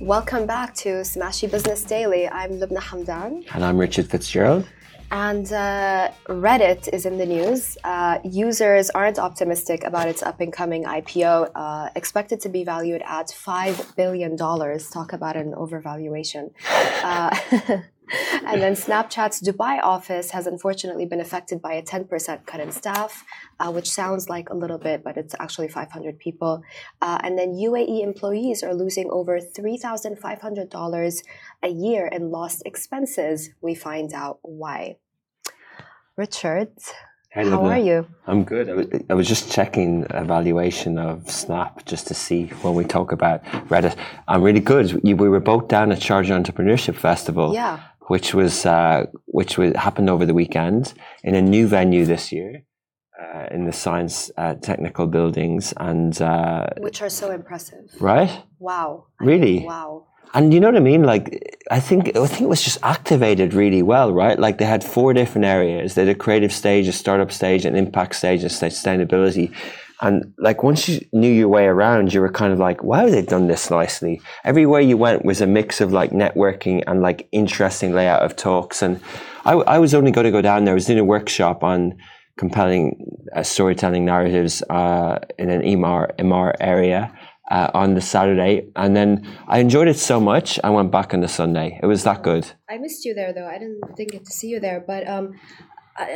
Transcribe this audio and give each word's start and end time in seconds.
Welcome 0.00 0.46
back 0.46 0.74
to 0.76 1.02
Smashi 1.02 1.50
Business 1.50 1.84
Daily. 1.84 2.26
I'm 2.26 2.52
Lubna 2.52 2.78
Hamdan. 2.78 3.44
And 3.52 3.62
I'm 3.62 3.76
Richard 3.76 4.06
Fitzgerald. 4.06 4.66
And 5.10 5.52
uh, 5.52 6.10
Reddit 6.26 6.88
is 6.90 7.04
in 7.04 7.18
the 7.18 7.26
news. 7.26 7.76
Uh, 7.84 8.18
users 8.24 8.88
aren't 8.88 9.18
optimistic 9.18 9.84
about 9.84 10.08
its 10.08 10.22
up 10.22 10.40
and 10.40 10.50
coming 10.50 10.84
IPO, 10.84 11.50
uh, 11.54 11.90
expected 11.96 12.40
to 12.40 12.48
be 12.48 12.64
valued 12.64 13.02
at 13.04 13.26
$5 13.26 13.94
billion. 13.94 14.38
Talk 14.38 15.12
about 15.12 15.36
an 15.36 15.52
overvaluation. 15.52 16.52
And 18.44 18.60
then 18.60 18.74
Snapchat's 18.74 19.40
Dubai 19.42 19.80
office 19.82 20.30
has 20.30 20.46
unfortunately 20.46 21.06
been 21.06 21.20
affected 21.20 21.60
by 21.62 21.74
a 21.74 21.82
10% 21.82 22.46
cut 22.46 22.60
in 22.60 22.72
staff, 22.72 23.24
uh, 23.58 23.70
which 23.70 23.90
sounds 23.90 24.28
like 24.28 24.50
a 24.50 24.54
little 24.54 24.78
bit, 24.78 25.04
but 25.04 25.16
it's 25.16 25.34
actually 25.38 25.68
500 25.68 26.18
people. 26.18 26.62
Uh, 27.00 27.18
and 27.22 27.38
then 27.38 27.54
UAE 27.54 28.02
employees 28.02 28.62
are 28.62 28.74
losing 28.74 29.08
over 29.10 29.38
$3,500 29.38 31.22
a 31.62 31.68
year 31.68 32.06
in 32.06 32.30
lost 32.30 32.62
expenses. 32.64 33.50
We 33.60 33.74
find 33.74 34.12
out 34.12 34.38
why. 34.42 34.96
Richard, 36.16 36.72
Hey, 37.32 37.48
how 37.48 37.64
are 37.64 37.78
you? 37.78 38.08
I'm 38.26 38.42
good. 38.42 38.68
I 38.68 38.74
was, 38.74 38.86
I 39.08 39.14
was 39.14 39.28
just 39.28 39.52
checking 39.52 40.04
evaluation 40.10 40.98
of 40.98 41.30
Snap 41.30 41.84
just 41.84 42.08
to 42.08 42.14
see 42.14 42.46
when 42.62 42.74
we 42.74 42.84
talk 42.84 43.12
about 43.12 43.44
Reddit. 43.68 43.96
I'm 44.26 44.42
really 44.42 44.58
good. 44.58 45.00
We 45.04 45.14
we 45.14 45.28
were 45.28 45.38
both 45.38 45.68
down 45.68 45.92
at 45.92 46.00
Sharjah 46.00 46.42
Entrepreneurship 46.42 46.96
Festival, 46.96 47.54
Yeah. 47.54 47.78
Which 48.12 48.28
was 48.40 48.54
uh, 48.66 49.06
which 49.38 49.52
was, 49.58 49.70
happened 49.86 50.08
over 50.14 50.24
the 50.30 50.34
weekend 50.42 50.82
in 51.28 51.34
a 51.34 51.42
new 51.54 51.64
venue 51.76 52.04
this 52.14 52.32
year. 52.32 52.50
Uh, 53.22 53.46
in 53.56 53.62
the 53.66 53.72
science 53.84 54.16
uh, 54.38 54.54
technical 54.70 55.06
buildings 55.06 55.74
and 55.76 56.22
uh, 56.22 56.66
Which 56.78 57.02
are 57.02 57.10
so 57.10 57.26
impressive. 57.30 57.84
right 58.00 58.32
Wow. 58.58 58.90
I 59.20 59.24
Really? 59.30 59.56
mean, 59.58 59.66
wow. 59.66 60.06
And 60.32 60.54
you 60.54 60.58
know 60.60 60.68
what 60.72 60.76
I 60.84 60.86
mean? 60.92 61.02
Like, 61.12 61.24
I 61.70 61.80
think 61.80 62.00
I 62.16 62.26
think 62.32 62.42
it 62.48 62.52
was 62.56 62.62
just 62.68 62.78
activated 62.82 63.48
really 63.62 63.82
well, 63.92 64.08
right? 64.22 64.38
Like 64.44 64.56
they 64.58 64.64
had 64.74 64.82
four 64.96 65.12
different 65.20 65.44
areas. 65.56 65.86
They 65.94 66.02
had 66.06 66.16
a 66.16 66.18
creative 66.24 66.52
stage, 66.62 66.86
a 66.88 66.92
startup 66.92 67.30
stage, 67.40 67.62
an 67.70 67.74
impact 67.84 68.14
stage, 68.14 68.42
and 68.46 68.50
sustainability. 68.64 69.46
And 70.00 70.32
like 70.38 70.62
once 70.62 70.88
you 70.88 71.04
knew 71.12 71.30
your 71.30 71.48
way 71.48 71.66
around, 71.66 72.12
you 72.14 72.20
were 72.20 72.32
kind 72.32 72.52
of 72.52 72.58
like, 72.58 72.82
wow, 72.82 73.08
they've 73.08 73.26
done 73.26 73.48
this 73.48 73.70
nicely. 73.70 74.20
Everywhere 74.44 74.80
you 74.80 74.96
went 74.96 75.24
was 75.24 75.40
a 75.40 75.46
mix 75.46 75.80
of 75.80 75.92
like 75.92 76.10
networking 76.10 76.82
and 76.86 77.02
like 77.02 77.28
interesting 77.32 77.92
layout 77.92 78.22
of 78.22 78.36
talks. 78.36 78.82
And 78.82 79.00
I, 79.44 79.52
I 79.52 79.78
was 79.78 79.94
only 79.94 80.10
going 80.10 80.24
to 80.24 80.30
go 80.30 80.42
down 80.42 80.64
there. 80.64 80.72
I 80.72 80.74
was 80.74 80.86
doing 80.86 80.98
a 80.98 81.04
workshop 81.04 81.62
on 81.62 81.98
compelling 82.38 83.18
uh, 83.36 83.42
storytelling 83.42 84.06
narratives 84.06 84.62
uh, 84.70 85.18
in 85.38 85.50
an 85.50 85.60
EMR, 85.60 86.16
MR 86.16 86.54
area 86.60 87.12
uh, 87.50 87.70
on 87.74 87.94
the 87.94 88.00
Saturday. 88.00 88.70
And 88.76 88.96
then 88.96 89.26
I 89.48 89.58
enjoyed 89.58 89.88
it 89.88 89.98
so 89.98 90.20
much, 90.20 90.58
I 90.62 90.70
went 90.70 90.90
back 90.90 91.12
on 91.12 91.20
the 91.20 91.28
Sunday. 91.28 91.78
It 91.82 91.86
was 91.86 92.04
that 92.04 92.22
good. 92.22 92.50
I 92.68 92.78
missed 92.78 93.04
you 93.04 93.12
there, 93.12 93.32
though. 93.34 93.46
I 93.46 93.58
didn't 93.58 94.10
get 94.10 94.24
to 94.24 94.30
see 94.30 94.48
you 94.48 94.60
there. 94.60 94.82
But 94.86 95.06
um, 95.08 95.32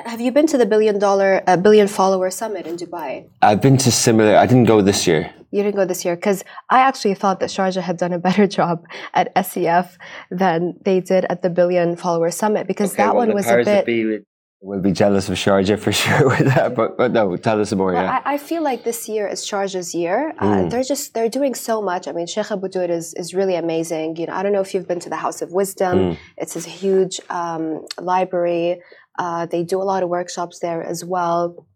have 0.07 0.21
you 0.21 0.33
been 0.33 0.47
to 0.49 0.59
the 0.59 0.67
billion 0.67 0.99
dollar, 0.99 1.43
uh, 1.47 1.57
billion 1.57 1.89
follower 1.89 2.31
summit 2.31 2.67
in 2.67 2.77
Dubai? 2.77 3.29
I've 3.43 3.61
been 3.61 3.77
to 3.79 3.91
similar, 3.93 4.37
I 4.37 4.47
didn't 4.47 4.65
go 4.65 4.81
this 4.83 5.07
year. 5.07 5.33
You 5.51 5.63
didn't 5.63 5.77
go 5.77 5.85
this 5.85 6.05
year 6.05 6.17
because 6.17 6.43
I 6.71 6.81
actually 6.81 7.15
thought 7.15 7.41
that 7.41 7.49
Sharjah 7.49 7.83
had 7.83 7.97
done 7.97 8.13
a 8.13 8.19
better 8.19 8.47
job 8.59 8.87
at 9.15 9.33
SEF 9.47 9.99
than 10.31 10.75
they 10.85 11.01
did 11.01 11.25
at 11.27 11.43
the 11.43 11.51
billion 11.51 11.97
follower 11.97 12.31
summit 12.31 12.67
because 12.67 12.95
that 12.95 13.15
one 13.15 13.33
was 13.33 13.47
a 13.49 13.63
bit. 13.63 14.27
We'll 14.61 14.81
be 14.81 14.93
jealous 14.93 15.29
of 15.29 15.35
Sharjah 15.35 15.79
for 15.79 15.93
sure 16.03 16.29
with 16.29 16.47
that, 16.55 16.75
but, 16.75 16.97
but 16.97 17.13
no, 17.13 17.37
tell 17.37 17.61
us 17.61 17.73
more. 17.75 17.93
Well, 17.93 18.03
yeah. 18.03 18.21
I, 18.25 18.35
I 18.35 18.39
feel 18.39 18.63
like 18.63 18.83
this 18.85 19.09
year 19.09 19.27
is 19.29 19.45
Sharjah's 19.45 19.95
year. 19.95 20.35
Uh, 20.39 20.45
Mm. 20.55 20.71
they're 20.71 20.83
just 20.85 21.13
they're 21.15 21.29
doing 21.29 21.55
so 21.55 21.83
much. 21.83 22.09
I 22.09 22.13
mean, 22.13 22.27
Sheikha 22.27 22.59
Bodour 22.61 22.89
is 22.89 23.13
is 23.15 23.35
really 23.35 23.57
amazing. 23.57 24.17
You 24.17 24.27
know, 24.27 24.33
I 24.35 24.43
don't 24.43 24.53
know 24.53 24.63
if 24.63 24.73
you've 24.73 24.89
been 24.89 25.01
to 25.01 25.11
the 25.11 25.17
House 25.17 25.43
of 25.43 25.53
Wisdom. 25.53 25.99
Mm. 25.99 26.19
It's 26.39 26.57
a 26.57 26.61
huge 26.61 27.21
um, 27.29 27.85
library. 28.01 28.81
Uh, 29.19 29.45
they 29.47 29.63
do 29.65 29.81
a 29.83 29.85
lot 29.93 30.03
of 30.03 30.09
workshops 30.09 30.61
there 30.61 30.83
as 30.83 31.05
well. 31.05 31.67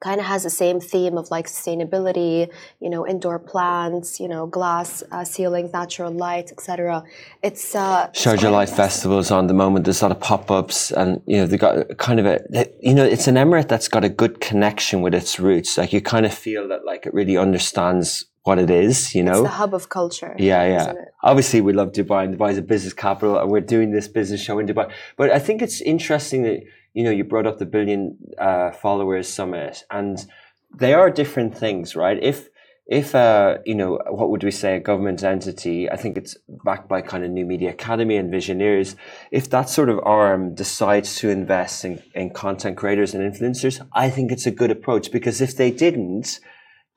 Kind 0.00 0.20
of 0.20 0.26
has 0.26 0.42
the 0.42 0.50
same 0.50 0.78
theme 0.80 1.16
of 1.16 1.30
like 1.30 1.46
sustainability, 1.46 2.50
you 2.80 2.90
know, 2.90 3.06
indoor 3.06 3.38
plants, 3.38 4.20
you 4.20 4.28
know, 4.28 4.46
glass 4.46 5.02
uh, 5.10 5.24
ceilings, 5.24 5.72
natural 5.72 6.12
light, 6.12 6.52
etc. 6.52 7.02
It's 7.42 7.74
uh, 7.74 8.08
Sharjah 8.08 8.52
Light 8.52 8.68
impressive. 8.68 8.76
Festival 8.76 9.18
is 9.18 9.30
on 9.30 9.46
the 9.46 9.54
moment. 9.54 9.84
There's 9.84 10.02
a 10.02 10.08
lot 10.08 10.12
of 10.12 10.20
pop-ups, 10.20 10.92
and 10.92 11.22
you 11.26 11.38
know 11.38 11.46
they 11.46 11.56
got 11.56 11.96
kind 11.98 12.20
of 12.20 12.26
a, 12.26 12.68
you 12.80 12.94
know, 12.94 13.04
it's 13.04 13.26
an 13.26 13.36
emirate 13.36 13.68
that's 13.68 13.88
got 13.88 14.04
a 14.04 14.08
good 14.08 14.40
connection 14.40 15.00
with 15.00 15.14
its 15.14 15.40
roots. 15.40 15.78
Like 15.78 15.92
you 15.92 16.00
kind 16.00 16.26
of 16.26 16.34
feel 16.34 16.68
that 16.68 16.84
like 16.84 17.06
it 17.06 17.14
really 17.14 17.36
understands 17.36 18.26
what 18.42 18.58
it 18.58 18.70
is. 18.70 19.14
You 19.14 19.24
know. 19.24 19.32
It's 19.32 19.42
the 19.42 19.48
hub 19.48 19.74
of 19.74 19.88
culture. 19.88 20.34
Yeah, 20.38 20.64
yeah. 20.64 20.92
Obviously, 21.22 21.60
we 21.60 21.72
love 21.72 21.92
Dubai, 21.92 22.24
and 22.24 22.38
Dubai 22.38 22.52
is 22.52 22.58
a 22.58 22.62
business 22.62 22.92
capital, 22.92 23.38
and 23.38 23.50
we're 23.50 23.60
doing 23.60 23.90
this 23.92 24.08
business 24.08 24.40
show 24.40 24.58
in 24.58 24.66
Dubai. 24.66 24.90
But 25.16 25.30
I 25.30 25.38
think 25.38 25.62
it's 25.62 25.80
interesting 25.80 26.42
that 26.42 26.62
you 26.96 27.04
know 27.04 27.10
you 27.10 27.24
brought 27.24 27.46
up 27.46 27.58
the 27.58 27.66
billion 27.66 28.16
uh, 28.38 28.70
followers 28.72 29.28
summit, 29.28 29.84
and 29.90 30.26
they 30.74 30.94
are 30.94 31.10
different 31.10 31.56
things, 31.56 31.94
right? 31.94 32.18
If 32.20 32.48
if 32.86 33.14
uh, 33.14 33.58
you 33.66 33.74
know 33.74 34.00
what 34.08 34.30
would 34.30 34.42
we 34.42 34.50
say 34.50 34.76
a 34.76 34.80
government 34.80 35.22
entity, 35.22 35.90
I 35.90 35.96
think 35.96 36.16
it's 36.16 36.38
backed 36.64 36.88
by 36.88 37.02
kind 37.02 37.22
of 37.22 37.30
New 37.30 37.44
Media 37.44 37.70
Academy 37.70 38.16
and 38.16 38.30
visionaries 38.30 38.96
If 39.30 39.50
that 39.50 39.68
sort 39.68 39.90
of 39.90 40.00
arm 40.04 40.54
decides 40.54 41.16
to 41.16 41.28
invest 41.28 41.84
in, 41.84 42.02
in 42.14 42.30
content 42.30 42.78
creators 42.78 43.12
and 43.12 43.22
influencers, 43.30 43.86
I 43.92 44.08
think 44.08 44.32
it's 44.32 44.46
a 44.46 44.50
good 44.50 44.70
approach 44.70 45.12
because 45.12 45.42
if 45.42 45.54
they 45.54 45.70
didn't, 45.70 46.40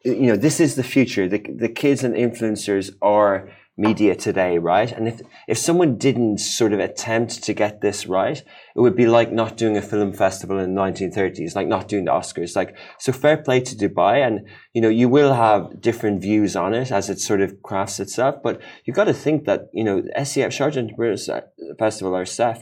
you 0.06 0.28
know, 0.28 0.38
this 0.38 0.62
is 0.62 0.76
the 0.76 0.84
future. 0.84 1.28
The, 1.28 1.44
the 1.54 1.68
kids 1.70 2.06
and 2.06 2.16
influencers 2.16 2.92
are 3.02 3.50
media 3.80 4.14
today, 4.14 4.58
right? 4.58 4.92
And 4.92 5.08
if, 5.08 5.22
if 5.48 5.58
someone 5.58 5.98
didn't 5.98 6.40
sort 6.40 6.74
of 6.74 6.80
attempt 6.80 7.42
to 7.44 7.54
get 7.54 7.80
this 7.80 8.06
right, 8.08 8.38
it 8.76 8.80
would 8.80 8.96
be 8.96 9.08
like 9.08 9.32
not 9.32 9.56
doing 9.56 9.78
a 9.78 9.82
film 9.82 10.12
festival 10.12 10.60
in 10.60 10.76
the 10.76 10.82
1930s, 10.82 11.56
like 11.56 11.68
not 11.68 11.88
doing 11.88 12.06
the 12.06 12.12
Oscars. 12.12 12.56
Like, 12.58 12.76
so 13.00 13.14
fair 13.14 13.38
play 13.38 13.62
to 13.62 13.76
Dubai. 13.76 14.26
And, 14.28 14.48
you 14.74 14.82
know, 14.82 14.90
you 14.90 15.08
will 15.08 15.34
have 15.34 15.80
different 15.80 16.22
views 16.22 16.58
on 16.58 16.74
it 16.74 16.92
as 16.92 17.10
it 17.10 17.20
sort 17.22 17.40
of 17.42 17.64
crafts 17.64 18.02
itself. 18.02 18.36
But 18.44 18.62
you've 18.84 18.98
got 18.98 19.06
to 19.06 19.14
think 19.14 19.46
that, 19.46 19.70
you 19.74 19.86
know, 19.86 20.04
SEF, 20.18 20.52
Sharjah 20.52 20.78
Entrepreneurs 20.78 21.30
Festival, 21.80 22.14
our 22.16 22.26
staff, 22.26 22.62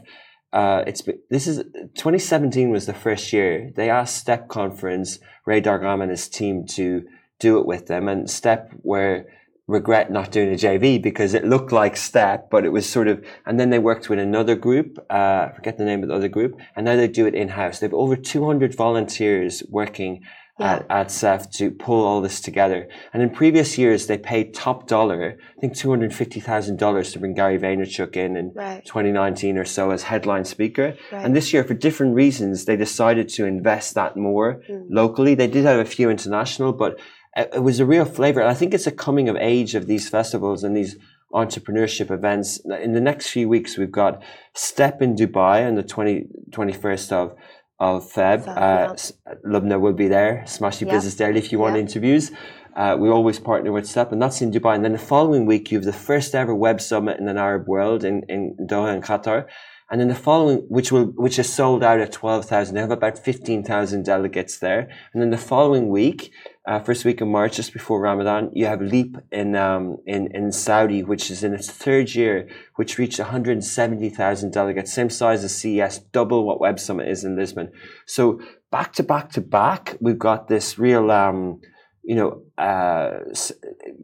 uh, 0.54 0.84
it's 0.88 1.04
this 1.30 1.46
is 1.46 1.58
2017 1.58 2.70
was 2.70 2.86
the 2.86 2.94
first 2.94 3.34
year 3.34 3.70
they 3.76 3.90
asked 3.90 4.16
Step 4.16 4.48
Conference 4.48 5.20
Ray 5.46 5.60
Dargham 5.60 6.02
and 6.02 6.10
his 6.10 6.30
team 6.30 6.66
to 6.68 7.04
do 7.40 7.60
it 7.60 7.66
with 7.66 7.88
them, 7.88 8.08
and 8.08 8.30
Step 8.30 8.72
were 8.82 9.26
regret 9.68 10.10
not 10.12 10.32
doing 10.32 10.50
a 10.50 10.56
JV 10.56 11.02
because 11.02 11.34
it 11.34 11.44
looked 11.46 11.72
like 11.74 11.98
Step, 11.98 12.50
but 12.50 12.64
it 12.66 12.70
was 12.70 12.88
sort 12.90 13.08
of, 13.10 13.24
and 13.46 13.60
then 13.60 13.70
they 13.70 13.80
worked 13.80 14.10
with 14.10 14.18
another 14.20 14.56
group, 14.56 14.98
uh, 15.10 15.50
I 15.50 15.52
forget 15.56 15.78
the 15.78 15.84
name 15.86 16.04
of 16.04 16.10
the 16.10 16.16
other 16.16 16.30
group, 16.30 16.58
and 16.76 16.86
now 16.86 16.96
they 16.96 17.08
do 17.10 17.26
it 17.28 17.36
in 17.36 17.50
house. 17.50 17.80
They 17.80 17.86
have 17.88 17.94
over 17.94 18.16
200 18.16 18.74
volunteers 18.76 19.64
working 19.70 20.22
at, 20.60 20.88
at 20.90 21.12
SEF 21.12 21.52
to 21.52 21.70
pull 21.70 22.04
all 22.04 22.20
this 22.20 22.42
together. 22.42 22.88
And 23.14 23.22
in 23.22 23.30
previous 23.30 23.78
years, 23.78 24.08
they 24.08 24.18
paid 24.18 24.56
top 24.56 24.88
dollar, 24.88 25.38
I 25.56 25.62
think 25.62 25.74
$250,000 25.74 27.14
to 27.14 27.20
bring 27.20 27.34
Gary 27.36 27.60
Vaynerchuk 27.60 28.16
in 28.16 28.36
in 28.38 28.52
Right. 28.56 28.84
2019 28.86 29.58
or 29.58 29.66
so 29.66 29.92
as 29.92 30.04
headline 30.04 30.46
speaker. 30.46 30.96
Right. 31.12 31.24
And 31.26 31.36
this 31.36 31.54
year, 31.54 31.64
for 31.64 31.74
different 31.76 32.16
reasons, 32.16 32.66
they 32.66 32.76
decided 32.76 33.30
to 33.30 33.46
invest 33.46 33.94
that 33.96 34.18
more 34.18 34.62
Mm. 34.70 34.86
locally. 34.90 35.36
They 35.36 35.48
did 35.48 35.66
have 35.66 35.80
a 35.80 35.86
few 35.86 36.10
international, 36.10 36.74
but 36.74 37.00
it 37.42 37.50
it 37.58 37.64
was 37.64 37.80
a 37.80 37.86
real 37.86 38.06
flavor. 38.06 38.40
And 38.42 38.50
I 38.50 38.53
think 38.59 38.74
it's 38.74 38.88
a 38.88 38.92
coming 39.06 39.30
of 39.30 39.36
age 39.38 39.75
of 39.75 39.88
these 39.88 40.09
festivals 40.09 40.64
and 40.64 40.75
these 40.75 40.96
entrepreneurship 41.34 42.09
events. 42.12 42.59
In 42.88 42.94
the 42.94 43.02
next 43.02 43.30
few 43.30 43.48
weeks, 43.50 43.78
we've 43.78 43.92
got 43.92 44.22
Step 44.53 45.02
in 45.02 45.16
Dubai 45.16 45.68
on 45.68 45.75
the 45.75 45.84
20, 45.84 46.25
21st 46.52 47.12
of, 47.12 47.36
of 47.80 48.12
Feb. 48.12 48.46
Feb, 48.46 48.48
uh, 48.48 48.96
yeah. 48.96 49.34
Lubna 49.46 49.80
will 49.80 49.94
be 49.94 50.08
there, 50.08 50.44
Smashi 50.48 50.86
Yeah. 50.86 50.94
Business 50.94 51.16
Daily, 51.16 51.40
if 51.40 51.52
you 51.52 51.59
want 51.59 51.75
Yeah. 51.75 51.81
interviews. 51.81 52.31
Uh, 52.75 52.96
we 53.00 53.09
always 53.09 53.40
partner 53.40 53.72
with 53.72 53.88
Step, 53.88 54.12
and 54.12 54.22
that's 54.22 54.42
in 54.42 54.51
Dubai. 54.51 54.75
And 54.75 54.86
then 54.86 54.94
the 54.94 55.00
following 55.00 55.45
week, 55.48 55.72
you 55.72 55.78
have 55.80 55.86
the 55.86 56.01
first 56.10 56.36
ever 56.36 56.54
web 56.56 56.80
summit 56.80 57.19
in 57.19 57.28
an 57.28 57.38
Arab 57.38 57.68
world 57.68 58.04
in, 58.04 58.24
in 58.30 58.56
Doha 58.69 58.94
and 58.94 59.04
Qatar. 59.04 59.48
And 59.89 60.01
then 60.01 60.10
the 60.10 60.16
following, 60.16 60.60
which 60.68 60.92
will, 60.92 61.06
which 61.16 61.39
is 61.39 61.51
sold 61.51 61.81
out 61.81 62.00
at 62.00 62.12
12,000. 62.12 62.75
They 62.75 62.81
have 62.81 62.92
about 62.92 63.18
15,000 63.18 64.04
delegates 64.04 64.57
there. 64.60 64.89
And 65.13 65.22
then 65.22 65.30
the 65.30 65.38
following 65.38 65.89
week, 65.89 66.31
uh, 66.68 66.80
first 66.81 67.06
week 67.06 67.22
of 67.22 67.30
March, 67.30 67.56
just 67.56 67.72
before 67.72 68.02
Ramadan, 68.02 68.52
you 68.54 68.66
have 68.66 68.81
Leap 68.81 69.16
in, 69.31 69.56
um, 69.56 69.98
in, 70.06 70.28
in 70.36 70.52
Saudi, 70.52 71.02
which 71.02 71.31
is 71.31 71.42
in 71.42 71.54
its 71.54 71.69
third 71.72 72.14
year, 72.14 72.50
which 72.75 72.98
reached 72.98 73.19
170,000 73.19 74.52
delegates, 74.52 74.94
same 74.94 75.10
size 75.10 75.46
as 75.46 75.56
CES, 75.56 76.00
double 76.12 76.46
what 76.46 76.60
Web 76.60 76.78
Summit 76.78 77.08
is 77.08 77.24
in 77.24 77.38
Lisbon. 77.38 77.72
So 78.06 78.42
back 78.69 78.92
to 78.94 79.04
back 79.04 79.31
to 79.31 79.42
back, 79.42 79.96
we've 80.02 80.19
got 80.19 80.50
this 80.50 80.78
real, 80.78 81.10
um, 81.10 81.62
you 82.04 82.16
know, 82.16 82.42
uh, 82.58 83.20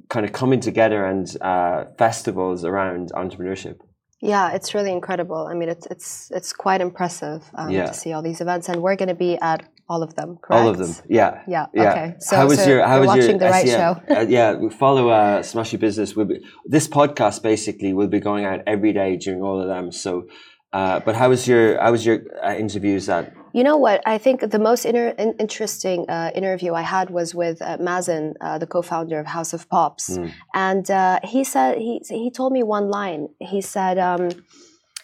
kind 0.09 0.25
of 0.25 0.31
coming 0.31 0.61
together 0.61 1.05
and 1.05 1.27
uh, 1.41 1.85
festivals 1.97 2.63
around 2.63 3.11
entrepreneurship. 3.11 3.75
Yeah, 4.21 4.53
it's 4.53 4.73
really 4.73 4.93
incredible. 4.93 5.49
I 5.51 5.53
mean, 5.53 5.67
it's 5.67 5.85
it's 5.87 6.31
it's 6.31 6.53
quite 6.53 6.79
impressive 6.79 7.43
um, 7.55 7.71
Yeah. 7.71 7.87
to 7.87 7.93
see 7.93 8.13
all 8.13 8.21
these 8.21 8.39
events, 8.39 8.69
and 8.69 8.81
we're 8.81 8.95
going 8.95 9.09
to 9.09 9.15
be 9.15 9.37
at 9.41 9.67
all 9.89 10.01
of 10.03 10.15
them, 10.15 10.37
correct? 10.41 10.61
All 10.61 10.69
of 10.69 10.77
them. 10.77 10.93
Yeah. 11.09 11.41
Yeah. 11.47 11.65
Yeah. 11.73 11.91
Okay. 11.91 12.15
So, 12.19 12.35
how 12.37 12.47
was 12.47 12.59
so 12.63 12.69
your 12.69 12.87
how 12.87 12.93
you're 12.95 12.99
was 13.01 13.07
watching 13.07 13.29
your 13.31 13.39
the 13.39 13.49
right 13.49 13.67
SEM? 13.67 13.79
show? 13.79 14.15
Uh, 14.15 14.25
yeah, 14.27 14.53
we 14.53 14.69
follow 14.69 15.09
uh, 15.09 15.41
Smashi 15.43 15.79
Business. 15.79 16.15
We'll 16.15 16.25
be, 16.25 16.39
this 16.65 16.87
podcast 16.87 17.41
basically 17.43 17.93
will 17.93 18.07
be 18.07 18.19
going 18.19 18.45
out 18.45 18.61
every 18.65 18.93
day 18.93 19.17
during 19.17 19.41
all 19.41 19.61
of 19.61 19.67
them. 19.67 19.91
So, 19.91 20.27
uh, 20.71 20.99
but 21.05 21.15
how 21.15 21.29
was 21.29 21.47
your 21.47 21.79
how 21.81 21.91
was 21.91 22.05
your 22.05 22.19
uh, 22.43 22.55
interviews 22.55 23.09
at? 23.09 23.33
You 23.53 23.63
know 23.63 23.77
what? 23.77 24.01
I 24.07 24.17
think 24.17 24.41
the 24.49 24.57
most 24.57 24.83
inter- 24.83 25.13
in- 25.19 25.35
interesting 25.39 26.09
uh, 26.09 26.31
interview 26.33 26.73
I 26.73 26.81
had 26.81 27.11
was 27.11 27.35
with 27.35 27.61
uh, 27.61 27.77
Mazen, 27.77 28.33
uh, 28.41 28.57
the 28.57 28.65
co-founder 28.65 29.19
of 29.19 29.27
House 29.27 29.53
of 29.53 29.69
Pops, 29.69 30.17
Mm. 30.17 30.31
and 30.55 30.89
uh, 30.89 31.19
he 31.23 31.43
said 31.43 31.77
he 31.77 32.01
he 32.09 32.31
told 32.31 32.51
me 32.53 32.63
one 32.63 32.89
line. 32.89 33.29
He 33.39 33.61
said. 33.61 33.97
Um, 33.99 34.29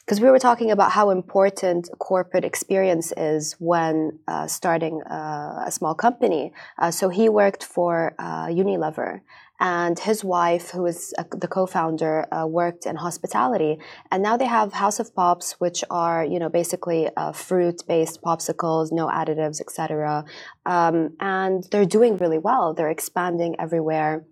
because 0.09 0.21
we 0.21 0.31
were 0.31 0.39
talking 0.39 0.71
about 0.71 0.91
how 0.91 1.11
important 1.11 1.87
corporate 1.99 2.43
experience 2.43 3.13
is 3.15 3.53
when 3.59 4.17
uh, 4.27 4.47
starting 4.47 5.03
uh, 5.03 5.65
a 5.67 5.71
small 5.71 5.93
company. 5.93 6.51
Uh, 6.79 6.89
so 6.89 7.09
he 7.09 7.29
worked 7.29 7.63
for 7.63 8.15
uh, 8.17 8.47
Unilever, 8.47 9.21
and 9.59 9.99
his 9.99 10.23
wife, 10.23 10.71
who 10.71 10.87
is 10.87 11.13
uh, 11.19 11.25
the 11.37 11.47
co-founder, 11.47 12.25
uh, 12.33 12.47
worked 12.47 12.87
in 12.87 12.95
hospitality. 12.95 13.77
And 14.09 14.23
now 14.23 14.35
they 14.35 14.47
have 14.47 14.73
House 14.73 14.99
of 14.99 15.13
Pops, 15.13 15.51
which 15.59 15.83
are 15.91 16.25
you 16.25 16.39
know 16.39 16.49
basically 16.49 17.07
uh, 17.15 17.31
fruit-based 17.31 18.23
popsicles, 18.23 18.91
no 18.91 19.09
additives, 19.09 19.61
etc. 19.61 20.25
Um, 20.65 21.15
and 21.19 21.67
they're 21.69 21.85
doing 21.85 22.17
really 22.17 22.39
well. 22.39 22.73
They're 22.73 22.89
expanding 22.89 23.57
everywhere. 23.59 24.25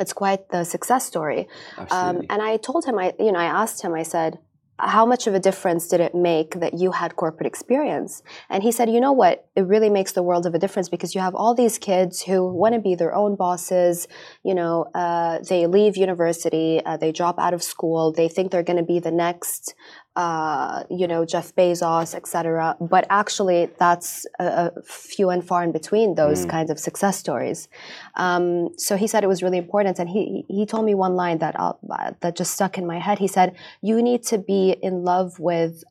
It's 0.00 0.12
quite 0.12 0.48
the 0.48 0.64
success 0.64 1.06
story. 1.06 1.46
Um, 1.92 2.22
and 2.28 2.42
I 2.42 2.56
told 2.56 2.84
him, 2.84 2.98
I 2.98 3.14
you 3.20 3.30
know, 3.30 3.38
I 3.38 3.44
asked 3.62 3.82
him, 3.82 3.94
I 3.94 4.02
said, 4.02 4.40
how 4.78 5.06
much 5.06 5.26
of 5.26 5.34
a 5.34 5.40
difference 5.40 5.88
did 5.88 6.00
it 6.00 6.14
make 6.14 6.60
that 6.60 6.74
you 6.74 6.92
had 6.92 7.16
corporate 7.16 7.46
experience? 7.46 8.22
And 8.50 8.62
he 8.62 8.70
said, 8.70 8.90
you 8.90 9.00
know 9.00 9.12
what? 9.12 9.46
It 9.56 9.62
really 9.62 9.88
makes 9.88 10.12
the 10.12 10.22
world 10.22 10.44
of 10.44 10.54
a 10.54 10.58
difference 10.58 10.88
because 10.88 11.14
you 11.14 11.20
have 11.20 11.34
all 11.34 11.54
these 11.54 11.78
kids 11.78 12.22
who 12.22 12.52
want 12.52 12.74
to 12.74 12.80
be 12.80 12.94
their 12.94 13.14
own 13.14 13.36
bosses. 13.36 14.06
You 14.42 14.54
know, 14.54 14.86
uh, 14.94 15.38
they 15.48 15.66
leave 15.66 15.96
university, 15.96 16.82
uh, 16.84 16.96
they 16.96 17.10
drop 17.10 17.38
out 17.38 17.54
of 17.54 17.62
school, 17.62 18.12
they 18.12 18.28
think 18.28 18.50
they're 18.50 18.62
going 18.62 18.78
to 18.78 18.82
be 18.82 18.98
the 18.98 19.10
next, 19.10 19.74
uh, 20.16 20.84
you 20.90 21.06
know, 21.06 21.24
Jeff 21.24 21.54
Bezos, 21.54 22.14
etc. 22.14 22.76
But 22.80 23.06
actually, 23.10 23.68
that's 23.78 24.26
a, 24.38 24.46
a 24.76 24.82
few 24.82 25.30
and 25.30 25.42
far 25.46 25.62
in 25.62 25.72
between 25.72 26.14
those 26.14 26.46
Mm. 26.46 26.50
kinds 26.54 26.70
of 26.70 26.78
success 26.78 27.16
stories. 27.18 27.68
Um, 28.16 28.70
so 28.78 28.96
he 28.96 29.06
said 29.06 29.22
it 29.24 29.28
was 29.34 29.42
really 29.42 29.58
important, 29.58 29.98
and 29.98 30.08
he 30.08 30.44
he 30.48 30.64
told 30.66 30.84
me 30.84 30.94
one 30.94 31.14
line 31.22 31.38
that 31.38 31.54
i 31.60 32.12
that 32.22 32.34
just 32.36 32.52
stuck 32.54 32.78
in 32.78 32.86
my 32.86 32.98
head. 33.06 33.18
He 33.18 33.28
said, 33.28 33.48
"You 33.82 33.96
need 34.02 34.22
to 34.32 34.38
be 34.38 34.62
in 34.88 35.04
love 35.04 35.38
with 35.38 35.84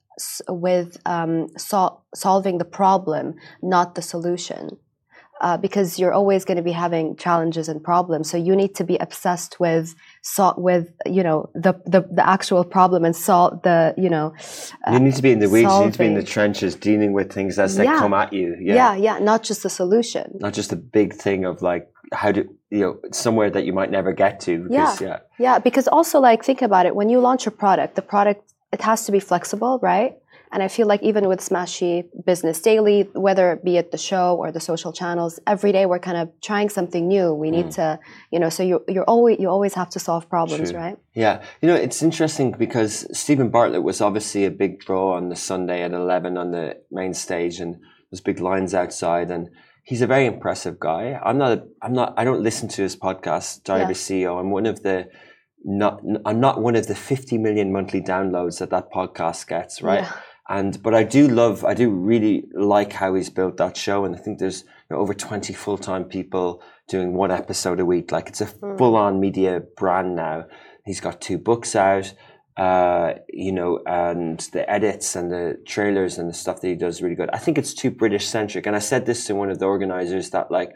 with 0.50 0.90
um, 1.06 1.50
sol- 1.58 2.04
solving 2.14 2.58
the 2.58 2.66
problem, 2.82 3.36
not 3.62 3.96
the 3.96 4.02
solution." 4.02 4.78
Uh, 5.42 5.58
because 5.58 6.00
you're 6.00 6.14
always 6.14 6.46
going 6.46 6.56
to 6.56 6.64
be 6.64 6.72
having 6.72 7.14
challenges 7.18 7.68
and 7.68 7.84
problems, 7.84 8.30
so 8.30 8.38
you 8.38 8.56
need 8.56 8.74
to 8.74 8.86
be 8.86 8.96
obsessed 8.98 9.60
with 9.60 9.94
so- 10.22 10.54
with 10.56 10.94
you 11.06 11.22
know 11.22 11.50
the, 11.54 11.74
the 11.86 12.08
the 12.10 12.26
actual 12.26 12.64
problem 12.64 13.04
and 13.04 13.14
solve 13.14 13.62
the 13.64 13.94
you 13.98 14.10
know 14.10 14.34
you 14.90 15.00
need 15.00 15.14
to 15.14 15.22
be 15.22 15.32
in 15.32 15.40
the 15.40 15.50
weeds. 15.50 15.70
You 15.70 15.86
need 15.86 15.94
to 15.94 16.00
be 16.00 16.06
in 16.06 16.14
the 16.16 16.24
trenches, 16.24 16.74
dealing 16.76 17.12
with 17.12 17.34
things 17.34 17.60
as 17.60 17.76
they 17.76 17.86
come 17.86 18.14
at 18.14 18.32
you. 18.32 18.56
Yeah. 18.62 18.76
yeah 18.76 18.96
yeah 18.96 19.20
not 19.20 19.44
just 19.44 19.62
the 19.64 19.70
solution 19.70 20.38
Not 20.40 20.54
just 20.54 20.72
a 20.72 20.78
big 20.78 21.14
thing 21.14 21.44
of 21.44 21.62
like 21.62 21.90
how 22.14 22.32
do 22.32 22.48
you 22.70 22.80
know 22.80 23.00
somewhere 23.12 23.50
that 23.50 23.66
you 23.66 23.74
might 23.74 23.92
never 23.92 24.14
get 24.14 24.40
to. 24.42 24.64
Because, 24.70 25.02
yeah. 25.02 25.20
Yeah, 25.40 25.60
because 25.60 25.88
also 25.88 26.20
like 26.20 26.44
think 26.44 26.62
about 26.62 26.86
it. 26.86 26.96
When 26.96 27.10
you 27.10 27.20
launch 27.20 27.48
a 27.48 27.52
product, 27.52 27.96
the 27.96 28.02
product 28.02 28.54
it 28.72 28.82
has 28.82 29.06
to 29.06 29.12
be 29.12 29.20
flexible, 29.20 29.80
right? 29.82 30.18
And 30.52 30.64
I 30.64 30.68
feel 30.68 30.88
like 30.88 31.02
even 31.04 31.28
with 31.28 31.40
Smashi 31.40 32.06
Business 32.26 32.62
Daily, 32.62 33.10
whether 33.14 33.52
it 33.54 33.64
be 33.64 33.78
at 33.78 33.92
the 33.92 33.98
show 33.98 34.36
or 34.36 34.52
the 34.52 34.60
social 34.60 34.94
channels, 34.94 35.40
every 35.48 35.72
day 35.72 35.86
we're 35.86 36.00
kind 36.00 36.18
of 36.18 36.30
trying 36.42 36.70
something 36.70 37.08
new. 37.08 37.34
We 37.34 37.52
need 37.52 37.68
mm. 37.68 37.76
to, 37.76 38.00
you 38.32 38.40
know, 38.40 38.50
so 38.50 38.64
you 38.64 38.84
you're 38.88 39.04
always 39.04 39.40
you 39.40 39.50
always 39.50 39.74
have 39.74 39.90
to 39.92 40.00
solve 40.00 40.30
problems, 40.30 40.72
True. 40.72 40.80
right? 40.80 40.98
Yeah, 41.14 41.44
you 41.62 41.68
know, 41.68 41.76
it's 41.76 42.02
interesting 42.04 42.52
because 42.52 43.08
Steven 43.18 43.50
Bartlett 43.50 43.84
was 43.84 44.02
obviously 44.02 44.46
a 44.46 44.52
big 44.52 44.80
draw 44.80 45.14
on 45.16 45.30
the 45.30 45.36
Sunday 45.36 45.82
at 45.82 45.92
11 45.92 46.38
on 46.38 46.52
the 46.52 46.78
main 46.92 47.14
stage 47.14 47.60
and 47.60 47.78
there's 48.10 48.22
big 48.22 48.40
lines 48.40 48.74
outside 48.74 49.32
and 49.32 49.50
he's 49.86 50.02
a 50.02 50.08
very 50.08 50.26
impressive 50.26 50.80
guy. 50.80 51.20
I'm 51.24 51.38
not, 51.38 51.52
a, 51.58 51.64
I'm 51.82 51.94
not, 51.94 52.14
I 52.18 52.24
don't 52.24 52.42
listen 52.42 52.68
to 52.70 52.82
his 52.82 52.96
podcast, 52.96 53.64
Diary 53.64 53.92
a 53.92 53.96
CEO. 53.96 54.40
I'm 54.40 54.52
one 54.52 54.66
of 54.66 54.84
the, 54.84 55.08
not, 55.64 56.02
I'm 56.26 56.40
not 56.40 56.62
one 56.62 56.76
of 56.76 56.88
the 56.88 56.96
50 56.96 57.38
million 57.38 57.72
monthly 57.72 58.02
downloads 58.02 58.60
that 58.60 58.72
that 58.72 58.92
podcast 58.92 59.48
gets, 59.48 59.82
right? 59.82 60.02
Yeah. 60.02 60.14
And, 60.48 60.82
but 60.84 60.94
I 60.94 61.04
do 61.04 61.28
love, 61.28 61.66
I 61.66 61.74
do 61.74 61.90
really 61.90 62.46
like 62.54 62.94
how 62.94 63.16
he's 63.16 63.30
built 63.30 63.58
that 63.58 63.76
show. 63.76 64.06
And 64.06 64.16
I 64.16 64.20
think 64.20 64.38
there's 64.40 64.62
you 64.90 64.96
know, 64.96 64.98
over 64.98 65.14
20 65.14 65.54
full-time 65.54 66.06
people 66.06 66.62
doing 66.88 67.14
one 67.14 67.32
episode 67.32 67.80
a 67.80 67.86
week. 67.86 68.12
Like 68.12 68.30
it's 68.30 68.42
a 68.42 68.46
Mm. 68.46 68.78
full-on 68.78 69.20
media 69.20 69.62
brand 69.76 70.16
now. 70.16 70.46
He's 70.86 71.00
got 71.02 71.20
two 71.20 71.40
books 71.40 71.76
out, 71.76 72.14
uh, 72.58 73.14
you 73.28 73.52
know, 73.52 73.80
and 73.88 74.40
the 74.54 74.70
edits 74.70 75.16
and 75.16 75.32
the 75.32 75.58
trailers 75.66 76.20
and 76.20 76.30
the 76.30 76.34
stuff 76.34 76.62
that 76.62 76.68
he 76.68 76.76
does 76.76 76.98
is 76.98 77.02
really 77.02 77.16
good. 77.16 77.32
I 77.34 77.40
think 77.40 77.58
it's 77.58 77.74
too 77.74 77.90
British 77.90 78.28
centric. 78.28 78.68
And 78.68 78.76
I 78.76 78.80
said 78.80 79.08
this 79.08 79.26
to 79.26 79.34
one 79.36 79.50
of 79.50 79.58
the 79.58 79.66
organizers 79.66 80.30
that 80.30 80.52
like, 80.52 80.74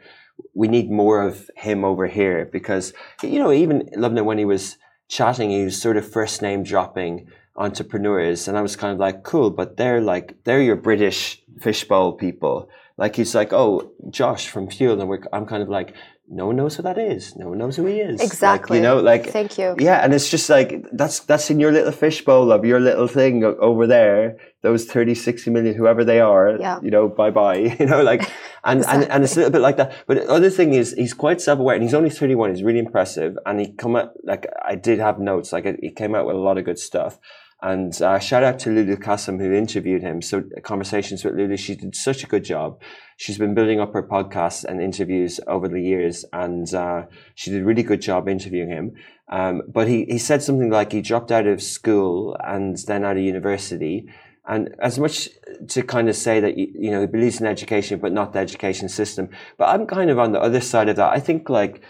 we 0.55 0.67
need 0.67 0.89
more 0.89 1.21
of 1.21 1.51
him 1.55 1.85
over 1.85 2.07
here 2.07 2.49
because, 2.51 2.93
you 3.21 3.37
know, 3.37 3.51
even 3.51 3.87
Lubna, 3.95 4.25
when 4.25 4.39
he 4.39 4.45
was 4.45 4.77
chatting, 5.09 5.51
he 5.51 5.65
was 5.65 5.79
sort 5.79 5.97
of 5.97 6.09
first 6.09 6.41
name 6.41 6.63
dropping 6.63 7.27
entrepreneurs. 7.59 8.47
And 8.47 8.57
I 8.57 8.61
was 8.61 8.75
kind 8.75 8.93
of 8.93 8.99
like, 8.99 9.23
cool, 9.23 9.51
but 9.51 9.77
they're 9.77 10.01
like, 10.01 10.43
they're 10.45 10.61
your 10.61 10.75
British 10.77 11.41
fishbowl 11.61 12.13
people. 12.13 12.69
Like 12.97 13.15
he's 13.15 13.35
like, 13.35 13.53
oh, 13.53 13.91
Josh 14.09 14.47
from 14.49 14.67
Huel. 14.69 14.99
And 14.99 15.07
we're, 15.09 15.21
I'm 15.31 15.45
kind 15.45 15.61
of 15.63 15.69
like, 15.69 15.95
no 16.31 16.45
one 16.45 16.57
knows 16.57 16.75
who 16.75 16.83
that 16.83 16.99
is. 16.99 17.35
No 17.35 17.49
one 17.49 17.57
knows 17.57 17.75
who 17.75 17.85
he 17.87 17.99
is. 17.99 18.19
Like, 18.19 18.27
Exactly. 18.27 18.77
you 18.77 18.83
know, 18.83 18.99
like, 18.99 19.25
Thank 19.31 19.57
you. 19.57 19.75
yeah, 19.79 20.03
and 20.03 20.13
it's 20.13 20.29
just 20.29 20.47
like 20.47 20.85
that's 20.93 21.21
that's 21.21 21.49
in 21.49 21.59
your 21.59 21.71
little 21.71 21.91
fishbowl 21.91 22.51
of 22.51 22.63
your 22.65 22.79
little 22.79 23.07
thing 23.07 23.43
over 23.43 23.87
there. 23.87 24.37
Those 24.61 24.85
30, 24.85 25.15
60 25.15 25.49
million, 25.49 25.73
whoever 25.73 26.03
they 26.05 26.19
are, 26.19 26.55
Yeah. 26.59 26.79
you 26.83 26.91
know, 26.91 27.07
bye 27.07 27.31
bye. 27.31 27.75
You 27.79 27.87
know, 27.87 28.03
like, 28.03 28.29
and, 28.63 28.85
and 28.85 29.05
and 29.09 29.23
it's 29.23 29.33
a 29.33 29.37
little 29.37 29.51
bit 29.51 29.61
like 29.61 29.77
that. 29.77 29.91
But 30.05 30.17
the 30.17 30.29
other 30.29 30.51
thing 30.51 30.73
is, 30.75 30.93
he's 30.93 31.15
quite 31.15 31.41
self 31.41 31.57
aware, 31.57 31.73
and 31.73 31.81
he's 31.83 31.95
only 31.95 32.11
thirty 32.11 32.35
one. 32.35 32.51
He's 32.53 32.61
really 32.61 32.77
impressive, 32.87 33.35
and 33.47 33.59
he 33.59 33.71
come 33.73 33.95
out 33.95 34.11
like 34.23 34.45
I 34.63 34.75
did 34.75 34.99
have 34.99 35.17
notes. 35.17 35.51
Like 35.51 35.65
he 35.81 35.89
came 35.89 36.13
out 36.13 36.27
with 36.27 36.35
a 36.35 36.39
lot 36.39 36.59
of 36.59 36.63
good 36.65 36.77
stuff. 36.77 37.17
And 37.61 38.01
uh, 38.01 38.19
shout 38.19 38.43
out 38.43 38.57
to 38.59 38.69
Lulu 38.69 38.95
Kassam 38.95 39.37
who 39.39 39.51
interviewed 39.51 40.01
him. 40.01 40.21
So 40.21 40.43
conversations 40.63 41.25
with 41.25 41.35
Lulu, 41.35 41.57
she 41.57 41.75
did 41.75 41.93
such 41.93 42.23
a 42.23 42.27
good 42.27 42.45
job. 42.45 42.81
She's 43.17 43.37
been 43.37 43.53
building 43.53 43.81
up 43.81 43.93
her 43.93 44.03
podcasts 44.03 44.63
and 44.63 44.81
interviews 44.81 45.41
over 45.45 45.67
the 45.67 45.81
years, 45.81 46.23
and 46.31 46.73
uh, 46.73 47.07
she 47.35 47.51
did 47.51 47.63
a 47.63 47.65
really 47.65 47.83
good 47.83 48.01
job 48.01 48.29
interviewing 48.29 48.69
him. 48.69 48.93
Um, 49.29 49.61
but 49.67 49.89
he, 49.89 50.05
he 50.05 50.17
said 50.17 50.41
something 50.41 50.69
like 50.69 50.93
he 50.93 51.01
dropped 51.01 51.31
out 51.31 51.47
of 51.47 51.61
school 51.61 52.37
and 52.39 52.77
then 52.87 53.03
out 53.03 53.17
of 53.17 53.23
university. 53.23 54.07
And 54.47 54.73
as 54.81 54.97
much 54.97 55.29
to 55.67 55.83
kind 55.83 56.07
of 56.07 56.15
say 56.15 56.39
that, 56.39 56.57
you 56.57 56.71
you 56.73 56.91
know, 56.91 57.01
he 57.01 57.07
believes 57.07 57.41
in 57.41 57.45
education, 57.45 57.99
but 57.99 58.13
not 58.13 58.31
the 58.31 58.39
education 58.39 58.87
system. 58.87 59.29
But 59.57 59.67
I'm 59.69 59.85
kind 59.85 60.09
of 60.09 60.17
on 60.17 60.31
the 60.31 60.39
other 60.41 60.61
side 60.61 60.87
of 60.87 60.95
that. 60.95 61.11
I 61.11 61.19
think 61.19 61.49
like 61.49 61.83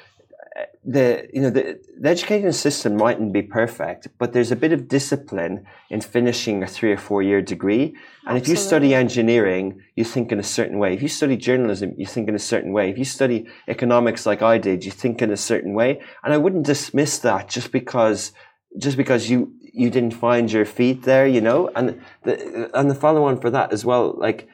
the, 0.85 1.29
you 1.33 1.41
know, 1.41 1.49
the, 1.49 1.79
the 1.99 2.09
education 2.09 2.51
system 2.53 2.95
mightn't 2.95 3.33
be 3.33 3.41
perfect, 3.41 4.07
but 4.17 4.33
there's 4.33 4.51
a 4.51 4.55
bit 4.55 4.71
of 4.71 4.87
discipline 4.87 5.65
in 5.89 6.01
finishing 6.01 6.63
a 6.63 6.67
three 6.67 6.91
or 6.91 6.97
four 6.97 7.21
year 7.21 7.41
degree. 7.41 7.95
And 8.25 8.37
if 8.37 8.47
you 8.47 8.55
study 8.55 8.93
engineering, 8.93 9.81
you 9.95 10.03
think 10.03 10.31
in 10.31 10.39
a 10.39 10.43
certain 10.43 10.79
way. 10.79 10.93
If 10.93 11.01
you 11.01 11.07
study 11.07 11.37
journalism, 11.37 11.93
you 11.97 12.05
think 12.05 12.29
in 12.29 12.35
a 12.35 12.39
certain 12.39 12.71
way. 12.71 12.89
If 12.89 12.97
you 12.97 13.05
study 13.05 13.47
economics 13.67 14.25
like 14.25 14.41
I 14.41 14.57
did, 14.57 14.85
you 14.85 14.91
think 14.91 15.21
in 15.21 15.31
a 15.31 15.37
certain 15.37 15.73
way. 15.73 16.01
And 16.23 16.33
I 16.33 16.37
wouldn't 16.37 16.65
dismiss 16.65 17.19
that 17.19 17.49
just 17.49 17.71
because, 17.71 18.31
just 18.77 18.97
because 18.97 19.29
you, 19.29 19.53
you 19.73 19.89
didn't 19.89 20.13
find 20.13 20.51
your 20.51 20.65
feet 20.65 21.03
there, 21.03 21.27
you 21.27 21.41
know, 21.41 21.69
and 21.75 22.01
the, 22.23 22.69
and 22.73 22.89
the 22.89 22.95
follow 22.95 23.25
on 23.25 23.39
for 23.39 23.49
that 23.49 23.71
as 23.71 23.85
well, 23.85 24.15
like, 24.17 24.47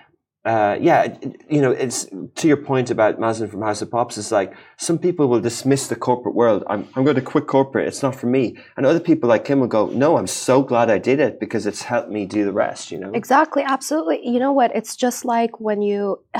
uh, 0.45 0.77
yeah, 0.79 1.17
you 1.49 1.59
know, 1.59 1.71
it's 1.71 2.05
to 2.35 2.47
your 2.47 2.57
point 2.57 2.91
about 2.91 3.19
Mazen 3.19 3.49
from 3.49 3.63
House 3.63 3.81
of 3.81 3.89
Pops. 3.89 4.15
It's 4.17 4.31
like 4.31 4.53
some 4.77 4.99
people 4.99 5.27
will 5.27 5.39
dismiss 5.39 5.87
the 5.87 5.95
corporate 5.95 6.35
world. 6.35 6.63
I'm, 6.67 6.87
I'm 6.95 7.03
going 7.03 7.15
to 7.15 7.21
quit 7.21 7.47
corporate. 7.47 7.87
It's 7.87 8.03
not 8.03 8.15
for 8.15 8.27
me. 8.27 8.55
And 8.77 8.85
other 8.85 8.99
people 8.99 9.27
like 9.27 9.47
him 9.47 9.59
will 9.59 9.67
go, 9.67 9.87
no, 9.87 10.17
I'm 10.17 10.27
so 10.27 10.61
glad 10.61 10.91
I 10.91 10.99
did 10.99 11.19
it 11.19 11.39
because 11.39 11.65
it's 11.65 11.81
helped 11.81 12.11
me 12.11 12.27
do 12.27 12.45
the 12.45 12.51
rest, 12.51 12.91
you 12.91 12.99
know? 12.99 13.11
Exactly, 13.13 13.63
absolutely. 13.63 14.27
You 14.27 14.39
know 14.39 14.51
what? 14.51 14.75
It's 14.75 14.95
just 14.95 15.25
like 15.25 15.59
when 15.59 15.81
you, 15.81 16.23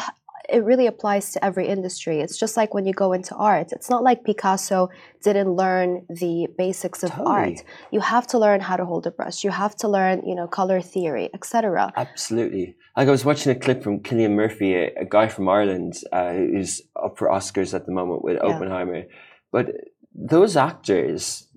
it 0.50 0.64
really 0.64 0.86
applies 0.86 1.32
to 1.32 1.44
every 1.44 1.68
industry. 1.68 2.20
It's 2.20 2.38
just 2.38 2.56
like 2.56 2.76
when 2.76 2.86
you 2.86 2.94
go 2.94 3.12
into 3.12 3.34
art. 3.34 3.72
It's 3.72 3.90
not 3.90 4.04
like 4.04 4.24
Picasso 4.24 4.90
didn't 5.24 5.50
learn 5.50 6.06
the 6.08 6.48
basics 6.56 7.02
of 7.02 7.10
Totally. 7.10 7.36
art. 7.36 7.64
You 7.90 8.02
have 8.02 8.28
to 8.28 8.38
learn 8.38 8.62
how 8.62 8.78
to 8.78 8.86
hold 8.86 9.08
a 9.08 9.12
brush. 9.12 9.44
You 9.44 9.50
have 9.50 9.76
to 9.78 9.88
learn, 9.88 10.22
you 10.28 10.36
know, 10.36 10.48
color 10.48 10.80
theory, 10.82 11.32
etc. 11.34 11.92
Absolutely. 11.96 12.76
Like 12.96 13.08
I 13.08 13.12
was 13.12 13.26
watching 13.26 13.52
a 13.52 13.60
clip 13.60 13.84
from 13.84 14.00
Cillian 14.00 14.32
Murphy, 14.32 14.74
a, 14.76 14.94
a 15.02 15.06
guy 15.06 15.28
from 15.28 15.50
Ireland 15.50 15.96
uh, 16.12 16.34
who's 16.34 16.82
up 16.96 17.18
for 17.18 17.28
Oscars 17.28 17.74
at 17.74 17.86
the 17.86 17.92
moment 17.92 18.24
with 18.24 18.38
Yeah. 18.38 18.56
Oppenheimer. 18.56 19.04
But 19.52 19.72
those 20.14 20.56
actors, 20.56 21.48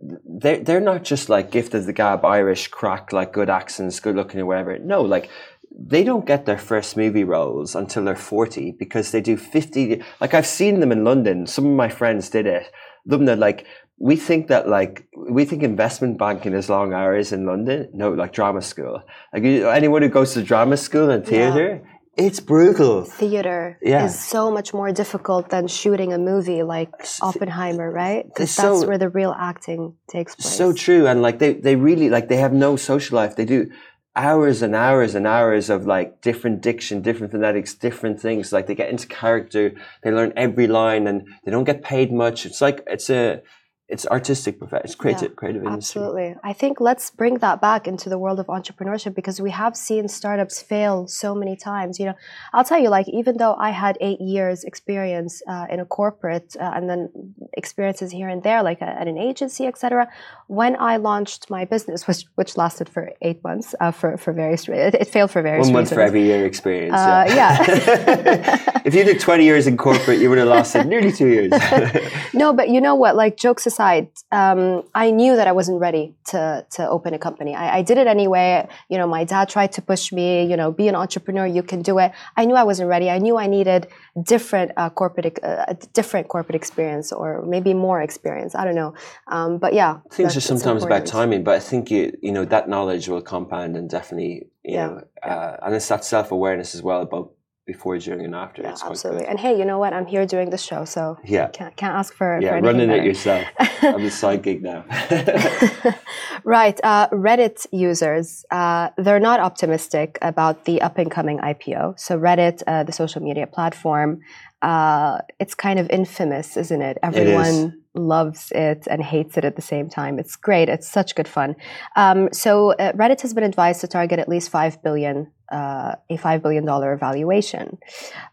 they're, 0.00 0.58
they're 0.58 0.80
not 0.80 1.02
just 1.02 1.28
like 1.28 1.50
gifted 1.50 1.86
the 1.86 1.92
gab 1.92 2.24
Irish 2.24 2.68
crack, 2.68 3.12
like 3.12 3.32
good 3.32 3.48
accents, 3.48 4.00
good 4.00 4.16
looking 4.16 4.40
or 4.40 4.46
whatever. 4.46 4.78
No, 4.78 5.00
like 5.00 5.30
they 5.74 6.04
don't 6.04 6.26
get 6.26 6.44
their 6.44 6.58
first 6.58 6.96
movie 6.96 7.24
roles 7.24 7.74
until 7.74 8.04
they're 8.04 8.14
40 8.14 8.72
because 8.72 9.10
they 9.10 9.22
do 9.22 9.36
50 9.36 10.02
like 10.20 10.34
i've 10.34 10.46
seen 10.46 10.80
them 10.80 10.92
in 10.92 11.02
london 11.02 11.46
some 11.46 11.66
of 11.66 11.72
my 11.72 11.88
friends 11.88 12.28
did 12.28 12.46
it 12.46 12.70
them 13.06 13.24
that 13.24 13.38
like 13.38 13.66
we 14.02 14.16
think 14.16 14.48
that 14.48 14.68
like 14.68 15.06
we 15.30 15.44
think 15.44 15.62
investment 15.62 16.18
banking 16.18 16.52
is 16.54 16.68
long 16.68 16.92
hours 16.92 17.32
in 17.32 17.46
london 17.46 17.88
no 17.94 18.10
like 18.10 18.32
drama 18.32 18.60
school 18.60 19.00
like 19.32 19.44
anyone 19.44 20.02
who 20.02 20.08
goes 20.08 20.34
to 20.34 20.42
drama 20.42 20.76
school 20.76 21.08
and 21.10 21.24
theater 21.24 21.80
yeah. 21.82 21.88
It's 22.14 22.40
brutal. 22.40 23.04
Theater 23.04 23.78
yeah. 23.80 24.04
is 24.04 24.22
so 24.22 24.50
much 24.50 24.74
more 24.74 24.92
difficult 24.92 25.48
than 25.48 25.66
shooting 25.66 26.12
a 26.12 26.18
movie 26.18 26.62
like 26.62 26.90
Oppenheimer, 27.22 27.90
right? 27.90 28.26
Because 28.26 28.54
that's 28.54 28.80
so, 28.80 28.86
where 28.86 28.98
the 28.98 29.08
real 29.08 29.34
acting 29.38 29.96
takes 30.10 30.34
place. 30.34 30.54
So 30.54 30.74
true, 30.74 31.06
and 31.06 31.22
like 31.22 31.38
they, 31.38 31.54
they 31.54 31.74
really 31.74 32.10
like 32.10 32.28
they 32.28 32.36
have 32.36 32.52
no 32.52 32.76
social 32.76 33.16
life. 33.16 33.36
They 33.36 33.46
do 33.46 33.70
hours 34.14 34.60
and 34.60 34.74
hours 34.74 35.14
and 35.14 35.26
hours 35.26 35.70
of 35.70 35.86
like 35.86 36.20
different 36.20 36.60
diction, 36.60 37.00
different 37.00 37.32
phonetics, 37.32 37.72
different 37.72 38.20
things. 38.20 38.52
Like 38.52 38.66
they 38.66 38.74
get 38.74 38.90
into 38.90 39.06
character, 39.06 39.72
they 40.02 40.10
learn 40.12 40.34
every 40.36 40.66
line, 40.66 41.06
and 41.06 41.26
they 41.46 41.50
don't 41.50 41.64
get 41.64 41.82
paid 41.82 42.12
much. 42.12 42.44
It's 42.44 42.60
like 42.60 42.84
it's 42.86 43.08
a 43.08 43.40
it's 43.88 44.06
artistic 44.06 44.58
profession, 44.58 44.84
it's 44.84 44.94
creative, 44.94 45.30
yeah, 45.30 45.34
creative 45.34 45.64
industry. 45.64 46.00
Absolutely. 46.00 46.36
I 46.42 46.52
think 46.52 46.80
let's 46.80 47.10
bring 47.10 47.38
that 47.38 47.60
back 47.60 47.86
into 47.86 48.08
the 48.08 48.18
world 48.18 48.40
of 48.40 48.46
entrepreneurship 48.46 49.14
because 49.14 49.40
we 49.40 49.50
have 49.50 49.76
seen 49.76 50.08
startups 50.08 50.62
fail 50.62 51.06
so 51.06 51.34
many 51.34 51.56
times. 51.56 51.98
You 51.98 52.06
know, 52.06 52.14
I'll 52.54 52.64
tell 52.64 52.78
you, 52.78 52.88
like, 52.88 53.08
even 53.08 53.36
though 53.36 53.54
I 53.54 53.70
had 53.70 53.98
eight 54.00 54.20
years 54.20 54.64
experience 54.64 55.42
uh, 55.46 55.66
in 55.68 55.78
a 55.80 55.84
corporate 55.84 56.56
uh, 56.58 56.72
and 56.74 56.88
then 56.88 57.34
experiences 57.54 58.12
here 58.12 58.28
and 58.28 58.42
there, 58.42 58.62
like 58.62 58.80
a, 58.80 58.86
uh, 58.86 59.00
at 59.00 59.08
an 59.08 59.18
agency, 59.18 59.66
etc., 59.66 60.08
when 60.46 60.76
I 60.80 60.96
launched 60.96 61.50
my 61.50 61.64
business, 61.64 62.06
which 62.06 62.24
which 62.36 62.56
lasted 62.56 62.88
for 62.88 63.12
eight 63.20 63.42
months 63.44 63.74
uh, 63.80 63.90
for 63.90 64.16
for 64.16 64.32
various, 64.32 64.68
it, 64.68 64.94
it, 64.94 65.08
failed 65.08 65.30
for 65.30 65.42
various 65.42 65.66
One 65.66 65.74
month 65.74 65.84
reasons. 65.86 65.96
for 65.96 66.02
every 66.02 66.22
year 66.22 66.46
experience. 66.46 66.94
Uh, 66.94 67.24
yeah. 67.28 67.64
yeah. 67.68 68.82
if 68.84 68.94
you 68.94 69.04
did 69.04 69.20
20 69.20 69.44
years 69.44 69.66
in 69.66 69.76
corporate, 69.76 70.18
you 70.20 70.28
would 70.28 70.38
have 70.38 70.48
lasted 70.48 70.86
nearly 70.86 71.12
two 71.12 71.28
years. 71.28 71.52
no, 72.34 72.52
but 72.52 72.68
you 72.68 72.80
know 72.80 72.94
what? 72.94 73.16
Like, 73.16 73.36
jokes 73.36 73.66
aside, 73.66 73.81
um, 74.30 74.84
I 74.94 75.10
knew 75.10 75.36
that 75.36 75.46
I 75.46 75.52
wasn't 75.52 75.80
ready 75.80 76.14
to 76.26 76.64
to 76.76 76.88
open 76.88 77.14
a 77.14 77.18
company. 77.18 77.54
I, 77.54 77.78
I, 77.78 77.82
did 77.82 77.98
it 77.98 78.06
anyway. 78.06 78.68
You 78.88 78.98
know, 78.98 79.06
my 79.06 79.24
dad 79.24 79.48
tried 79.48 79.72
to 79.72 79.82
push 79.82 80.12
me. 80.12 80.44
You 80.50 80.56
know, 80.56 80.70
be 80.70 80.88
an 80.88 80.94
entrepreneur. 80.94 81.46
You 81.46 81.62
can 81.62 81.82
do 81.82 81.98
it. 81.98 82.12
I 82.36 82.44
knew 82.44 82.54
I 82.54 82.62
wasn't 82.62 82.88
ready. 82.88 83.10
I 83.10 83.18
knew 83.18 83.36
I 83.36 83.46
needed 83.46 83.88
different 84.22 84.72
uh, 84.76 84.90
corporate, 84.90 85.38
uh, 85.42 85.74
different 85.92 86.28
corporate 86.28 86.56
experience, 86.56 87.12
or 87.12 87.42
maybe 87.54 87.74
more 87.74 88.00
experience. 88.00 88.54
I 88.54 88.64
don't 88.64 88.78
know. 88.82 88.94
Um, 89.26 89.58
but 89.58 89.72
yeah, 89.74 89.98
things 90.10 90.36
are 90.36 90.40
sometimes 90.40 90.84
about 90.84 91.06
timing. 91.06 91.42
But 91.44 91.54
I 91.56 91.60
think 91.60 91.90
you 91.90 92.16
you 92.22 92.32
know 92.32 92.44
that 92.44 92.68
knowledge 92.68 93.08
will 93.08 93.22
compound 93.22 93.76
and 93.76 93.90
definitely 93.90 94.46
you 94.62 94.74
yeah. 94.76 94.86
know, 94.86 95.02
uh, 95.22 95.56
and 95.62 95.74
it's 95.74 95.88
that 95.88 96.04
self 96.04 96.30
awareness 96.30 96.74
as 96.74 96.82
well 96.82 97.02
about 97.02 97.32
before, 97.66 97.96
during, 97.98 98.24
and 98.24 98.34
after. 98.34 98.62
Yeah, 98.62 98.74
absolutely. 98.84 99.26
And 99.26 99.38
hey, 99.38 99.56
you 99.56 99.64
know 99.64 99.78
what? 99.78 99.92
I'm 99.92 100.06
here 100.06 100.26
doing 100.26 100.50
the 100.50 100.58
show, 100.58 100.84
so 100.84 101.18
yeah, 101.24 101.48
can't, 101.48 101.76
can't 101.76 101.94
ask 101.94 102.12
for 102.14 102.40
yeah, 102.40 102.58
for 102.58 102.60
running 102.62 102.88
better. 102.88 103.02
it 103.02 103.06
yourself. 103.06 103.46
I'm 103.82 104.04
a 104.04 104.10
side 104.10 104.42
gig 104.42 104.62
now. 104.62 104.84
right. 106.44 106.78
Uh, 106.82 107.08
Reddit 107.10 107.66
users, 107.72 108.44
uh, 108.50 108.88
they're 108.96 109.20
not 109.20 109.38
optimistic 109.40 110.18
about 110.22 110.64
the 110.64 110.82
up 110.82 110.98
and 110.98 111.10
coming 111.10 111.38
IPO. 111.38 111.98
So 111.98 112.18
Reddit, 112.18 112.62
uh, 112.66 112.82
the 112.82 112.92
social 112.92 113.22
media 113.22 113.46
platform, 113.46 114.20
uh, 114.62 115.18
it's 115.40 115.54
kind 115.54 115.78
of 115.78 115.90
infamous, 115.90 116.56
isn't 116.56 116.82
it? 116.82 116.98
Everyone 117.02 117.82
loves 117.94 118.52
it 118.52 118.86
and 118.88 119.02
hates 119.02 119.36
it 119.36 119.44
at 119.44 119.56
the 119.56 119.62
same 119.62 119.90
time. 119.90 120.18
It's 120.18 120.36
great. 120.36 120.68
It's 120.68 120.88
such 120.88 121.14
good 121.14 121.28
fun. 121.28 121.56
Um, 121.96 122.28
so 122.32 122.72
uh, 122.72 122.92
Reddit 122.92 123.20
has 123.22 123.34
been 123.34 123.44
advised 123.44 123.80
to 123.82 123.88
target 123.88 124.20
at 124.20 124.28
least 124.28 124.50
five 124.50 124.82
billion, 124.82 125.30
uh, 125.50 125.96
a 126.08 126.16
five 126.16 126.42
billion 126.42 126.64
dollar 126.64 126.96
valuation. 126.96 127.78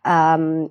Um, 0.06 0.70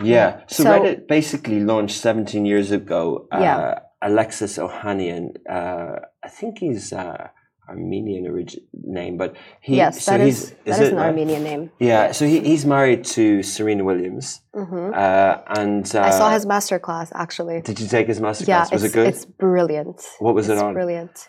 yeah. 0.00 0.42
So, 0.46 0.62
so, 0.62 0.70
Reddit 0.70 1.08
basically 1.08 1.60
launched 1.60 1.96
17 1.96 2.46
years 2.46 2.70
ago. 2.70 3.26
Uh, 3.32 3.38
yeah. 3.40 3.78
Alexis 4.02 4.58
Ohanian, 4.58 5.36
uh, 5.50 5.96
I 6.22 6.28
think 6.28 6.58
he's 6.58 6.92
uh, 6.92 7.28
Armenian 7.68 8.26
origin 8.26 8.62
name, 8.72 9.16
but 9.16 9.36
he 9.60 9.76
yes, 9.76 10.04
so 10.04 10.12
that 10.12 10.20
is, 10.20 10.50
is 10.64 10.76
that 10.76 10.82
is 10.82 10.88
an 10.90 10.96
right? 10.96 11.06
Armenian 11.06 11.42
name. 11.42 11.70
Yeah, 11.78 12.12
so 12.12 12.26
he, 12.26 12.40
he's 12.40 12.64
married 12.64 13.04
to 13.16 13.42
Serena 13.42 13.84
Williams, 13.84 14.40
mm-hmm. 14.54 14.92
uh, 14.94 15.58
and 15.60 15.84
uh, 15.94 16.00
I 16.02 16.10
saw 16.10 16.30
his 16.30 16.46
master 16.46 16.78
class 16.78 17.10
actually. 17.14 17.60
Did 17.62 17.80
you 17.80 17.88
take 17.88 18.06
his 18.06 18.20
master 18.20 18.44
yeah, 18.46 18.58
class? 18.58 18.72
Was 18.72 18.84
it 18.84 18.92
good? 18.92 19.08
It's 19.08 19.24
brilliant. 19.24 20.00
What 20.20 20.34
was 20.34 20.48
it's 20.48 20.60
it 20.60 20.64
on? 20.64 20.74
Brilliant. 20.74 21.28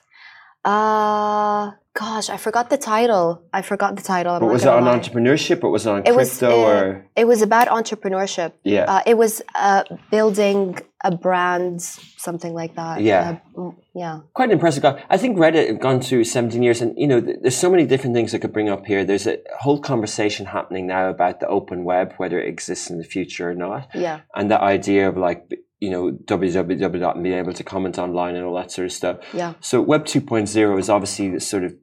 Uh 0.67 1.71
gosh, 1.97 2.29
I 2.29 2.37
forgot 2.37 2.69
the 2.69 2.77
title. 2.77 3.41
I 3.51 3.61
forgot 3.61 3.95
the 3.95 4.03
title. 4.03 4.39
But 4.39 4.47
was 4.47 4.63
it 4.63 4.69
on 4.69 4.85
lie. 4.85 4.97
entrepreneurship 4.97 5.63
or 5.63 5.71
was 5.71 5.85
it 5.85 5.89
on 5.89 5.99
it 6.05 6.13
crypto 6.13 6.17
was, 6.17 6.69
or? 6.69 7.05
It 7.15 7.25
was 7.25 7.41
about 7.41 7.67
entrepreneurship. 7.67 8.53
Yeah. 8.63 8.85
Uh, 8.87 9.01
it 9.05 9.17
was 9.17 9.41
uh, 9.55 9.83
building 10.11 10.77
a 11.03 11.15
brand, 11.15 11.81
something 11.81 12.53
like 12.53 12.75
that. 12.75 13.01
Yeah. 13.01 13.39
Uh, 13.57 13.71
yeah. 13.95 14.19
Quite 14.33 14.49
an 14.49 14.53
impressive 14.53 14.83
guy. 14.83 15.03
I 15.09 15.17
think 15.17 15.37
Reddit 15.37 15.67
have 15.67 15.79
gone 15.79 16.01
through 16.01 16.23
17 16.25 16.61
years 16.61 16.81
and, 16.81 16.97
you 16.97 17.07
know, 17.07 17.19
there's 17.19 17.57
so 17.57 17.69
many 17.69 17.85
different 17.85 18.15
things 18.15 18.33
I 18.33 18.37
could 18.37 18.53
bring 18.53 18.69
up 18.69 18.85
here. 18.85 19.03
There's 19.03 19.27
a 19.27 19.39
whole 19.59 19.79
conversation 19.79 20.45
happening 20.45 20.85
now 20.87 21.09
about 21.09 21.39
the 21.39 21.47
open 21.47 21.83
web, 21.83 22.13
whether 22.17 22.39
it 22.39 22.47
exists 22.47 22.89
in 22.89 22.99
the 22.99 23.03
future 23.03 23.49
or 23.49 23.55
not. 23.55 23.89
Yeah. 23.95 24.21
And 24.35 24.51
the 24.51 24.61
idea 24.61 25.09
of 25.09 25.17
like, 25.17 25.49
you 25.79 25.89
know, 25.89 26.11
www 26.11 27.15
and 27.15 27.23
being 27.23 27.37
able 27.37 27.53
to 27.53 27.63
comment 27.63 27.99
online 27.99 28.35
and 28.35 28.45
all 28.45 28.55
that 28.55 28.71
sort 28.71 28.85
of 28.85 28.91
stuff. 28.91 29.17
Yeah. 29.33 29.53
So 29.59 29.81
Web 29.81 30.05
2.0 30.05 30.79
is 30.79 30.89
obviously 30.89 31.29
this 31.29 31.47
sort 31.47 31.63
of 31.63 31.75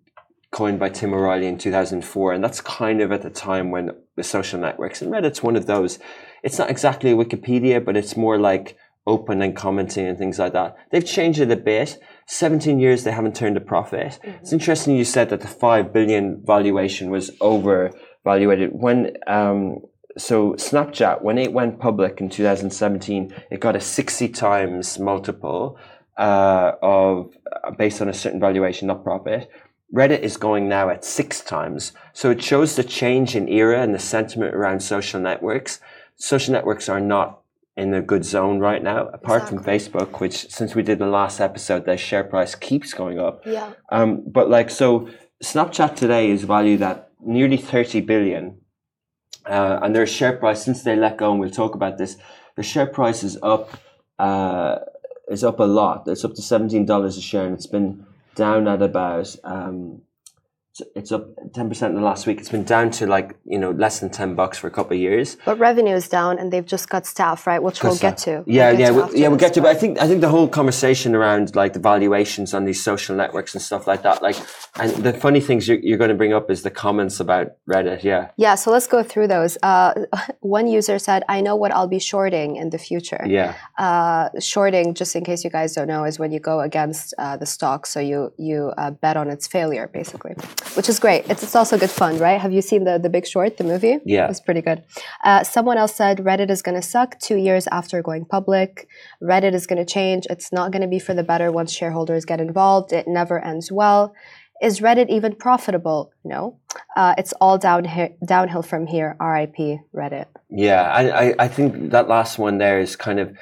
coined 0.50 0.78
by 0.78 0.88
Tim 0.88 1.12
O'Reilly 1.12 1.46
in 1.46 1.58
2004. 1.58 2.32
And 2.32 2.42
that's 2.42 2.60
kind 2.60 3.00
of 3.00 3.12
at 3.12 3.22
the 3.22 3.30
time 3.30 3.70
when 3.70 3.90
the 4.16 4.22
social 4.22 4.60
networks 4.60 5.02
and 5.02 5.12
Reddit's 5.12 5.42
one 5.42 5.56
of 5.56 5.66
those. 5.66 5.98
It's 6.42 6.58
not 6.58 6.70
exactly 6.70 7.10
a 7.10 7.16
Wikipedia, 7.16 7.84
but 7.84 7.96
it's 7.96 8.16
more 8.16 8.38
like 8.38 8.76
open 9.06 9.42
and 9.42 9.54
commenting 9.54 10.06
and 10.06 10.16
things 10.16 10.38
like 10.38 10.52
that. 10.52 10.76
They've 10.90 11.04
changed 11.04 11.40
it 11.40 11.50
a 11.50 11.56
bit. 11.56 11.98
17 12.26 12.78
years, 12.78 13.04
they 13.04 13.10
haven't 13.12 13.36
turned 13.36 13.56
a 13.56 13.60
profit. 13.60 14.18
Mm-hmm. 14.22 14.38
It's 14.40 14.52
interesting 14.52 14.96
you 14.96 15.04
said 15.04 15.28
that 15.30 15.40
the 15.40 15.48
5 15.48 15.92
billion 15.92 16.42
valuation 16.44 17.10
was 17.10 17.30
overvaluated. 17.40 18.70
When, 18.72 19.16
um, 19.26 19.82
so 20.16 20.52
Snapchat, 20.54 21.22
when 21.22 21.38
it 21.38 21.52
went 21.52 21.80
public 21.80 22.20
in 22.20 22.28
2017, 22.28 23.34
it 23.50 23.60
got 23.60 23.76
a 23.76 23.80
60 23.80 24.28
times 24.28 24.98
multiple 24.98 25.78
uh, 26.16 26.72
of 26.82 27.36
uh, 27.64 27.72
based 27.72 28.00
on 28.00 28.08
a 28.08 28.14
certain 28.14 28.40
valuation, 28.40 28.88
not 28.88 29.02
profit. 29.02 29.50
Reddit 29.92 30.20
is 30.20 30.36
going 30.36 30.68
now 30.68 30.88
at 30.88 31.04
six 31.04 31.40
times. 31.40 31.92
So 32.12 32.30
it 32.30 32.42
shows 32.42 32.76
the 32.76 32.84
change 32.84 33.36
in 33.36 33.48
era 33.48 33.80
and 33.82 33.94
the 33.94 33.98
sentiment 33.98 34.54
around 34.54 34.80
social 34.80 35.20
networks. 35.20 35.80
Social 36.16 36.52
networks 36.52 36.88
are 36.88 37.00
not 37.00 37.40
in 37.76 37.92
a 37.92 38.00
good 38.00 38.24
zone 38.24 38.60
right 38.60 38.82
now, 38.82 39.08
apart 39.08 39.42
exactly. 39.42 39.58
from 39.58 39.64
Facebook, 39.64 40.20
which 40.20 40.48
since 40.48 40.74
we 40.74 40.82
did 40.82 41.00
the 41.00 41.06
last 41.06 41.40
episode, 41.40 41.84
their 41.84 41.98
share 41.98 42.22
price 42.22 42.54
keeps 42.54 42.94
going 42.94 43.18
up. 43.18 43.42
Yeah. 43.44 43.72
Um, 43.90 44.22
but 44.26 44.48
like, 44.48 44.70
so 44.70 45.08
Snapchat 45.42 45.96
today 45.96 46.30
is 46.30 46.44
valued 46.44 46.82
at 46.82 47.10
nearly 47.20 47.56
30 47.56 48.00
billion. 48.02 48.58
Uh, 49.46 49.78
and 49.82 49.94
their 49.94 50.06
share 50.06 50.36
price, 50.36 50.64
since 50.64 50.82
they 50.82 50.96
let 50.96 51.18
go, 51.18 51.30
and 51.30 51.40
we'll 51.40 51.50
talk 51.50 51.74
about 51.74 51.98
this, 51.98 52.16
their 52.56 52.64
share 52.64 52.86
price 52.86 53.22
is 53.22 53.38
up, 53.42 53.70
uh, 54.18 54.78
is 55.28 55.44
up 55.44 55.60
a 55.60 55.64
lot. 55.64 56.06
It's 56.06 56.24
up 56.24 56.34
to 56.34 56.42
$17 56.42 57.06
a 57.06 57.20
share 57.20 57.46
and 57.46 57.54
it's 57.54 57.66
been 57.66 58.06
down 58.34 58.68
at 58.68 58.82
about 58.82 59.34
um, 59.44 60.02
it's 60.94 61.12
up 61.12 61.36
10% 61.52 61.88
in 61.88 61.94
the 61.94 62.00
last 62.00 62.26
week. 62.26 62.40
It's 62.40 62.48
been 62.48 62.64
down 62.64 62.90
to 62.92 63.06
like, 63.06 63.36
you 63.44 63.58
know, 63.58 63.70
less 63.70 64.00
than 64.00 64.10
10 64.10 64.34
bucks 64.34 64.58
for 64.58 64.66
a 64.66 64.70
couple 64.70 64.94
of 64.94 65.00
years. 65.00 65.36
But 65.44 65.58
revenue 65.58 65.94
is 65.94 66.08
down 66.08 66.38
and 66.38 66.52
they've 66.52 66.66
just 66.66 66.88
got 66.88 67.06
staff, 67.06 67.46
right? 67.46 67.62
Which 67.62 67.82
we'll 67.82 67.96
get 67.96 68.18
to. 68.18 68.42
Yeah, 68.46 68.72
we'll 68.72 68.80
yeah, 68.80 68.90
we, 68.90 69.20
yeah, 69.20 69.28
we'll 69.28 69.38
get 69.38 69.54
to. 69.54 69.62
But 69.62 69.76
I 69.76 69.78
think, 69.78 70.00
I 70.00 70.08
think 70.08 70.20
the 70.20 70.28
whole 70.28 70.48
conversation 70.48 71.14
around 71.14 71.54
like 71.54 71.72
the 71.74 71.78
valuations 71.78 72.54
on 72.54 72.64
these 72.64 72.82
social 72.82 73.14
networks 73.14 73.54
and 73.54 73.62
stuff 73.62 73.86
like 73.86 74.02
that, 74.02 74.22
like, 74.22 74.36
and 74.76 74.90
the 75.04 75.12
funny 75.12 75.40
things 75.40 75.68
you're, 75.68 75.78
you're 75.78 75.98
going 75.98 76.10
to 76.10 76.16
bring 76.16 76.32
up 76.32 76.50
is 76.50 76.62
the 76.62 76.70
comments 76.70 77.20
about 77.20 77.52
Reddit. 77.68 78.02
Yeah. 78.02 78.30
Yeah. 78.36 78.56
So 78.56 78.70
let's 78.70 78.86
go 78.86 79.02
through 79.02 79.28
those. 79.28 79.56
Uh, 79.62 79.94
one 80.40 80.66
user 80.66 80.98
said, 80.98 81.22
I 81.28 81.40
know 81.40 81.54
what 81.54 81.72
I'll 81.72 81.88
be 81.88 82.00
shorting 82.00 82.56
in 82.56 82.70
the 82.70 82.78
future. 82.78 83.24
Yeah. 83.26 83.54
Uh, 83.78 84.28
shorting, 84.40 84.94
just 84.94 85.14
in 85.14 85.24
case 85.24 85.44
you 85.44 85.50
guys 85.50 85.74
don't 85.74 85.88
know, 85.88 86.04
is 86.04 86.18
when 86.18 86.32
you 86.32 86.40
go 86.40 86.60
against 86.60 87.14
uh, 87.18 87.36
the 87.36 87.46
stock. 87.46 87.86
So 87.86 88.00
you, 88.00 88.32
you 88.38 88.72
uh, 88.76 88.90
bet 88.90 89.16
on 89.16 89.30
its 89.30 89.46
failure, 89.46 89.88
basically, 89.92 90.34
which 90.76 90.88
is 90.88 90.98
great. 90.98 91.28
It's 91.30 91.42
it's 91.42 91.56
also 91.56 91.78
good 91.78 91.90
fun, 91.90 92.18
right? 92.18 92.40
Have 92.40 92.52
you 92.52 92.62
seen 92.62 92.84
the 92.84 92.98
the 92.98 93.08
Big 93.08 93.26
Short, 93.26 93.56
the 93.56 93.64
movie? 93.64 93.98
Yeah, 94.04 94.28
it's 94.28 94.40
pretty 94.40 94.62
good. 94.62 94.82
Uh, 95.24 95.44
someone 95.44 95.78
else 95.78 95.94
said 95.94 96.18
Reddit 96.18 96.50
is 96.50 96.62
going 96.62 96.74
to 96.74 96.82
suck 96.82 97.18
two 97.20 97.36
years 97.36 97.66
after 97.68 98.02
going 98.02 98.24
public. 98.24 98.88
Reddit 99.22 99.54
is 99.54 99.66
going 99.66 99.84
to 99.84 99.90
change. 99.98 100.26
It's 100.30 100.52
not 100.52 100.72
going 100.72 100.82
to 100.82 100.88
be 100.88 100.98
for 100.98 101.14
the 101.14 101.22
better 101.22 101.52
once 101.52 101.72
shareholders 101.72 102.24
get 102.24 102.40
involved. 102.40 102.92
It 102.92 103.06
never 103.06 103.38
ends 103.44 103.70
well. 103.70 104.14
Is 104.62 104.80
Reddit 104.80 105.08
even 105.08 105.34
profitable? 105.34 106.12
No. 106.24 106.58
Uh, 106.96 107.14
it's 107.18 107.32
all 107.40 107.58
downhill 107.58 108.08
downhill 108.26 108.62
from 108.62 108.86
here. 108.86 109.16
R.I.P. 109.20 109.80
Reddit. 109.94 110.26
Yeah, 110.48 110.82
I, 110.82 111.34
I 111.38 111.48
think 111.48 111.90
that 111.90 112.08
last 112.08 112.38
one 112.38 112.58
there 112.58 112.80
is 112.80 112.96
kind 112.96 113.20
of 113.20 113.36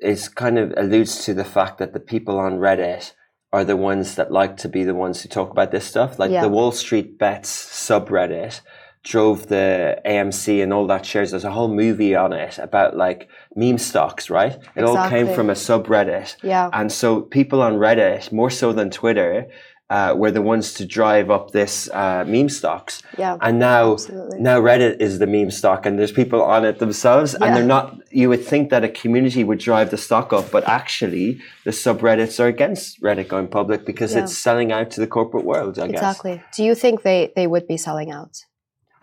is 0.00 0.28
kind 0.28 0.58
of 0.58 0.72
alludes 0.76 1.24
to 1.24 1.34
the 1.34 1.44
fact 1.44 1.78
that 1.78 1.92
the 1.92 2.00
people 2.00 2.38
on 2.38 2.58
Reddit 2.58 3.12
are 3.52 3.64
the 3.64 3.76
ones 3.76 4.14
that 4.14 4.32
like 4.32 4.56
to 4.58 4.68
be 4.68 4.82
the 4.84 4.94
ones 4.94 5.22
who 5.22 5.28
talk 5.28 5.50
about 5.50 5.70
this 5.70 5.84
stuff. 5.84 6.18
Like 6.18 6.30
Yeah. 6.30 6.42
the 6.42 6.48
Wall 6.48 6.72
Street 6.72 7.18
Bets 7.18 7.50
subreddit 7.50 8.60
drove 9.04 9.48
the 9.48 10.00
AMC 10.06 10.62
and 10.62 10.72
all 10.72 10.86
that 10.86 11.04
shares. 11.04 11.32
There's 11.32 11.44
a 11.44 11.50
whole 11.50 11.68
movie 11.68 12.14
on 12.14 12.32
it 12.32 12.58
about 12.58 12.96
like 12.96 13.28
meme 13.56 13.78
stocks, 13.78 14.30
right? 14.30 14.56
It 14.76 14.84
all 14.84 15.08
came 15.08 15.34
from 15.34 15.50
a 15.50 15.54
subreddit. 15.54 16.36
Yeah. 16.42 16.70
And 16.72 16.90
so 16.90 17.20
people 17.20 17.60
on 17.60 17.74
Reddit, 17.74 18.30
more 18.32 18.50
so 18.50 18.72
than 18.72 18.90
Twitter, 18.90 19.48
uh, 19.92 20.14
were 20.22 20.30
the 20.38 20.40
ones 20.54 20.66
to 20.78 20.82
drive 20.98 21.28
up 21.36 21.44
this 21.60 21.74
uh, 22.02 22.24
meme 22.26 22.48
stocks. 22.48 23.02
Yeah. 23.18 23.36
And 23.46 23.58
now, 23.58 23.84
Absolutely. 23.92 24.38
now 24.48 24.58
Reddit 24.68 24.94
is 25.06 25.18
the 25.18 25.26
meme 25.26 25.50
stock, 25.60 25.80
and 25.86 25.98
there's 25.98 26.14
people 26.22 26.40
on 26.54 26.64
it 26.64 26.78
themselves, 26.78 27.28
Yeah. 27.34 27.44
and 27.46 27.50
they're 27.54 27.72
not. 27.76 27.86
You 28.10 28.26
would 28.32 28.44
think 28.52 28.70
that 28.70 28.82
a 28.90 28.92
community 29.02 29.42
would 29.48 29.58
drive 29.70 29.88
the 29.94 30.00
stock 30.08 30.32
up, 30.38 30.46
but 30.56 30.62
actually, 30.80 31.26
the 31.66 31.74
subreddits 31.84 32.40
are 32.42 32.48
against 32.56 33.02
Reddit 33.06 33.28
going 33.34 33.48
public 33.48 33.80
because 33.84 34.10
Yeah. 34.14 34.22
it's 34.22 34.34
selling 34.46 34.72
out 34.76 34.88
to 34.94 34.98
the 35.04 35.10
corporate 35.18 35.44
world. 35.52 35.78
I 35.78 35.86
guess. 35.88 36.00
Exactly. 36.00 36.34
Do 36.56 36.64
you 36.68 36.74
think 36.74 37.02
they, 37.08 37.20
they 37.36 37.46
would 37.52 37.66
be 37.74 37.76
selling 37.76 38.10
out? 38.10 38.34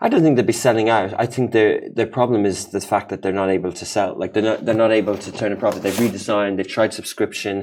I 0.04 0.08
don't 0.08 0.22
think 0.24 0.34
they'd 0.36 0.54
be 0.56 0.64
selling 0.68 0.88
out. 0.98 1.10
I 1.24 1.26
think 1.34 1.52
their 1.56 1.72
their 1.98 2.10
problem 2.18 2.40
is 2.52 2.56
the 2.76 2.80
fact 2.92 3.06
that 3.10 3.18
they're 3.22 3.40
not 3.42 3.50
able 3.58 3.72
to 3.80 3.84
sell. 3.94 4.10
Like 4.22 4.32
they're 4.34 4.48
not 4.50 4.58
they're 4.64 4.82
not 4.86 4.92
able 5.00 5.16
to 5.26 5.30
turn 5.38 5.52
a 5.52 5.56
profit. 5.64 5.82
They've 5.84 6.02
redesigned. 6.06 6.56
They've 6.56 6.74
tried 6.78 6.92
subscription. 7.00 7.54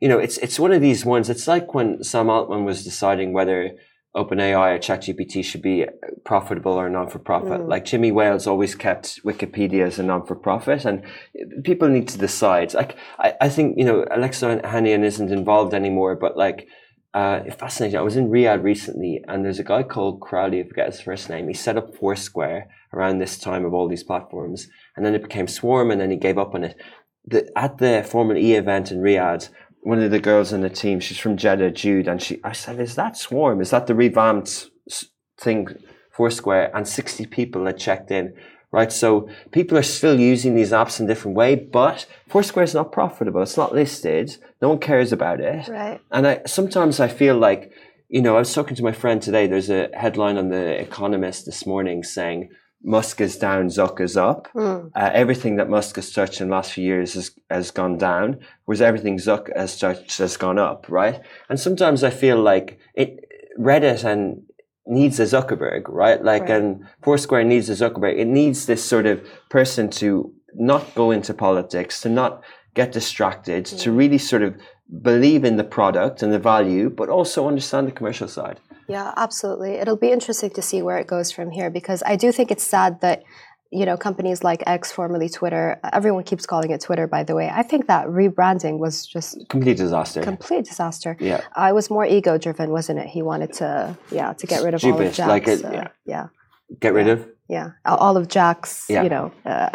You 0.00 0.08
know, 0.08 0.18
it's 0.18 0.38
it's 0.38 0.58
one 0.58 0.72
of 0.72 0.80
these 0.80 1.04
ones. 1.04 1.28
It's 1.30 1.46
like 1.46 1.74
when 1.74 2.02
Sam 2.02 2.30
Altman 2.30 2.64
was 2.64 2.84
deciding 2.84 3.32
whether 3.32 3.72
OpenAI 4.16 4.74
or 4.74 4.78
ChatGPT 4.78 5.44
should 5.44 5.62
be 5.62 5.86
profitable 6.24 6.72
or 6.72 6.90
non 6.90 7.08
for 7.08 7.20
profit. 7.20 7.60
Mm. 7.60 7.68
Like 7.68 7.84
Jimmy 7.84 8.10
Wales 8.10 8.46
always 8.46 8.74
kept 8.74 9.22
Wikipedia 9.24 9.86
as 9.86 9.98
a 9.98 10.02
non 10.02 10.26
for 10.26 10.34
profit, 10.34 10.84
and 10.84 11.04
people 11.64 11.88
need 11.88 12.08
to 12.08 12.18
decide. 12.18 12.74
Like 12.74 12.96
I, 13.18 13.34
I 13.40 13.48
think 13.48 13.78
you 13.78 13.84
know 13.84 14.04
Alexis 14.10 14.42
Ohanian 14.42 15.04
isn't 15.04 15.30
involved 15.30 15.74
anymore, 15.74 16.16
but 16.16 16.36
like 16.36 16.66
uh, 17.14 17.42
fascinating. 17.56 17.98
I 17.98 18.02
was 18.02 18.16
in 18.16 18.30
Riyadh 18.30 18.64
recently, 18.64 19.22
and 19.28 19.44
there's 19.44 19.60
a 19.60 19.64
guy 19.64 19.84
called 19.84 20.20
Crowley. 20.20 20.60
I 20.60 20.68
forget 20.68 20.86
his 20.86 21.00
first 21.00 21.28
name. 21.28 21.46
He 21.46 21.54
set 21.54 21.76
up 21.76 21.94
Foursquare 21.94 22.68
around 22.92 23.18
this 23.18 23.38
time 23.38 23.64
of 23.64 23.74
all 23.74 23.88
these 23.88 24.04
platforms, 24.04 24.68
and 24.96 25.06
then 25.06 25.14
it 25.14 25.22
became 25.22 25.46
Swarm, 25.46 25.90
and 25.90 26.00
then 26.00 26.10
he 26.10 26.16
gave 26.16 26.38
up 26.38 26.54
on 26.54 26.64
it. 26.64 26.76
The, 27.26 27.50
at 27.56 27.78
the 27.78 28.04
Formula 28.08 28.40
E 28.40 28.54
event 28.54 28.90
in 28.90 28.98
Riyadh, 28.98 29.50
one 29.82 30.00
of 30.00 30.10
the 30.10 30.20
girls 30.20 30.52
on 30.52 30.60
the 30.60 30.70
team, 30.70 31.00
she's 31.00 31.18
from 31.18 31.36
Jeddah, 31.36 31.70
Jude, 31.70 32.08
and 32.08 32.20
she, 32.22 32.40
I 32.44 32.52
said, 32.52 32.78
"Is 32.80 32.94
that 32.96 33.16
Swarm? 33.16 33.60
Is 33.60 33.70
that 33.70 33.86
the 33.86 33.94
revamped 33.94 34.70
thing, 35.38 35.68
Foursquare?" 36.10 36.74
And 36.74 36.86
sixty 36.86 37.26
people 37.26 37.66
had 37.66 37.78
checked 37.78 38.10
in. 38.10 38.34
Right, 38.72 38.92
so 38.92 39.28
people 39.50 39.76
are 39.76 39.82
still 39.82 40.20
using 40.20 40.54
these 40.54 40.70
apps 40.70 41.00
in 41.00 41.08
different 41.08 41.36
way, 41.36 41.56
but 41.56 42.06
Foursquare 42.28 42.62
is 42.62 42.72
not 42.72 42.92
profitable. 42.92 43.42
It's 43.42 43.56
not 43.56 43.74
listed. 43.74 44.36
No 44.62 44.68
one 44.68 44.78
cares 44.78 45.12
about 45.12 45.40
it. 45.40 45.66
Right. 45.66 46.00
And 46.12 46.24
I 46.24 46.42
sometimes 46.46 47.00
I 47.00 47.08
feel 47.08 47.36
like, 47.36 47.72
you 48.08 48.22
know, 48.22 48.36
I 48.36 48.38
was 48.38 48.54
talking 48.54 48.76
to 48.76 48.84
my 48.84 48.92
friend 48.92 49.20
today. 49.20 49.48
There's 49.48 49.70
a 49.70 49.88
headline 49.92 50.38
on 50.38 50.50
the 50.50 50.80
Economist 50.80 51.46
this 51.46 51.66
morning 51.66 52.04
saying 52.04 52.50
Musk 52.82 53.20
is 53.20 53.36
down, 53.36 53.66
Zuck 53.68 54.00
is 54.00 54.16
up. 54.16 54.48
Mm. 54.54 54.90
Uh, 54.94 55.10
everything 55.12 55.56
that 55.56 55.68
Musk 55.68 55.96
has 55.96 56.10
touched 56.12 56.40
in 56.40 56.48
the 56.48 56.54
last 56.54 56.72
few 56.72 56.84
years 56.84 57.14
has, 57.14 57.30
has 57.50 57.70
gone 57.70 57.98
down, 57.98 58.38
whereas 58.64 58.80
everything 58.80 59.18
Zuck 59.18 59.54
has 59.56 59.78
touched 59.78 60.16
has 60.18 60.36
gone 60.36 60.58
up, 60.58 60.86
right? 60.88 61.20
And 61.48 61.60
sometimes 61.60 62.02
I 62.02 62.10
feel 62.10 62.40
like 62.40 62.78
it, 62.94 63.26
Reddit 63.58 64.04
and 64.04 64.42
needs 64.86 65.20
a 65.20 65.24
Zuckerberg, 65.24 65.82
right? 65.88 66.22
Like, 66.24 66.42
Right. 66.42 66.50
and 66.52 66.86
Foursquare 67.02 67.44
needs 67.44 67.68
a 67.68 67.74
Zuckerberg. 67.74 68.18
It 68.18 68.26
needs 68.26 68.66
this 68.66 68.82
sort 68.82 69.06
of 69.06 69.22
person 69.50 69.90
to 69.90 70.32
not 70.54 70.94
go 70.94 71.10
into 71.10 71.34
politics, 71.34 72.00
to 72.00 72.08
not 72.08 72.42
get 72.74 72.92
distracted, 72.92 73.66
to 73.66 73.92
really 73.92 74.18
sort 74.18 74.42
of 74.42 74.56
believe 75.02 75.44
in 75.44 75.56
the 75.56 75.64
product 75.64 76.22
and 76.22 76.32
the 76.32 76.38
value, 76.38 76.88
but 76.88 77.08
also 77.08 77.46
understand 77.46 77.86
the 77.86 77.92
commercial 77.92 78.26
side. 78.26 78.58
Yeah, 78.90 79.12
absolutely. 79.16 79.72
It'll 79.74 79.96
be 79.96 80.10
interesting 80.10 80.50
to 80.50 80.62
see 80.62 80.82
where 80.82 80.98
it 80.98 81.06
goes 81.06 81.30
from 81.30 81.50
here 81.50 81.70
because 81.70 82.02
I 82.06 82.16
do 82.16 82.32
think 82.32 82.50
it's 82.50 82.64
sad 82.76 83.00
that 83.00 83.22
you 83.72 83.86
know 83.86 83.96
companies 83.96 84.42
like 84.42 84.62
X, 84.66 84.90
formerly 84.90 85.28
Twitter, 85.28 85.78
everyone 85.92 86.24
keeps 86.24 86.44
calling 86.44 86.70
it 86.72 86.80
Twitter. 86.80 87.06
By 87.06 87.22
the 87.22 87.34
way, 87.36 87.48
I 87.48 87.62
think 87.62 87.86
that 87.86 88.06
rebranding 88.08 88.78
was 88.78 89.06
just 89.06 89.48
Complete 89.48 89.76
disaster. 89.76 90.22
complete 90.22 90.64
disaster. 90.64 91.16
yeah. 91.20 91.40
I 91.54 91.70
was 91.72 91.88
more 91.88 92.04
ego 92.04 92.36
driven, 92.36 92.70
wasn't 92.70 92.98
it? 92.98 93.06
He 93.06 93.22
wanted 93.22 93.52
to, 93.60 93.96
yeah, 94.10 94.32
to 94.32 94.46
get 94.46 94.62
rid 94.64 94.74
of 94.74 94.82
all 94.84 95.00
of 95.00 95.12
Jack's. 95.12 95.28
like 95.28 95.46
it- 95.48 95.64
uh, 95.64 95.70
yeah. 95.72 95.88
yeah, 96.04 96.26
Get 96.80 96.94
rid 96.94 97.08
of. 97.08 97.26
yeah, 97.48 97.68
all 97.84 98.16
of 98.16 98.26
Jack's, 98.28 98.86
Yeah. 98.88 99.02
you 99.04 99.08
know, 99.08 99.30
uh, 99.46 99.68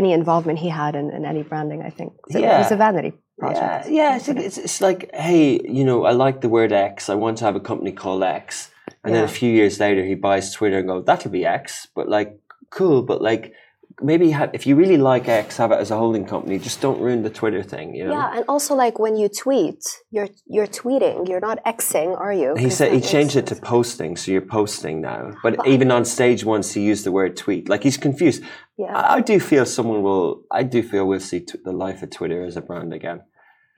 any 0.00 0.12
involvement 0.12 0.58
he 0.58 0.68
had 0.68 0.94
in, 0.94 1.10
in 1.10 1.24
any 1.24 1.42
branding. 1.42 1.80
I 1.82 1.90
think 1.90 2.12
So 2.30 2.38
it 2.38 2.42
was 2.62 2.70
a 2.70 2.76
vanity 2.76 3.12
Yeah, 3.40 3.48
project. 3.48 3.90
yeah. 3.90 4.16
It's, 4.16 4.28
it's, 4.28 4.58
it's 4.58 4.80
like, 4.80 5.10
hey, 5.14 5.60
you 5.64 5.84
know, 5.84 6.04
I 6.04 6.12
like 6.12 6.40
the 6.40 6.48
word 6.48 6.72
X. 6.72 7.08
I 7.08 7.14
want 7.14 7.38
to 7.38 7.44
have 7.44 7.56
a 7.56 7.60
company 7.60 7.92
called 7.92 8.22
X. 8.22 8.70
And 9.04 9.14
then 9.14 9.24
a 9.24 9.28
few 9.28 9.50
years 9.50 9.78
later, 9.80 10.04
he 10.04 10.14
buys 10.14 10.52
Twitter 10.52 10.78
and 10.78 10.88
go, 10.88 11.00
that'll 11.00 11.30
be 11.30 11.46
X. 11.46 11.86
But 11.94 12.08
like, 12.08 12.38
cool. 12.70 13.02
But 13.02 13.22
like, 13.22 13.54
maybe 14.02 14.30
have, 14.30 14.50
if 14.52 14.66
you 14.66 14.76
really 14.76 14.96
like 14.96 15.28
X, 15.28 15.56
have 15.56 15.72
it 15.72 15.76
as 15.76 15.90
a 15.90 15.96
holding 15.96 16.24
company. 16.24 16.58
Just 16.58 16.80
don't 16.80 17.00
ruin 17.00 17.22
the 17.22 17.30
Twitter 17.30 17.62
thing. 17.62 17.94
You 17.94 18.06
know. 18.06 18.12
Yeah, 18.12 18.36
and 18.36 18.44
also 18.48 18.74
like 18.74 18.98
when 18.98 19.16
you 19.16 19.28
tweet, 19.28 19.84
you're 20.10 20.28
you're 20.46 20.66
tweeting. 20.66 21.28
You're 21.28 21.40
not 21.40 21.62
Xing, 21.64 22.18
are 22.18 22.32
you? 22.32 22.54
He 22.56 22.70
said 22.70 22.92
he 22.92 23.00
changed 23.00 23.36
it 23.36 23.46
to 23.48 23.56
posting, 23.56 24.16
so 24.16 24.30
you're 24.30 24.40
posting 24.40 25.00
now. 25.00 25.32
But 25.42 25.66
even 25.66 25.90
on 25.90 26.04
stage 26.04 26.44
once, 26.44 26.72
he 26.72 26.82
used 26.82 27.04
the 27.04 27.12
word 27.12 27.36
tweet. 27.36 27.68
Like 27.68 27.82
he's 27.82 27.96
confused. 27.96 28.42
Yeah. 28.78 28.96
I, 28.96 29.16
I 29.16 29.20
do 29.20 29.40
feel 29.40 29.66
someone 29.66 30.02
will. 30.02 30.44
I 30.52 30.62
do 30.62 30.82
feel 30.82 31.06
we'll 31.06 31.20
see 31.20 31.40
t- 31.40 31.58
the 31.64 31.72
life 31.72 32.02
of 32.02 32.10
Twitter 32.10 32.44
as 32.44 32.56
a 32.56 32.62
brand 32.62 32.94
again. 32.94 33.22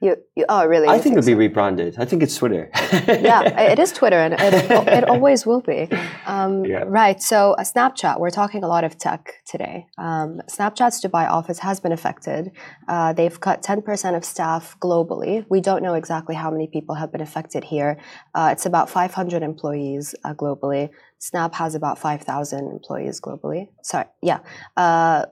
You, 0.01 0.15
you 0.35 0.45
oh 0.49 0.65
really? 0.65 0.87
I 0.87 0.97
think 0.97 1.15
it'll 1.15 1.27
be 1.27 1.35
rebranded. 1.35 1.95
I 1.99 2.05
think 2.05 2.23
it's 2.23 2.35
Twitter. 2.35 2.71
yeah, 3.07 3.71
it 3.71 3.77
is 3.77 3.91
Twitter, 3.91 4.17
and 4.17 4.33
it, 4.33 4.53
it 4.97 5.07
always 5.13 5.45
will 5.45 5.61
be. 5.61 5.87
Um, 6.25 6.65
Yeah. 6.65 6.83
Right. 6.87 7.21
So, 7.21 7.53
uh, 7.53 7.63
Snapchat. 7.63 8.19
We're 8.19 8.31
talking 8.31 8.63
a 8.63 8.67
lot 8.67 8.83
of 8.83 8.97
tech 8.97 9.21
today. 9.45 9.85
Um, 9.99 10.41
Snapchat's 10.49 11.05
Dubai 11.05 11.29
office 11.29 11.59
has 11.59 11.79
been 11.79 11.91
affected. 11.91 12.51
Uh, 12.87 13.13
they've 13.13 13.39
cut 13.39 13.61
10% 13.61 14.15
of 14.17 14.25
staff 14.25 14.75
globally. 14.79 15.45
We 15.49 15.61
don't 15.61 15.83
know 15.83 15.93
exactly 15.93 16.35
how 16.35 16.49
many 16.49 16.67
people 16.67 16.95
have 16.95 17.11
been 17.11 17.21
affected 17.21 17.63
here. 17.63 17.99
Uh, 18.33 18.49
it's 18.53 18.65
about 18.65 18.89
500 18.89 19.43
employees 19.43 20.15
uh, 20.23 20.33
globally. 20.33 20.89
Snap 21.19 21.53
has 21.55 21.75
about 21.75 21.99
5,000 21.99 22.71
employees 22.71 23.21
globally. 23.21 23.69
Sorry. 23.83 24.05
Yeah. 24.23 24.39
Uh, 24.75 25.25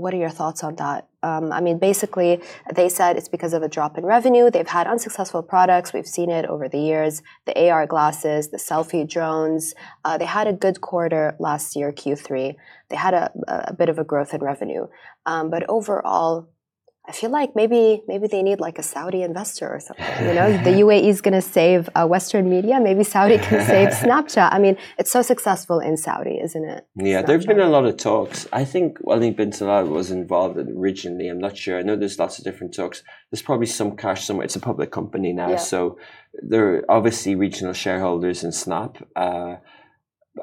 what 0.00 0.14
are 0.14 0.18
your 0.18 0.30
thoughts 0.30 0.64
on 0.64 0.76
that? 0.76 1.06
Um, 1.22 1.52
I 1.52 1.60
mean, 1.60 1.78
basically, 1.78 2.40
they 2.74 2.88
said 2.88 3.16
it's 3.16 3.28
because 3.28 3.52
of 3.52 3.62
a 3.62 3.68
drop 3.68 3.98
in 3.98 4.06
revenue. 4.06 4.50
They've 4.50 4.66
had 4.66 4.86
unsuccessful 4.86 5.42
products. 5.42 5.92
We've 5.92 6.06
seen 6.06 6.30
it 6.30 6.46
over 6.46 6.68
the 6.68 6.78
years. 6.78 7.22
The 7.46 7.68
AR 7.68 7.86
glasses, 7.86 8.48
the 8.48 8.56
selfie 8.56 9.08
drones. 9.08 9.74
Uh, 10.04 10.16
they 10.16 10.24
had 10.24 10.46
a 10.46 10.52
good 10.52 10.80
quarter 10.80 11.36
last 11.38 11.76
year, 11.76 11.92
Q3. 11.92 12.56
They 12.88 12.96
had 12.96 13.14
a, 13.14 13.30
a 13.48 13.74
bit 13.74 13.88
of 13.88 13.98
a 13.98 14.04
growth 14.04 14.32
in 14.32 14.40
revenue. 14.40 14.86
Um, 15.26 15.50
but 15.50 15.68
overall, 15.68 16.48
I 17.08 17.12
feel 17.12 17.30
like 17.30 17.56
maybe 17.56 18.02
maybe 18.06 18.26
they 18.28 18.42
need 18.42 18.60
like 18.60 18.78
a 18.78 18.82
Saudi 18.82 19.22
investor 19.22 19.66
or 19.68 19.80
something. 19.80 20.26
You 20.28 20.34
know, 20.34 20.52
the 20.68 20.70
UAE 20.84 21.04
is 21.08 21.20
going 21.20 21.34
to 21.34 21.40
save 21.42 21.88
uh, 21.94 22.06
Western 22.06 22.48
media. 22.48 22.78
Maybe 22.78 23.02
Saudi 23.04 23.38
can 23.38 23.66
save 23.74 23.88
Snapchat. 23.88 24.50
I 24.52 24.58
mean, 24.58 24.76
it's 24.98 25.10
so 25.10 25.22
successful 25.22 25.80
in 25.80 25.96
Saudi, 25.96 26.38
isn't 26.38 26.64
it? 26.64 26.86
Yeah, 26.96 27.22
there've 27.22 27.44
been 27.46 27.58
a 27.58 27.68
lot 27.68 27.84
of 27.86 27.96
talks. 27.96 28.46
I 28.52 28.64
think 28.64 28.98
Ali 29.08 29.30
bin 29.30 29.50
Talal 29.50 29.88
was 29.88 30.10
involved 30.10 30.58
originally. 30.58 31.26
I'm 31.28 31.38
not 31.40 31.56
sure. 31.56 31.78
I 31.78 31.82
know 31.82 31.96
there's 31.96 32.18
lots 32.18 32.38
of 32.38 32.44
different 32.44 32.74
talks. 32.74 33.02
There's 33.30 33.42
probably 33.42 33.66
some 33.66 33.96
cash 33.96 34.24
somewhere. 34.26 34.44
It's 34.44 34.56
a 34.56 34.60
public 34.60 34.90
company 34.92 35.32
now, 35.32 35.50
Yeah. 35.50 35.56
so 35.56 35.98
there 36.42 36.66
are 36.74 36.84
obviously 36.88 37.34
regional 37.34 37.72
shareholders 37.72 38.44
in 38.44 38.52
Snap. 38.52 38.98
Uh, 39.16 39.56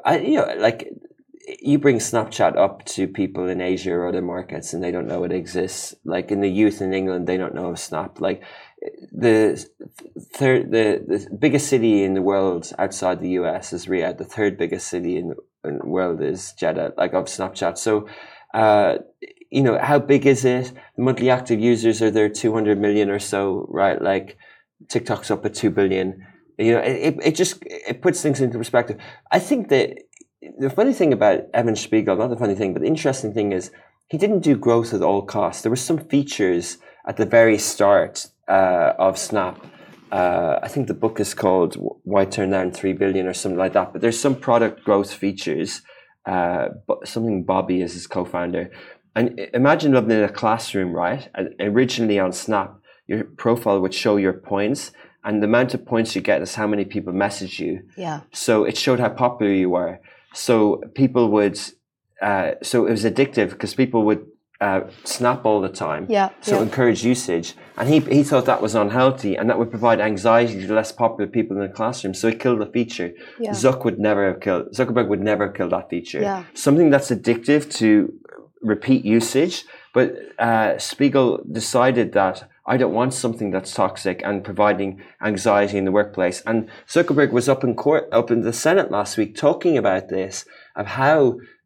I, 0.04 0.18
you 0.18 0.36
know, 0.36 0.54
like 0.58 0.88
you 1.60 1.78
bring 1.78 1.98
Snapchat 1.98 2.56
up 2.56 2.84
to 2.84 3.08
people 3.08 3.48
in 3.48 3.60
Asia 3.60 3.92
or 3.92 4.06
other 4.06 4.22
markets, 4.22 4.72
and 4.72 4.82
they 4.82 4.90
don't 4.90 5.06
know 5.06 5.24
it 5.24 5.32
exists. 5.32 5.94
Like 6.04 6.30
in 6.30 6.40
the 6.40 6.50
youth 6.50 6.82
in 6.82 6.92
England, 6.92 7.26
they 7.26 7.36
don't 7.36 7.54
know 7.54 7.70
of 7.70 7.78
Snap. 7.78 8.20
Like 8.20 8.42
the 9.12 9.64
third, 10.34 10.70
the, 10.70 11.02
the 11.06 11.36
biggest 11.36 11.68
city 11.68 12.04
in 12.04 12.14
the 12.14 12.22
world 12.22 12.72
outside 12.78 13.20
the 13.20 13.30
US 13.30 13.72
is 13.72 13.86
Riyadh. 13.86 14.18
The 14.18 14.24
third 14.24 14.58
biggest 14.58 14.88
city 14.88 15.16
in 15.16 15.28
the, 15.30 15.36
in 15.68 15.78
the 15.78 15.86
world 15.86 16.22
is 16.22 16.52
Jeddah, 16.52 16.94
like 16.96 17.14
of 17.14 17.26
Snapchat. 17.26 17.78
So, 17.78 18.08
uh, 18.52 18.98
you 19.50 19.62
know, 19.62 19.78
how 19.78 19.98
big 19.98 20.26
is 20.26 20.44
it? 20.44 20.72
Monthly 20.96 21.30
active 21.30 21.60
users 21.60 22.02
are 22.02 22.10
there 22.10 22.28
200 22.28 22.78
million 22.78 23.10
or 23.10 23.18
so, 23.18 23.66
right? 23.70 24.00
Like 24.00 24.36
TikTok's 24.88 25.30
up 25.30 25.44
at 25.46 25.54
2 25.54 25.70
billion. 25.70 26.26
You 26.58 26.72
know, 26.72 26.80
it, 26.80 27.16
it 27.22 27.34
just, 27.36 27.62
it 27.62 28.02
puts 28.02 28.20
things 28.20 28.40
into 28.40 28.58
perspective. 28.58 28.98
I 29.30 29.38
think 29.38 29.68
that 29.68 29.96
the 30.58 30.70
funny 30.70 30.92
thing 30.92 31.12
about 31.12 31.46
Evan 31.52 31.76
Spiegel, 31.76 32.16
not 32.16 32.30
the 32.30 32.36
funny 32.36 32.54
thing, 32.54 32.72
but 32.72 32.82
the 32.82 32.88
interesting 32.88 33.32
thing 33.32 33.52
is 33.52 33.70
he 34.08 34.18
didn't 34.18 34.40
do 34.40 34.56
growth 34.56 34.94
at 34.94 35.02
all 35.02 35.22
costs. 35.22 35.62
There 35.62 35.70
were 35.70 35.76
some 35.76 35.98
features 35.98 36.78
at 37.06 37.16
the 37.16 37.26
very 37.26 37.58
start 37.58 38.28
uh, 38.48 38.92
of 38.98 39.18
Snap. 39.18 39.64
Uh, 40.10 40.58
I 40.62 40.68
think 40.68 40.86
the 40.86 40.94
book 40.94 41.20
is 41.20 41.34
called 41.34 41.74
"Why 42.04 42.24
Turn 42.24 42.50
Down 42.50 42.70
Three 42.70 42.94
Billion 42.94 43.26
or 43.26 43.34
something 43.34 43.58
like 43.58 43.74
that. 43.74 43.92
But 43.92 44.00
there's 44.00 44.18
some 44.18 44.36
product 44.36 44.84
growth 44.84 45.12
features. 45.12 45.82
Uh, 46.24 46.68
something 47.04 47.44
Bobby 47.44 47.80
is 47.80 47.94
his 47.94 48.06
co-founder, 48.06 48.70
and 49.14 49.38
imagine 49.54 49.92
living 49.92 50.10
in 50.10 50.24
a 50.24 50.28
classroom, 50.28 50.92
right? 50.92 51.28
And 51.34 51.54
originally 51.58 52.18
on 52.18 52.32
Snap, 52.32 52.78
your 53.06 53.24
profile 53.24 53.80
would 53.80 53.94
show 53.94 54.16
your 54.16 54.34
points, 54.34 54.92
and 55.24 55.42
the 55.42 55.46
amount 55.46 55.74
of 55.74 55.84
points 55.86 56.14
you 56.14 56.20
get 56.20 56.42
is 56.42 56.54
how 56.54 56.66
many 56.66 56.84
people 56.84 57.12
message 57.12 57.58
you. 57.60 57.82
Yeah. 57.96 58.20
So 58.32 58.64
it 58.64 58.76
showed 58.76 59.00
how 59.00 59.08
popular 59.08 59.52
you 59.52 59.70
were. 59.70 60.00
So 60.38 60.82
people 60.94 61.30
would, 61.32 61.58
uh, 62.22 62.52
so 62.62 62.86
it 62.86 62.90
was 62.90 63.04
addictive 63.04 63.50
because 63.50 63.74
people 63.74 64.04
would 64.04 64.24
uh, 64.60 64.82
snap 65.04 65.44
all 65.44 65.60
the 65.60 65.68
time. 65.68 66.06
Yeah. 66.08 66.30
So 66.40 66.56
yeah. 66.56 66.62
encourage 66.62 67.04
usage. 67.04 67.54
And 67.76 67.88
he, 67.88 67.98
he 68.00 68.22
thought 68.22 68.44
that 68.46 68.62
was 68.62 68.74
unhealthy 68.74 69.36
and 69.36 69.50
that 69.50 69.58
would 69.58 69.70
provide 69.70 70.00
anxiety 70.00 70.64
to 70.66 70.72
less 70.72 70.92
popular 70.92 71.28
people 71.28 71.56
in 71.56 71.62
the 71.62 71.68
classroom. 71.68 72.14
So 72.14 72.30
he 72.30 72.36
killed 72.36 72.60
the 72.60 72.66
feature. 72.66 73.12
Yeah. 73.40 73.50
Zuck 73.50 73.84
would 73.84 73.98
never 73.98 74.26
have 74.28 74.40
killed, 74.40 74.72
Zuckerberg 74.72 75.08
would 75.08 75.20
never 75.20 75.46
have 75.46 75.56
killed 75.56 75.72
that 75.72 75.90
feature. 75.90 76.20
Yeah. 76.20 76.44
Something 76.54 76.90
that's 76.90 77.10
addictive 77.10 77.72
to 77.78 78.12
repeat 78.62 79.04
usage. 79.04 79.64
But 79.92 80.16
uh, 80.38 80.78
Spiegel 80.78 81.44
decided 81.50 82.12
that 82.12 82.48
I 82.72 82.76
don't 82.76 82.92
want 83.00 83.14
something 83.14 83.50
that's 83.50 83.72
toxic 83.74 84.18
and 84.24 84.44
providing 84.44 84.90
anxiety 85.30 85.78
in 85.78 85.86
the 85.86 85.96
workplace. 86.00 86.42
And 86.46 86.68
Zuckerberg 86.86 87.32
was 87.32 87.48
up 87.48 87.64
in 87.64 87.74
court, 87.74 88.04
up 88.12 88.30
in 88.30 88.42
the 88.42 88.52
Senate 88.52 88.90
last 88.90 89.16
week 89.18 89.34
talking 89.34 89.78
about 89.78 90.08
this, 90.08 90.44
of 90.76 90.86
how 90.86 91.18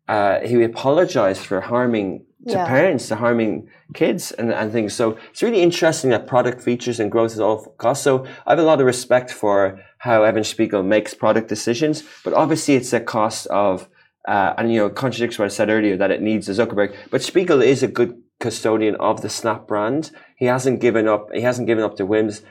uh, 0.08 0.40
he 0.48 0.62
apologized 0.62 1.44
for 1.50 1.60
harming 1.60 2.08
to 2.48 2.54
Yeah. 2.54 2.66
parents, 2.66 3.06
to 3.08 3.16
harming 3.16 3.52
kids 3.94 4.32
and, 4.38 4.52
and 4.52 4.72
things. 4.72 4.92
So 5.00 5.16
it's 5.30 5.42
really 5.46 5.62
interesting 5.62 6.10
that 6.10 6.26
product 6.26 6.60
features 6.68 6.98
and 7.00 7.08
growth 7.14 7.32
is 7.36 7.40
all 7.40 7.58
cost. 7.78 8.02
So 8.02 8.12
I 8.46 8.48
have 8.52 8.58
a 8.58 8.68
lot 8.70 8.80
of 8.80 8.86
respect 8.86 9.30
for 9.42 9.58
how 9.98 10.18
Evan 10.24 10.44
Spiegel 10.44 10.82
makes 10.82 11.14
product 11.14 11.46
decisions, 11.48 12.02
but 12.24 12.32
obviously 12.42 12.74
it's 12.74 12.92
a 12.92 13.00
cost 13.16 13.46
of, 13.48 13.88
uh, 14.26 14.54
and 14.58 14.72
you 14.72 14.78
know, 14.80 14.90
contradicts 14.90 15.38
what 15.38 15.46
I 15.50 15.54
said 15.58 15.68
earlier 15.76 15.96
that 15.96 16.10
it 16.10 16.20
needs 16.20 16.48
a 16.48 16.52
Zuckerberg. 16.52 16.90
But 17.12 17.22
Spiegel 17.22 17.62
is 17.62 17.82
a 17.84 17.88
good 17.98 18.12
custodian 18.46 18.96
of 19.08 19.16
the 19.24 19.28
Snap 19.38 19.60
brand. 19.70 20.02
He 20.42 20.46
hasn't 20.54 20.78
given 20.86 21.04
up. 21.14 21.22
He 21.32 21.42
hasn't 21.48 21.66
given 21.70 21.84
up 21.84 21.94
to 21.96 22.04
whims. 22.12 22.42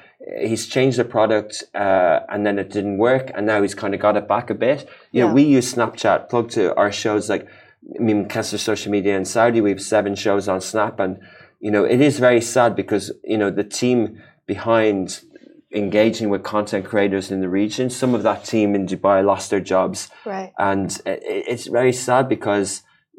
He's 0.50 0.64
changed 0.76 0.98
the 1.02 1.06
product, 1.18 1.54
uh, 1.86 2.18
and 2.32 2.40
then 2.46 2.56
it 2.64 2.70
didn't 2.78 2.98
work, 3.10 3.26
and 3.36 3.44
now 3.52 3.60
he's 3.64 3.76
kind 3.82 3.94
of 3.96 4.00
got 4.06 4.16
it 4.22 4.28
back 4.36 4.48
a 4.50 4.58
bit. 4.68 4.80
You 5.12 5.22
know, 5.22 5.28
Yeah. 5.28 5.34
we 5.40 5.44
use 5.58 5.68
Snapchat, 5.76 6.20
plug 6.32 6.48
to 6.58 6.64
our 6.82 6.92
shows 7.04 7.24
like 7.34 7.46
I 8.00 8.02
mean, 8.08 8.20
Kessler 8.34 8.60
Social 8.60 8.92
Media 8.92 9.14
in 9.22 9.26
Saudi. 9.26 9.60
We 9.68 9.72
have 9.76 9.82
seven 9.96 10.14
shows 10.26 10.46
on 10.54 10.60
Snap, 10.72 10.96
and 11.00 11.14
you 11.66 11.72
know, 11.76 11.84
it 11.96 12.00
is 12.10 12.16
very 12.30 12.42
sad 12.56 12.72
because 12.82 13.06
you 13.34 13.38
know 13.42 13.50
the 13.62 13.68
team 13.80 13.98
behind 14.54 15.06
engaging 15.74 16.28
with 16.30 16.44
content 16.44 16.84
creators 16.92 17.32
in 17.32 17.40
the 17.42 17.50
region. 17.62 17.90
Some 17.90 18.14
of 18.18 18.22
that 18.24 18.44
team 18.54 18.76
in 18.78 18.86
Dubai 18.86 19.18
lost 19.32 19.50
their 19.52 19.62
jobs, 19.74 20.00
Right. 20.26 20.52
and 20.72 20.88
it, 21.06 21.20
it's 21.54 21.68
very 21.80 21.94
sad 22.08 22.24
because 22.36 22.70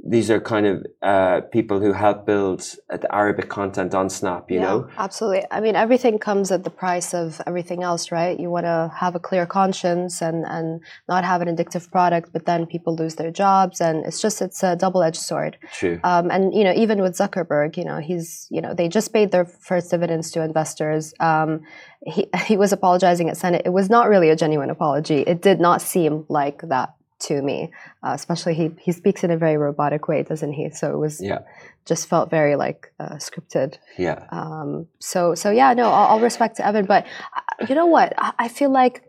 these 0.05 0.31
are 0.31 0.41
kind 0.41 0.67
of 0.67 0.85
uh, 1.01 1.43
people 1.53 1.79
who 1.81 1.93
help 1.93 2.27
build 2.27 2.75
uh, 2.91 2.97
the 2.97 3.15
Arabic 3.15 3.49
content 3.49 3.95
on 3.95 4.11
Snap. 4.11 4.51
You 4.51 4.59
yeah, 4.59 4.67
know, 4.67 4.89
absolutely. 4.99 5.45
I 5.51 5.61
mean, 5.61 5.77
everything 5.77 6.19
comes 6.19 6.51
at 6.51 6.65
the 6.65 6.71
price 6.71 7.15
of 7.15 7.41
everything 7.47 7.85
else, 7.85 8.11
right? 8.11 8.39
You 8.39 8.51
want 8.51 8.67
to 8.67 8.91
have 8.97 9.15
a 9.15 9.21
clear 9.21 9.47
conscience 9.47 10.21
and 10.21 10.45
and 10.45 10.81
not 11.09 11.25
have 11.25 11.41
an 11.41 11.55
addictive 11.55 11.89
product, 11.91 12.33
but 12.33 12.47
then 12.47 12.67
people 12.67 12.97
lose 12.97 13.15
their 13.15 13.31
jobs, 13.31 13.81
and 13.81 14.05
it's 14.05 14.21
just 14.21 14.43
it's 14.43 14.65
a 14.65 14.75
double 14.75 15.05
edged 15.05 15.21
sword. 15.21 15.57
true. 15.73 16.01
Um, 16.03 16.33
and 16.33 16.53
you 16.53 16.65
know, 16.65 16.73
even 16.75 17.01
with 17.01 17.17
Zuckerberg, 17.17 17.77
you 17.77 17.85
know, 17.85 17.99
he's 17.99 18.49
you 18.51 18.61
know 18.61 18.75
they 18.75 18.89
just 18.89 19.13
paid 19.13 19.31
their 19.31 19.45
first 19.45 19.91
dividends 19.93 20.33
to 20.33 20.43
investors. 20.43 21.15
Um, 21.21 21.61
he 22.05 22.27
he 22.47 22.57
was 22.57 22.73
apologizing 22.73 23.29
at 23.29 23.37
Senate. 23.37 23.63
It 23.65 23.73
was 23.73 23.89
not 23.89 24.09
really 24.09 24.31
a 24.31 24.37
genuine 24.37 24.71
apology. 24.71 25.21
It 25.21 25.43
did 25.43 25.61
not 25.61 25.81
seem 25.81 26.25
like 26.29 26.61
that 26.63 26.95
to 27.29 27.43
me. 27.43 27.71
Uh, 28.05 28.13
especially 28.15 28.55
he 28.55 28.71
he 28.81 28.93
speaks 28.93 29.23
in 29.25 29.31
a 29.31 29.37
very 29.37 29.57
robotic 29.57 30.09
way, 30.09 30.23
doesn't 30.23 30.53
he? 30.53 30.71
So 30.71 30.93
it 30.95 30.99
was 30.99 31.21
Yeah. 31.23 31.41
just 31.87 32.09
felt 32.09 32.31
very 32.31 32.55
like 32.57 32.93
uh, 33.01 33.17
scripted. 33.27 33.71
yeah, 33.99 34.27
Um, 34.31 34.87
so 34.99 35.35
so 35.35 35.51
yeah, 35.51 35.73
no, 35.75 35.85
all, 35.97 36.07
all 36.11 36.21
respect 36.21 36.57
to 36.59 36.67
Evan, 36.67 36.87
but 36.87 37.05
uh, 37.37 37.67
you 37.69 37.75
know 37.75 37.87
what? 37.87 38.13
I, 38.19 38.33
I 38.45 38.49
feel 38.49 38.71
like 38.83 39.03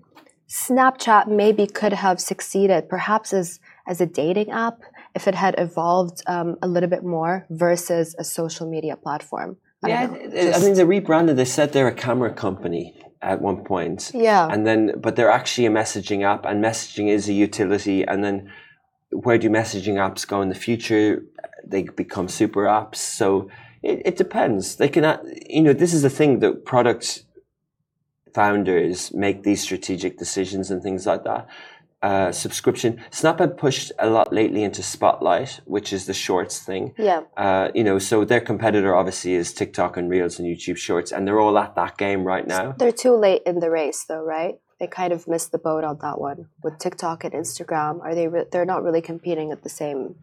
Snapchat 0.49 1.28
maybe 1.28 1.65
could 1.67 1.93
have 1.93 2.19
succeeded, 2.19 2.89
perhaps 2.89 3.34
as 3.34 3.60
as 3.88 3.99
a 4.02 4.06
dating 4.06 4.52
app, 4.52 4.80
if 5.15 5.28
it 5.28 5.36
had 5.36 5.56
evolved 5.58 6.21
um, 6.28 6.56
a 6.62 6.67
little 6.67 6.89
bit 6.89 7.04
more 7.04 7.45
versus 7.49 8.15
a 8.19 8.23
social 8.23 8.69
media 8.69 8.95
platform. 8.95 9.58
I 9.84 9.88
yeah. 9.89 10.08
don't 10.08 10.34
know, 10.34 10.41
I- 10.41 10.54
I 10.56 10.60
mean, 10.60 10.73
they 10.76 10.86
rebranded. 10.86 11.36
They 11.38 11.45
said 11.45 11.73
they're 11.73 11.88
a 11.88 11.93
camera 11.93 12.34
company 12.34 12.95
at 13.23 13.41
one 13.41 13.63
point. 13.63 14.12
yeah, 14.13 14.47
and 14.51 14.67
then 14.67 14.99
but 14.99 15.15
they're 15.15 15.31
actually 15.31 15.65
a 15.65 15.71
messaging 15.71 16.23
app 16.23 16.45
and 16.45 16.63
messaging 16.63 17.07
is 17.09 17.27
a 17.29 17.33
utility. 17.33 18.03
And 18.03 18.23
then 18.23 18.51
where 19.12 19.38
do 19.38 19.49
messaging 19.49 19.95
apps 19.95 20.27
go 20.27 20.41
in 20.41 20.49
the 20.49 20.55
future? 20.55 21.23
They 21.65 21.83
become 21.83 22.27
super 22.27 22.63
apps. 22.63 22.97
So 22.97 23.49
it, 23.81 24.01
it 24.05 24.17
depends. 24.17 24.75
They 24.75 24.89
can 24.89 25.05
uh, 25.05 25.23
you 25.49 25.62
know 25.62 25.73
this 25.73 25.93
is 25.93 26.01
the 26.01 26.09
thing 26.09 26.39
that 26.39 26.65
product 26.65 27.23
founders 28.33 29.13
make 29.13 29.43
these 29.43 29.62
strategic 29.62 30.17
decisions 30.17 30.71
and 30.71 30.81
things 30.81 31.05
like 31.05 31.23
that 31.23 31.47
uh, 32.03 32.31
subscription 32.31 33.01
snap 33.09 33.39
had 33.39 33.57
pushed 33.57 33.91
a 33.97 34.09
lot 34.09 34.31
lately 34.31 34.63
into 34.63 34.83
spotlight 34.83 35.59
which 35.65 35.91
is 35.91 36.05
the 36.05 36.13
shorts 36.13 36.59
thing 36.59 36.93
yeah, 36.97 37.21
uh, 37.37 37.69
you 37.73 37.83
know 37.83 37.97
so 37.97 38.23
their 38.23 38.41
competitor 38.41 38.95
obviously 38.95 39.33
is 39.33 39.53
tiktok 39.53 39.97
and 39.97 40.09
reels 40.09 40.37
and 40.37 40.47
youtube 40.47 40.77
shorts 40.77 41.11
and 41.11 41.27
they're 41.27 41.39
all 41.39 41.57
at 41.57 41.73
that 41.75 41.97
game 41.97 42.23
right 42.23 42.45
now 42.47 42.75
they're 42.77 42.91
too 42.91 43.15
late 43.15 43.41
in 43.45 43.59
the 43.59 43.69
race, 43.69 44.03
though, 44.03 44.23
right? 44.23 44.55
They 44.79 44.87
kind 44.87 45.13
of 45.13 45.27
missed 45.27 45.51
the 45.51 45.57
boat 45.57 45.83
on 45.83 45.97
that 46.01 46.19
one 46.19 46.49
with 46.63 46.77
TikTok 46.77 47.23
and 47.23 47.33
Instagram. 47.33 48.01
Are 48.01 48.13
they? 48.13 48.27
Re- 48.27 48.45
they're 48.51 48.65
not 48.65 48.83
really 48.83 49.01
competing 49.01 49.51
at 49.51 49.63
the 49.63 49.69
same. 49.69 50.15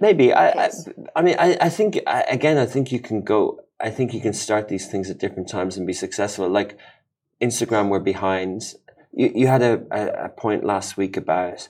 Maybe 0.00 0.32
I, 0.32 0.48
I, 0.66 0.70
I 1.16 1.22
mean, 1.22 1.36
I, 1.38 1.56
I 1.60 1.68
think 1.68 2.00
I, 2.06 2.22
again, 2.22 2.58
I 2.58 2.66
think 2.66 2.90
you 2.90 3.00
can 3.00 3.22
go. 3.22 3.60
I 3.80 3.90
think 3.90 4.12
you 4.12 4.20
can 4.20 4.32
start 4.32 4.68
these 4.68 4.88
things 4.88 5.10
at 5.10 5.18
different 5.18 5.48
times 5.48 5.76
and 5.76 5.86
be 5.86 5.92
successful. 5.92 6.48
Like 6.48 6.76
Instagram, 7.40 7.88
were 7.88 8.00
behind. 8.00 8.74
You, 9.12 9.32
you 9.34 9.46
had 9.46 9.62
a, 9.62 9.82
a, 9.90 10.26
a 10.26 10.28
point 10.28 10.64
last 10.64 10.96
week 10.96 11.16
about 11.16 11.68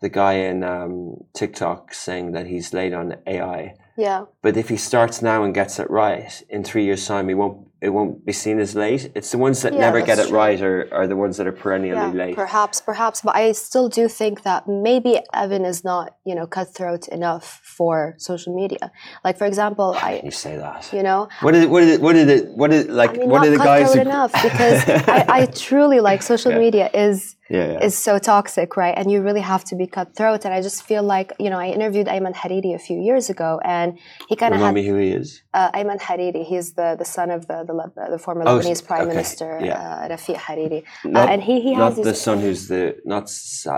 the 0.00 0.08
guy 0.08 0.34
in 0.34 0.64
um, 0.64 1.24
TikTok 1.34 1.94
saying 1.94 2.32
that 2.32 2.46
he's 2.46 2.72
late 2.72 2.92
on 2.92 3.16
AI. 3.26 3.74
Yeah, 3.96 4.26
But 4.42 4.56
if 4.56 4.68
he 4.68 4.76
starts 4.76 5.22
now 5.22 5.42
and 5.44 5.54
gets 5.54 5.78
it 5.78 5.90
right, 5.90 6.42
in 6.48 6.64
three 6.64 6.84
years' 6.84 7.06
time, 7.06 7.28
he 7.28 7.34
won't. 7.34 7.67
It 7.80 7.90
won't 7.90 8.26
be 8.26 8.32
seen 8.32 8.58
as 8.58 8.74
late. 8.74 9.10
It's 9.14 9.30
the 9.30 9.38
ones 9.38 9.62
that 9.62 9.72
Yeah, 9.72 9.80
never 9.86 10.00
get 10.00 10.18
it 10.18 10.28
true. 10.28 10.36
right 10.36 10.60
are, 10.60 10.88
are 10.92 11.06
the 11.06 11.14
ones 11.16 11.36
that 11.36 11.46
are 11.46 11.52
perennially 11.52 11.94
yeah, 12.12 12.24
late. 12.24 12.34
perhaps, 12.34 12.80
perhaps, 12.80 13.20
but 13.22 13.36
I 13.36 13.52
still 13.52 13.88
do 13.88 14.08
think 14.08 14.42
that 14.42 14.66
maybe 14.66 15.20
Evan 15.32 15.64
is 15.64 15.84
not, 15.84 16.16
you 16.24 16.34
know, 16.34 16.46
cutthroat 16.46 17.06
enough 17.08 17.60
for 17.62 18.14
social 18.18 18.52
media. 18.54 18.90
Like, 19.24 19.38
for 19.38 19.46
example, 19.46 19.96
I, 19.96 20.20
you 20.24 20.32
say 20.32 20.56
that. 20.56 20.90
you 20.92 21.04
know, 21.04 21.28
What 21.40 21.52
did 21.52 21.62
it? 21.64 21.70
What 21.70 21.80
did 21.82 21.90
it? 21.90 22.00
What 22.00 22.12
did 22.14 22.28
it? 22.28 22.48
What 22.60 22.70
did 22.72 22.90
like? 22.90 23.10
I 23.10 23.12
mean, 23.12 23.28
what 23.30 23.38
not 23.38 23.44
did 23.44 23.54
the 23.60 23.64
guys? 23.64 23.86
cutthroat 23.86 24.04
who- 24.06 24.10
enough 24.10 24.32
because 24.48 24.78
I, 25.08 25.24
I 25.28 25.46
truly 25.46 26.00
like 26.00 26.22
social 26.22 26.50
Yeah. 26.52 26.58
media 26.66 26.90
is 26.92 27.36
yeah, 27.50 27.80
is 27.82 27.96
so 27.96 28.18
toxic, 28.18 28.76
right? 28.76 28.94
And 28.98 29.10
you 29.10 29.22
really 29.22 29.40
have 29.40 29.64
to 29.70 29.74
be 29.76 29.86
cutthroat. 29.86 30.44
And 30.44 30.52
I 30.52 30.60
just 30.60 30.82
feel 30.82 31.02
like, 31.02 31.32
you 31.38 31.48
know, 31.48 31.58
I 31.58 31.68
interviewed 31.68 32.06
Ayman 32.08 32.34
Hariri 32.34 32.74
a 32.74 32.78
few 32.78 33.00
years 33.00 33.30
ago, 33.30 33.58
and 33.64 33.98
he 34.28 34.36
kind 34.36 34.52
of 34.52 34.60
Remind 34.60 34.76
had 34.76 34.82
me 34.82 34.86
who 34.90 34.96
he 34.96 35.10
is. 35.12 35.42
uh, 35.54 35.70
Ayman 35.72 35.98
Hariri. 35.98 36.44
He's 36.44 36.74
the, 36.74 36.96
the 36.98 37.06
son 37.06 37.30
of 37.30 37.46
the 37.46 37.64
the, 37.68 37.74
Leb- 37.80 38.10
the 38.14 38.18
former 38.26 38.42
Oh, 38.46 38.58
Lebanese 38.58 38.82
prime 38.90 39.02
okay, 39.06 39.12
minister, 39.14 39.50
yeah. 39.62 39.80
uh, 40.04 40.08
Rafiq 40.12 40.36
Hariri. 40.46 40.80
Not, 41.04 41.28
uh, 41.28 41.32
and 41.32 41.40
he, 41.48 41.54
he 41.66 41.72
not 41.76 41.94
has 41.96 42.04
the 42.10 42.14
son 42.26 42.36
who's 42.44 42.62
the 42.72 42.82
not 43.12 43.24
Sa, 43.30 43.74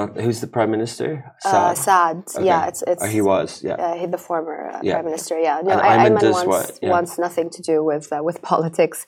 not 0.00 0.08
who's 0.24 0.40
the 0.44 0.50
prime 0.56 0.70
minister. 0.76 1.08
uh, 1.44 1.74
Saad. 1.76 1.76
Saad. 1.86 2.16
Okay. 2.36 2.46
Yeah, 2.50 2.70
it's 2.70 2.82
it's 2.90 3.02
Or 3.04 3.08
he 3.16 3.20
was. 3.32 3.48
Yeah. 3.68 3.74
uh, 3.84 3.94
he, 4.00 4.04
the 4.16 4.22
former 4.28 4.56
uh, 4.74 4.80
Yeah. 4.82 4.94
prime 4.94 5.06
minister. 5.10 5.34
Yeah, 5.48 5.56
no, 5.68 5.72
I, 5.74 5.96
Ayman 5.98 6.14
wants 6.36 6.46
what? 6.54 6.66
Yeah. 6.82 6.90
wants 6.96 7.12
nothing 7.26 7.48
to 7.56 7.60
do 7.70 7.76
with 7.90 8.06
uh, 8.16 8.20
with 8.28 8.38
politics. 8.52 8.98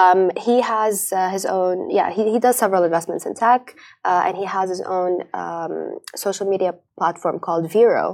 Um, 0.00 0.20
he 0.46 0.56
has 0.74 0.94
uh, 1.12 1.28
his 1.36 1.44
own. 1.58 1.76
Yeah, 1.98 2.08
he, 2.16 2.22
he 2.34 2.38
does 2.46 2.56
several 2.64 2.82
investments 2.90 3.24
in 3.28 3.32
tech, 3.44 3.62
uh, 4.10 4.22
and 4.26 4.34
he 4.42 4.46
has 4.56 4.66
his 4.74 4.82
own 4.96 5.12
um, 5.44 5.74
social 6.26 6.46
media 6.54 6.70
platform 7.00 7.36
called 7.46 7.64
Vero. 7.76 8.06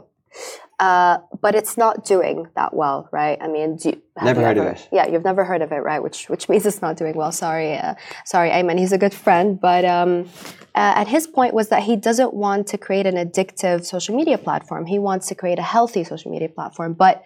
Uh, 0.79 1.19
but 1.41 1.55
it's 1.55 1.79
not 1.79 2.05
doing 2.05 2.49
that 2.55 2.75
well, 2.75 3.09
right? 3.11 3.39
I 3.41 3.49
mean, 3.49 3.77
do 3.77 3.91
you, 3.91 4.03
have 4.17 4.27
Never 4.27 4.41
you 4.41 4.47
heard 4.47 4.59
of 4.59 4.67
it. 4.67 4.89
Yeah, 4.93 5.07
you've 5.09 5.25
never 5.25 5.43
heard 5.43 5.63
of 5.63 5.73
it, 5.73 5.77
right? 5.77 6.03
Which 6.03 6.29
which 6.29 6.51
means 6.51 6.67
it's 6.67 6.83
not 6.83 6.99
doing 6.99 7.15
well. 7.15 7.33
Sorry, 7.33 7.79
uh, 7.79 7.95
sorry, 8.27 8.51
Ayman. 8.51 8.79
He's 8.79 8.93
a 8.93 8.99
good 8.99 9.15
friend, 9.15 9.59
but 9.59 9.87
um, 9.87 10.29
uh, 10.75 10.93
and 10.97 11.09
his 11.09 11.27
point 11.27 11.55
was 11.55 11.71
that 11.71 11.83
he 11.85 11.97
doesn't 11.97 12.35
want 12.35 12.67
to 12.69 12.77
create 12.77 13.07
an 13.07 13.15
addictive 13.15 13.87
social 13.87 14.15
media 14.15 14.37
platform. 14.37 14.85
He 14.85 14.99
wants 14.99 15.29
to 15.29 15.35
create 15.35 15.59
a 15.59 15.63
healthy 15.63 16.05
social 16.05 16.31
media 16.31 16.51
platform. 16.51 16.93
But 16.93 17.25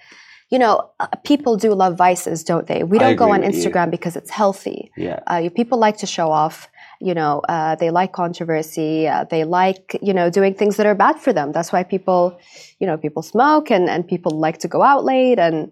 you 0.50 0.58
know, 0.58 0.90
uh, 1.00 1.06
people 1.24 1.56
do 1.56 1.72
love 1.74 1.96
vices, 1.96 2.44
don't 2.44 2.66
they? 2.66 2.82
We 2.82 2.98
don't 2.98 3.16
go 3.16 3.30
on 3.32 3.40
with 3.40 3.54
you. 3.54 3.70
Instagram 3.70 3.90
because 3.90 4.16
it's 4.16 4.30
healthy. 4.30 4.92
Yeah. 4.96 5.20
Uh, 5.26 5.48
people 5.54 5.78
like 5.78 5.98
to 5.98 6.06
show 6.06 6.30
off. 6.30 6.68
You 7.00 7.14
know, 7.14 7.40
uh, 7.48 7.76
they 7.76 7.90
like 7.90 8.12
controversy. 8.12 9.08
Uh, 9.08 9.24
they 9.24 9.44
like 9.44 9.96
you 10.02 10.12
know 10.12 10.30
doing 10.30 10.54
things 10.54 10.76
that 10.76 10.86
are 10.86 10.94
bad 10.94 11.18
for 11.18 11.32
them. 11.32 11.52
That's 11.52 11.72
why 11.72 11.82
people, 11.82 12.38
you 12.78 12.86
know, 12.86 12.96
people 12.96 13.22
smoke 13.22 13.70
and 13.70 13.88
and 13.88 14.06
people 14.06 14.32
like 14.32 14.58
to 14.58 14.68
go 14.68 14.82
out 14.82 15.04
late 15.04 15.38
and 15.38 15.70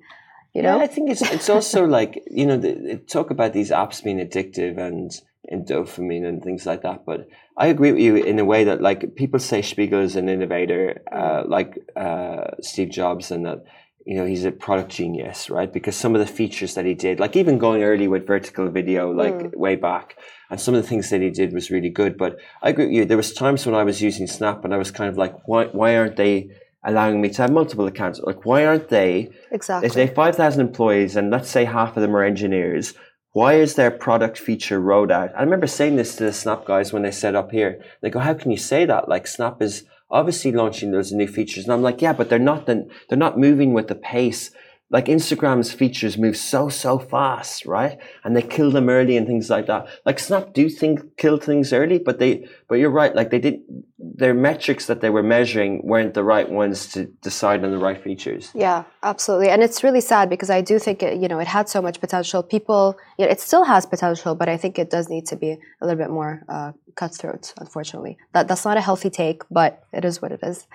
you 0.54 0.62
know. 0.62 0.78
Yeah, 0.78 0.84
I 0.84 0.86
think 0.86 1.10
it's 1.10 1.22
it's 1.22 1.48
also 1.48 1.84
like 1.98 2.22
you 2.30 2.46
know 2.46 2.56
the, 2.56 3.00
talk 3.06 3.30
about 3.30 3.52
these 3.52 3.70
apps 3.70 4.02
being 4.02 4.18
addictive 4.18 4.78
and 4.78 5.10
and 5.50 5.66
dopamine 5.66 6.26
and 6.26 6.42
things 6.42 6.66
like 6.66 6.82
that. 6.82 7.04
But 7.04 7.28
I 7.56 7.66
agree 7.66 7.92
with 7.92 8.00
you 8.00 8.16
in 8.16 8.38
a 8.38 8.44
way 8.44 8.64
that 8.64 8.80
like 8.80 9.14
people 9.16 9.40
say 9.40 9.62
Spiegel 9.62 10.00
is 10.00 10.16
an 10.16 10.28
innovator, 10.28 11.02
uh, 11.10 11.42
like 11.46 11.78
uh, 11.96 12.52
Steve 12.60 12.90
Jobs, 12.90 13.30
and 13.30 13.46
that 13.46 13.64
you 14.08 14.14
know 14.14 14.24
he's 14.24 14.46
a 14.46 14.50
product 14.50 14.90
genius, 14.90 15.50
right? 15.50 15.70
Because 15.70 15.94
some 15.94 16.14
of 16.14 16.20
the 16.20 16.32
features 16.40 16.72
that 16.74 16.86
he 16.86 16.94
did, 16.94 17.20
like 17.20 17.36
even 17.36 17.58
going 17.58 17.82
early 17.82 18.08
with 18.08 18.26
vertical 18.26 18.70
video, 18.70 19.12
like 19.12 19.34
mm. 19.34 19.54
way 19.54 19.76
back, 19.76 20.16
and 20.48 20.58
some 20.58 20.74
of 20.74 20.80
the 20.80 20.88
things 20.88 21.10
that 21.10 21.20
he 21.20 21.28
did 21.28 21.52
was 21.52 21.70
really 21.70 21.90
good. 21.90 22.16
But 22.16 22.38
I 22.62 22.70
agree 22.70 22.86
with 22.86 22.94
you. 22.94 23.04
There 23.04 23.18
was 23.18 23.34
times 23.34 23.66
when 23.66 23.74
I 23.74 23.84
was 23.84 24.00
using 24.00 24.26
Snap, 24.26 24.64
and 24.64 24.72
I 24.72 24.78
was 24.78 24.90
kind 24.90 25.10
of 25.10 25.18
like, 25.18 25.34
why 25.46 25.66
why 25.66 25.94
aren't 25.94 26.16
they 26.16 26.48
allowing 26.82 27.20
me 27.20 27.28
to 27.28 27.42
have 27.42 27.52
multiple 27.52 27.86
accounts? 27.86 28.18
Like, 28.20 28.46
why 28.46 28.64
aren't 28.64 28.88
they? 28.88 29.30
Exactly. 29.50 29.86
If 29.86 29.92
they 29.92 30.06
have 30.06 30.14
five 30.14 30.36
thousand 30.36 30.66
employees, 30.66 31.14
and 31.14 31.30
let's 31.30 31.50
say 31.50 31.66
half 31.66 31.94
of 31.94 32.00
them 32.00 32.16
are 32.16 32.24
engineers. 32.24 32.94
Why 33.32 33.54
is 33.64 33.74
their 33.74 33.90
product 33.90 34.38
feature 34.38 34.80
rolled 34.80 35.12
out? 35.12 35.30
I 35.36 35.42
remember 35.42 35.66
saying 35.66 35.96
this 35.96 36.16
to 36.16 36.24
the 36.24 36.32
Snap 36.32 36.64
guys 36.64 36.94
when 36.94 37.02
they 37.02 37.10
set 37.10 37.36
up 37.36 37.50
here. 37.50 37.84
They 38.00 38.08
go, 38.08 38.20
"How 38.20 38.32
can 38.32 38.50
you 38.50 38.56
say 38.56 38.86
that? 38.86 39.06
Like 39.06 39.26
Snap 39.26 39.60
is 39.60 39.84
obviously 40.10 40.52
launching 40.52 40.90
those 40.90 41.12
new 41.12 41.26
features. 41.26 41.64
And 41.64 41.72
I'm 41.72 41.82
like, 41.82 42.00
yeah, 42.00 42.12
but 42.12 42.28
they're 42.28 42.38
not, 42.38 42.66
the, 42.66 42.88
they're 43.08 43.18
not 43.18 43.38
moving 43.38 43.72
with 43.72 43.88
the 43.88 43.94
pace. 43.94 44.50
Like 44.90 45.06
Instagram's 45.06 45.70
features 45.70 46.16
move 46.16 46.36
so, 46.36 46.70
so 46.70 46.98
fast, 46.98 47.66
right? 47.66 47.98
And 48.24 48.34
they 48.34 48.40
kill 48.40 48.70
them 48.70 48.88
early 48.88 49.18
and 49.18 49.26
things 49.26 49.50
like 49.50 49.66
that. 49.66 49.86
Like 50.06 50.18
Snap 50.18 50.54
do 50.54 50.70
think 50.70 51.16
kill 51.18 51.36
things 51.36 51.74
early, 51.74 51.98
but 51.98 52.18
they, 52.18 52.48
but 52.68 52.76
you're 52.76 52.90
right. 52.90 53.14
Like 53.14 53.30
they 53.30 53.38
did, 53.38 53.60
their 53.98 54.34
metrics 54.34 54.86
that 54.86 55.00
they 55.00 55.10
were 55.10 55.22
measuring 55.22 55.82
weren't 55.82 56.14
the 56.14 56.22
right 56.22 56.48
ones 56.48 56.92
to 56.92 57.06
decide 57.22 57.64
on 57.64 57.70
the 57.70 57.78
right 57.78 58.02
features. 58.02 58.50
Yeah, 58.54 58.84
absolutely. 59.02 59.48
And 59.48 59.62
it's 59.62 59.82
really 59.82 60.00
sad 60.02 60.28
because 60.28 60.50
I 60.50 60.60
do 60.60 60.78
think 60.78 61.02
it, 61.02 61.20
you 61.20 61.28
know, 61.28 61.38
it 61.38 61.46
had 61.46 61.68
so 61.68 61.80
much 61.80 62.00
potential. 62.00 62.42
People, 62.42 62.98
you 63.18 63.24
know, 63.24 63.30
it 63.30 63.40
still 63.40 63.64
has 63.64 63.86
potential, 63.86 64.34
but 64.34 64.48
I 64.48 64.56
think 64.56 64.78
it 64.78 64.90
does 64.90 65.08
need 65.08 65.26
to 65.26 65.36
be 65.36 65.52
a 65.80 65.86
little 65.86 65.98
bit 65.98 66.10
more 66.10 66.42
uh, 66.48 66.72
cutthroat, 66.98 67.54
unfortunately. 67.58 68.18
That 68.32 68.48
that's 68.48 68.64
not 68.64 68.76
a 68.76 68.80
healthy 68.80 69.10
take, 69.22 69.42
but 69.50 69.70
it 69.92 70.04
is 70.04 70.20
what 70.20 70.32
it 70.32 70.40
is. 70.42 70.66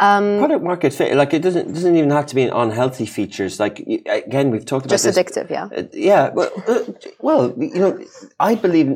Um, 0.00 0.38
Product 0.38 0.64
market 0.64 0.92
fit, 0.94 1.16
like 1.16 1.34
it 1.34 1.42
doesn't 1.42 1.66
doesn't 1.74 1.96
even 1.96 2.10
have 2.10 2.26
to 2.26 2.34
be 2.34 2.44
unhealthy 2.44 3.06
features. 3.18 3.58
Like 3.64 3.80
again, 4.20 4.50
we've 4.52 4.64
talked 4.64 4.86
about 4.86 4.94
just 4.94 5.04
this. 5.04 5.18
addictive, 5.18 5.50
yeah. 5.50 5.66
Uh, 5.76 5.82
yeah, 5.92 6.30
well, 6.30 6.50
uh, 6.68 6.84
well, 7.20 7.54
you 7.58 7.80
know, 7.82 7.92
I 8.38 8.54
believe 8.54 8.88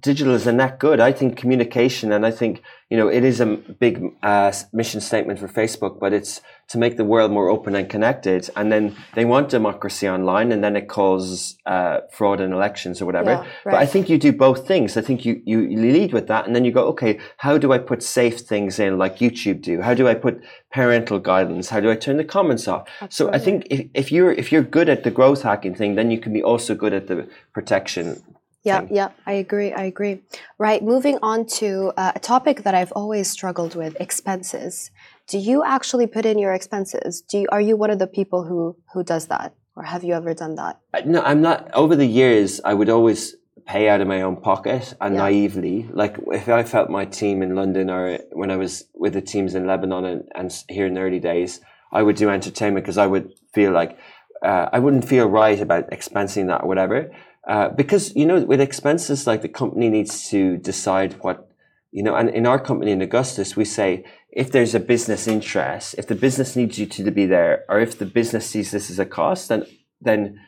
digital 0.00 0.34
is 0.34 0.46
a 0.46 0.52
net 0.52 0.78
good. 0.78 0.98
I 0.98 1.12
think 1.12 1.36
communication, 1.36 1.83
and 2.12 2.24
I 2.24 2.30
think 2.30 2.62
you 2.94 3.00
know, 3.00 3.08
it 3.08 3.24
is 3.24 3.40
a 3.40 3.46
big 3.46 4.00
uh, 4.22 4.52
mission 4.72 5.00
statement 5.00 5.40
for 5.40 5.48
Facebook, 5.48 5.98
but 5.98 6.12
it's 6.12 6.40
to 6.68 6.78
make 6.78 6.96
the 6.96 7.04
world 7.04 7.32
more 7.32 7.48
open 7.48 7.74
and 7.74 7.88
connected. 7.88 8.48
And 8.54 8.70
then 8.70 8.94
they 9.14 9.24
want 9.24 9.48
democracy 9.48 10.08
online, 10.08 10.52
and 10.52 10.62
then 10.62 10.76
it 10.76 10.86
causes 10.86 11.58
uh, 11.66 12.02
fraud 12.12 12.40
in 12.40 12.52
elections 12.52 13.02
or 13.02 13.06
whatever. 13.06 13.30
Yeah, 13.30 13.38
right. 13.38 13.48
But 13.64 13.74
I 13.74 13.86
think 13.86 14.08
you 14.08 14.16
do 14.16 14.32
both 14.32 14.68
things. 14.68 14.96
I 14.96 15.00
think 15.00 15.24
you, 15.24 15.42
you 15.44 15.62
lead 15.62 16.12
with 16.12 16.28
that, 16.28 16.46
and 16.46 16.54
then 16.54 16.64
you 16.64 16.72
go, 16.72 16.84
okay, 16.88 17.18
how 17.38 17.58
do 17.58 17.72
I 17.72 17.78
put 17.78 18.00
safe 18.02 18.40
things 18.40 18.78
in 18.78 18.96
like 18.96 19.18
YouTube 19.18 19.62
do? 19.62 19.80
How 19.80 19.94
do 19.94 20.06
I 20.06 20.14
put 20.14 20.40
parental 20.70 21.18
guidance? 21.18 21.70
How 21.70 21.80
do 21.80 21.90
I 21.90 21.96
turn 21.96 22.18
the 22.18 22.24
comments 22.24 22.68
off? 22.68 22.86
Absolutely. 23.00 23.38
So 23.38 23.42
I 23.42 23.44
think 23.44 23.66
if, 23.70 23.88
if 23.94 24.12
you're 24.12 24.32
if 24.32 24.52
you're 24.52 24.62
good 24.62 24.88
at 24.88 25.02
the 25.04 25.10
growth 25.10 25.42
hacking 25.42 25.74
thing, 25.74 25.94
then 25.94 26.10
you 26.12 26.20
can 26.20 26.32
be 26.32 26.44
also 26.44 26.74
good 26.74 26.92
at 26.92 27.08
the 27.08 27.28
protection 27.52 28.22
yeah, 28.64 28.80
thing. 28.80 28.96
yeah, 28.96 29.10
I 29.26 29.32
agree. 29.32 29.72
I 29.72 29.84
agree. 29.84 30.22
Right. 30.58 30.82
Moving 30.82 31.18
on 31.22 31.46
to 31.58 31.92
uh, 31.96 32.12
a 32.14 32.18
topic 32.18 32.62
that 32.64 32.74
I've 32.74 32.92
always 32.92 33.30
struggled 33.30 33.74
with: 33.76 33.96
expenses. 34.00 34.90
Do 35.28 35.38
you 35.38 35.64
actually 35.64 36.06
put 36.06 36.26
in 36.26 36.38
your 36.38 36.52
expenses? 36.52 37.22
Do 37.22 37.38
you, 37.38 37.46
are 37.50 37.60
you 37.60 37.76
one 37.76 37.90
of 37.90 37.98
the 37.98 38.06
people 38.06 38.44
who 38.44 38.76
who 38.92 39.04
does 39.04 39.26
that, 39.28 39.54
or 39.76 39.84
have 39.84 40.02
you 40.02 40.14
ever 40.14 40.34
done 40.34 40.54
that? 40.56 40.80
No, 41.06 41.20
I'm 41.22 41.42
not. 41.42 41.72
Over 41.74 41.94
the 41.94 42.06
years, 42.06 42.60
I 42.64 42.74
would 42.74 42.88
always 42.88 43.36
pay 43.66 43.88
out 43.88 44.00
of 44.00 44.08
my 44.08 44.22
own 44.22 44.36
pocket 44.36 44.94
and 45.00 45.14
yeah. 45.14 45.22
naively, 45.22 45.88
like 45.92 46.16
if 46.32 46.48
I 46.48 46.62
felt 46.64 46.90
my 46.90 47.04
team 47.04 47.42
in 47.42 47.54
London 47.54 47.90
or 47.90 48.18
when 48.32 48.50
I 48.50 48.56
was 48.56 48.84
with 48.94 49.14
the 49.14 49.22
teams 49.22 49.54
in 49.54 49.66
Lebanon 49.66 50.04
and, 50.04 50.28
and 50.34 50.64
here 50.68 50.86
in 50.86 50.94
the 50.94 51.00
early 51.00 51.20
days, 51.20 51.60
I 51.92 52.02
would 52.02 52.16
do 52.16 52.28
entertainment 52.28 52.84
because 52.84 52.98
I 52.98 53.06
would 53.06 53.32
feel 53.54 53.72
like 53.72 53.98
uh, 54.44 54.68
I 54.72 54.78
wouldn't 54.78 55.08
feel 55.08 55.26
right 55.26 55.58
about 55.58 55.90
expensing 55.90 56.48
that 56.48 56.62
or 56.62 56.68
whatever. 56.68 57.10
Uh, 57.46 57.68
because 57.68 58.14
you 58.16 58.24
know 58.24 58.40
with 58.40 58.58
expenses 58.58 59.26
like 59.26 59.42
the 59.42 59.48
company 59.48 59.90
needs 59.90 60.30
to 60.30 60.56
decide 60.56 61.12
what 61.20 61.50
you 61.92 62.02
know 62.02 62.14
and 62.14 62.30
in 62.30 62.46
our 62.46 62.58
company 62.58 62.90
in 62.90 63.02
augustus 63.02 63.54
we 63.54 63.66
say 63.66 64.02
if 64.30 64.50
there's 64.50 64.74
a 64.74 64.80
business 64.80 65.28
interest 65.28 65.94
if 65.98 66.06
the 66.06 66.14
business 66.14 66.56
needs 66.56 66.78
you 66.78 66.86
to 66.86 67.10
be 67.10 67.26
there 67.26 67.62
or 67.68 67.80
if 67.80 67.98
the 67.98 68.06
business 68.06 68.46
sees 68.46 68.70
this 68.70 68.88
as 68.88 68.98
a 68.98 69.04
cost 69.04 69.50
then 69.50 69.66
then 70.00 70.40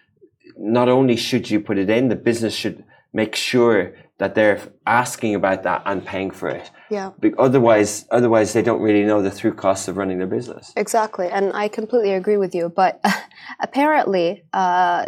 not 0.56 0.88
only 0.88 1.16
should 1.16 1.50
you 1.50 1.60
put 1.60 1.76
it 1.76 1.90
in 1.90 2.08
the 2.08 2.16
business 2.16 2.54
should 2.54 2.82
make 3.12 3.34
sure 3.34 3.94
that 4.18 4.34
they're 4.34 4.60
asking 4.86 5.34
about 5.34 5.62
that 5.64 5.82
and 5.84 6.04
paying 6.04 6.30
for 6.30 6.48
it. 6.48 6.70
Yeah. 6.90 7.10
otherwise, 7.38 8.06
otherwise 8.10 8.52
they 8.54 8.62
don't 8.62 8.80
really 8.80 9.04
know 9.04 9.20
the 9.20 9.30
through 9.30 9.54
costs 9.54 9.88
of 9.88 9.96
running 9.96 10.18
their 10.18 10.26
business. 10.26 10.72
Exactly, 10.76 11.28
and 11.28 11.52
I 11.52 11.68
completely 11.68 12.12
agree 12.14 12.38
with 12.38 12.54
you. 12.54 12.72
But 12.74 13.04
apparently, 13.60 14.44
uh, 14.52 15.06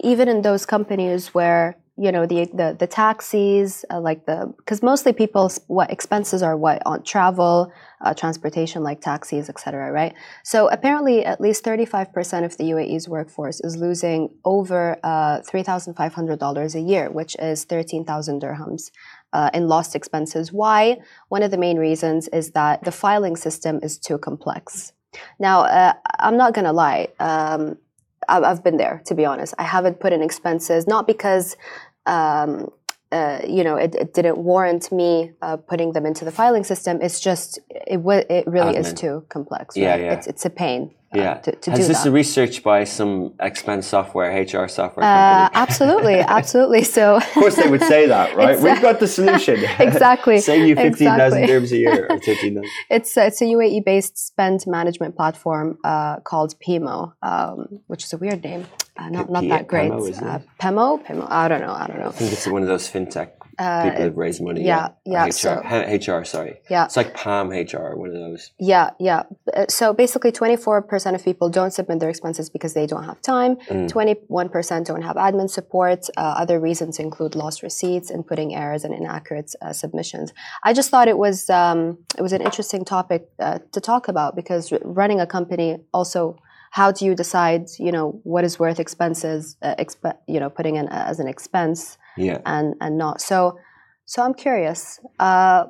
even 0.00 0.28
in 0.28 0.42
those 0.42 0.66
companies 0.66 1.28
where 1.28 1.76
you 1.98 2.12
know 2.12 2.26
the 2.26 2.44
the, 2.52 2.76
the 2.78 2.86
taxis 2.86 3.84
uh, 3.90 3.98
like 4.00 4.26
the 4.26 4.52
because 4.58 4.82
mostly 4.82 5.12
people's 5.12 5.60
what 5.66 5.90
expenses 5.90 6.42
are 6.42 6.56
what 6.56 6.82
on 6.84 7.02
travel 7.02 7.72
uh, 8.04 8.12
transportation 8.12 8.82
like 8.82 9.00
taxis 9.00 9.48
etc 9.48 9.90
right? 9.90 10.14
So 10.44 10.68
apparently 10.68 11.24
at 11.24 11.40
least 11.40 11.64
35% 11.64 12.44
of 12.44 12.56
the 12.58 12.64
uae's 12.64 13.08
workforce 13.08 13.60
is 13.60 13.76
losing 13.76 14.28
over 14.44 14.98
uh, 15.02 15.40
$3500 15.40 16.74
a 16.74 16.80
year 16.80 17.10
which 17.10 17.34
is 17.38 17.64
13000 17.64 18.42
dirhams 18.42 18.90
uh, 19.32 19.50
in 19.54 19.66
lost 19.66 19.96
expenses. 19.96 20.52
Why? 20.52 20.98
One 21.28 21.42
of 21.42 21.50
the 21.50 21.58
main 21.58 21.78
reasons 21.78 22.28
is 22.28 22.50
that 22.50 22.84
the 22.84 22.92
filing 22.92 23.36
system 23.36 23.80
is 23.82 23.98
too 23.98 24.18
complex. 24.18 24.92
Now 25.38 25.60
uh, 25.62 25.94
i'm 26.18 26.36
not 26.36 26.52
to 26.52 26.72
lie 26.72 27.08
um, 27.20 27.78
I've 28.28 28.64
been 28.64 28.76
there, 28.76 29.02
to 29.06 29.14
be 29.14 29.24
honest. 29.24 29.54
I 29.58 29.62
haven't 29.62 30.00
put 30.00 30.12
in 30.12 30.22
expenses, 30.22 30.86
not 30.86 31.06
because 31.06 31.56
um, 32.06 32.70
uh, 33.12 33.40
you 33.46 33.62
know, 33.62 33.76
it, 33.76 33.94
it, 33.94 34.14
didn't 34.14 34.36
warrant 34.36 34.90
me 34.90 35.32
uh, 35.40 35.56
putting 35.56 35.92
them 35.92 36.04
into 36.04 36.24
the 36.24 36.32
filing 36.32 36.64
system. 36.64 37.00
It's 37.00 37.20
just 37.20 37.60
it 37.70 38.00
it 38.28 38.46
really 38.46 38.74
Admin. 38.74 38.78
is 38.78 38.92
too 38.92 39.24
complex. 39.28 39.76
Right? 39.76 39.82
Yeah, 39.82 39.96
yeah. 39.96 40.12
It's, 40.14 40.26
it's 40.26 40.44
a 40.44 40.50
pain. 40.50 40.92
Uh, 41.14 41.18
yeah. 41.18 41.34
To, 41.34 41.52
to 41.52 41.70
Has 41.70 41.88
this 41.88 42.02
that. 42.02 42.08
a 42.08 42.12
research 42.12 42.64
by 42.64 42.82
some 42.84 43.34
expense 43.40 43.86
software, 43.86 44.30
HR 44.42 44.66
software? 44.66 45.04
Uh, 45.04 45.48
absolutely, 45.54 46.14
absolutely. 46.38 46.82
So 46.82 47.16
of 47.16 47.32
course 47.32 47.56
they 47.56 47.68
would 47.68 47.82
say 47.82 48.06
that, 48.06 48.36
right? 48.36 48.58
We've 48.60 48.82
got 48.82 48.98
the 48.98 49.06
solution. 49.06 49.64
exactly. 49.78 50.40
Save 50.40 50.66
you 50.66 50.74
fifteen 50.74 51.08
thousand 51.08 51.44
exactly. 51.44 51.68
dirhams 51.68 51.72
a 51.72 51.78
year 51.78 52.06
or 52.10 52.18
thirteen 52.18 52.62
It's 52.90 53.16
it's 53.16 53.40
a 53.40 53.44
UAE 53.44 53.84
based 53.84 54.18
spend 54.18 54.66
management 54.66 55.14
platform 55.16 55.78
uh, 55.84 56.20
called 56.20 56.58
Pimo, 56.60 57.12
um, 57.22 57.80
which 57.86 58.04
is 58.04 58.12
a 58.12 58.18
weird 58.18 58.42
name. 58.42 58.66
Uh, 58.96 59.08
not, 59.10 59.30
not 59.30 59.46
that 59.48 59.68
great. 59.68 59.92
Pemo, 59.92 60.22
uh, 60.22 60.38
Pemo, 60.60 61.04
Pemo. 61.06 61.26
I 61.30 61.48
don't 61.48 61.60
know. 61.60 61.72
I 61.72 61.86
don't 61.86 62.00
know. 62.00 62.08
I 62.08 62.12
think 62.12 62.32
it's 62.32 62.46
one 62.48 62.62
of 62.62 62.68
those 62.68 62.90
fintech 62.90 63.30
uh, 63.58 63.84
people 63.84 64.04
that 64.04 64.16
raise 64.16 64.40
money. 64.40 64.64
Yeah, 64.64 64.88
yeah. 65.04 65.26
HR, 65.26 65.32
so, 65.32 65.62
HR, 65.64 66.24
sorry. 66.24 66.60
Yeah. 66.68 66.84
It's 66.84 66.96
like 66.96 67.14
Palm 67.14 67.50
HR, 67.50 67.94
one 67.96 68.08
of 68.08 68.14
those. 68.14 68.50
Yeah, 68.58 68.90
yeah. 68.98 69.22
Uh, 69.54 69.66
so 69.68 69.92
basically, 69.92 70.32
24% 70.32 71.14
of 71.14 71.24
people 71.24 71.48
don't 71.48 71.72
submit 71.72 72.00
their 72.00 72.10
expenses 72.10 72.50
because 72.50 72.74
they 72.74 72.86
don't 72.86 73.04
have 73.04 73.20
time. 73.22 73.56
Mm. 73.68 73.90
21% 73.90 74.84
don't 74.84 75.02
have 75.02 75.16
admin 75.16 75.48
support. 75.50 76.06
Uh, 76.16 76.20
other 76.20 76.60
reasons 76.60 76.98
include 76.98 77.34
lost 77.34 77.62
receipts, 77.62 78.10
inputting 78.10 78.56
errors, 78.56 78.84
and 78.84 78.92
inaccurate 78.94 79.54
uh, 79.62 79.72
submissions. 79.72 80.32
I 80.62 80.72
just 80.72 80.90
thought 80.90 81.08
it 81.08 81.18
was 81.18 81.48
um, 81.50 81.98
it 82.18 82.22
was 82.22 82.32
an 82.32 82.42
interesting 82.42 82.84
topic 82.84 83.28
uh, 83.38 83.58
to 83.72 83.80
talk 83.80 84.08
about 84.08 84.36
because 84.36 84.72
running 84.82 85.20
a 85.20 85.26
company 85.26 85.78
also 85.92 86.38
how 86.70 86.92
do 86.92 87.04
you 87.06 87.14
decide 87.14 87.68
you 87.78 87.92
know 87.92 88.20
what 88.24 88.44
is 88.44 88.58
worth 88.58 88.78
expenses 88.78 89.56
uh, 89.62 89.74
exp- 89.78 90.18
you 90.26 90.38
know 90.40 90.50
putting 90.50 90.76
in 90.76 90.88
as 90.88 91.18
an 91.18 91.28
expense 91.28 91.96
yeah. 92.16 92.40
and 92.44 92.74
and 92.80 92.98
not. 92.98 93.20
So 93.20 93.58
so 94.04 94.22
I'm 94.22 94.34
curious. 94.34 95.00
Uh, 95.18 95.66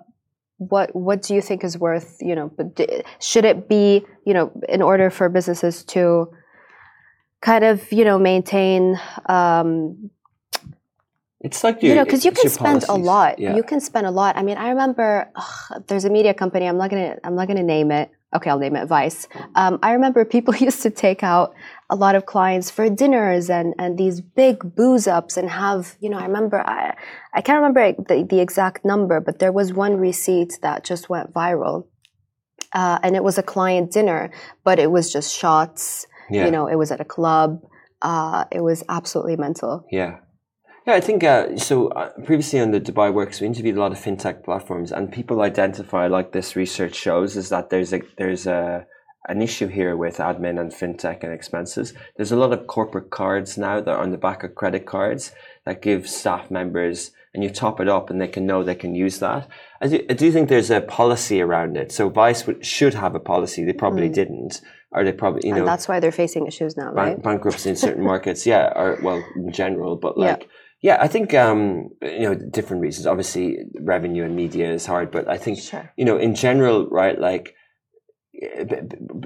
what 0.58 0.94
what 0.96 1.22
do 1.22 1.34
you 1.34 1.42
think 1.42 1.64
is 1.64 1.78
worth 1.78 2.16
you 2.20 2.34
know? 2.34 2.50
Should 3.20 3.44
it 3.44 3.68
be 3.68 4.04
you 4.24 4.34
know 4.34 4.52
in 4.68 4.82
order 4.82 5.10
for 5.10 5.28
businesses 5.28 5.84
to 5.84 6.28
kind 7.40 7.64
of 7.64 7.92
you 7.92 8.04
know 8.04 8.18
maintain 8.18 8.98
um, 9.26 10.10
it's 11.40 11.62
like 11.62 11.82
your, 11.82 11.90
you 11.90 11.96
know, 11.96 12.04
because 12.04 12.24
you 12.24 12.32
can 12.32 12.48
spend 12.48 12.82
policies. 12.82 12.88
a 12.88 12.94
lot. 12.94 13.38
Yeah. 13.38 13.54
You 13.54 13.62
can 13.62 13.80
spend 13.80 14.06
a 14.06 14.10
lot. 14.10 14.36
I 14.36 14.42
mean, 14.42 14.56
I 14.56 14.70
remember 14.70 15.30
ugh, 15.36 15.82
there's 15.86 16.04
a 16.04 16.10
media 16.10 16.34
company. 16.34 16.66
I'm 16.66 16.78
not 16.78 16.90
gonna. 16.90 17.16
I'm 17.22 17.36
not 17.36 17.46
gonna 17.46 17.62
name 17.62 17.92
it. 17.92 18.10
Okay, 18.34 18.50
I'll 18.50 18.58
name 18.58 18.74
it 18.74 18.86
Vice. 18.86 19.28
Um, 19.54 19.78
I 19.82 19.92
remember 19.92 20.24
people 20.24 20.54
used 20.68 20.82
to 20.82 20.90
take 20.90 21.22
out 21.22 21.54
a 21.88 21.96
lot 21.96 22.14
of 22.14 22.26
clients 22.26 22.70
for 22.70 22.88
dinners 22.90 23.48
and 23.48 23.74
and 23.78 23.96
these 23.96 24.20
big 24.20 24.74
booze 24.74 25.06
ups 25.06 25.36
and 25.36 25.48
have 25.50 25.96
you 26.00 26.10
know. 26.10 26.18
I 26.18 26.26
remember 26.26 26.60
I 26.60 26.96
I 27.32 27.40
can't 27.40 27.56
remember 27.56 27.92
the, 28.08 28.26
the 28.28 28.40
exact 28.40 28.84
number, 28.84 29.20
but 29.20 29.38
there 29.38 29.52
was 29.52 29.72
one 29.72 29.96
receipt 29.96 30.58
that 30.62 30.84
just 30.84 31.08
went 31.08 31.32
viral, 31.32 31.86
uh, 32.72 32.98
and 33.02 33.14
it 33.14 33.22
was 33.22 33.38
a 33.38 33.42
client 33.42 33.92
dinner, 33.92 34.30
but 34.64 34.78
it 34.78 34.90
was 34.90 35.12
just 35.12 35.36
shots. 35.36 36.06
Yeah. 36.28 36.46
You 36.46 36.50
know, 36.50 36.66
it 36.66 36.76
was 36.76 36.90
at 36.90 37.00
a 37.00 37.04
club. 37.04 37.60
Uh, 38.02 38.44
it 38.50 38.60
was 38.60 38.82
absolutely 38.88 39.36
mental. 39.36 39.86
Yeah. 39.90 40.18
Yeah, 40.86 40.94
I 40.94 41.00
think 41.00 41.24
uh, 41.24 41.56
so. 41.56 41.88
Uh, 41.88 42.10
previously 42.24 42.60
on 42.60 42.70
the 42.70 42.80
Dubai 42.80 43.12
Works, 43.12 43.40
we 43.40 43.48
interviewed 43.48 43.76
a 43.76 43.80
lot 43.80 43.90
of 43.90 43.98
fintech 43.98 44.44
platforms, 44.44 44.92
and 44.92 45.10
people 45.10 45.42
identify, 45.42 46.06
like 46.06 46.30
this 46.30 46.54
research 46.54 46.94
shows, 46.94 47.36
is 47.36 47.48
that 47.48 47.70
there's 47.70 47.92
a 47.92 48.02
there's 48.18 48.46
a 48.46 48.86
an 49.28 49.42
issue 49.42 49.66
here 49.66 49.96
with 49.96 50.18
admin 50.18 50.60
and 50.60 50.72
fintech 50.72 51.22
and 51.22 51.32
expenses. 51.32 51.92
There's 52.16 52.32
a 52.32 52.36
lot 52.36 52.52
of 52.52 52.66
corporate 52.66 53.10
cards 53.10 53.58
now 53.58 53.80
that 53.80 53.90
are 53.90 54.02
on 54.02 54.12
the 54.12 54.18
back 54.18 54.44
of 54.44 54.54
credit 54.54 54.86
cards 54.86 55.32
that 55.64 55.82
give 55.82 56.08
staff 56.08 56.50
members, 56.50 57.10
and 57.34 57.44
you 57.44 57.50
top 57.50 57.80
it 57.80 57.88
up 57.88 58.08
and 58.08 58.20
they 58.20 58.28
can 58.28 58.46
know 58.46 58.62
they 58.62 58.74
can 58.74 58.94
use 58.94 59.18
that. 59.18 59.46
I 59.80 59.88
do, 59.88 60.06
I 60.08 60.14
do 60.14 60.32
think 60.32 60.48
there's 60.48 60.70
a 60.70 60.80
policy 60.80 61.40
around 61.40 61.76
it. 61.76 61.92
So 61.92 62.08
Vice 62.08 62.46
would, 62.46 62.64
should 62.64 62.94
have 62.94 63.14
a 63.14 63.20
policy. 63.20 63.64
They 63.64 63.74
probably 63.74 64.08
mm. 64.08 64.14
didn't. 64.14 64.62
Or 64.92 65.04
they 65.04 65.12
probably, 65.12 65.42
you 65.44 65.52
know. 65.52 65.58
And 65.58 65.68
that's 65.68 65.88
why 65.88 66.00
they're 66.00 66.12
facing 66.12 66.46
issues 66.46 66.76
now, 66.76 66.92
right? 66.92 67.20
bankruptcy 67.20 67.68
in 67.68 67.76
certain 67.76 68.04
markets, 68.12 68.46
yeah, 68.46 68.72
or 68.74 68.98
well, 69.02 69.22
in 69.34 69.52
general, 69.52 69.96
but 69.96 70.16
like, 70.16 70.42
yeah. 70.42 70.48
Yeah, 70.82 70.98
I 71.00 71.08
think 71.08 71.34
um, 71.34 71.88
you 72.02 72.20
know 72.20 72.34
different 72.34 72.82
reasons. 72.82 73.06
Obviously, 73.06 73.58
revenue 73.80 74.24
and 74.24 74.36
media 74.36 74.70
is 74.72 74.86
hard, 74.86 75.10
but 75.10 75.28
I 75.28 75.36
think 75.38 75.58
sure. 75.58 75.90
you 75.96 76.04
know 76.04 76.16
in 76.16 76.34
general, 76.34 76.86
right? 76.88 77.18
Like 77.18 77.54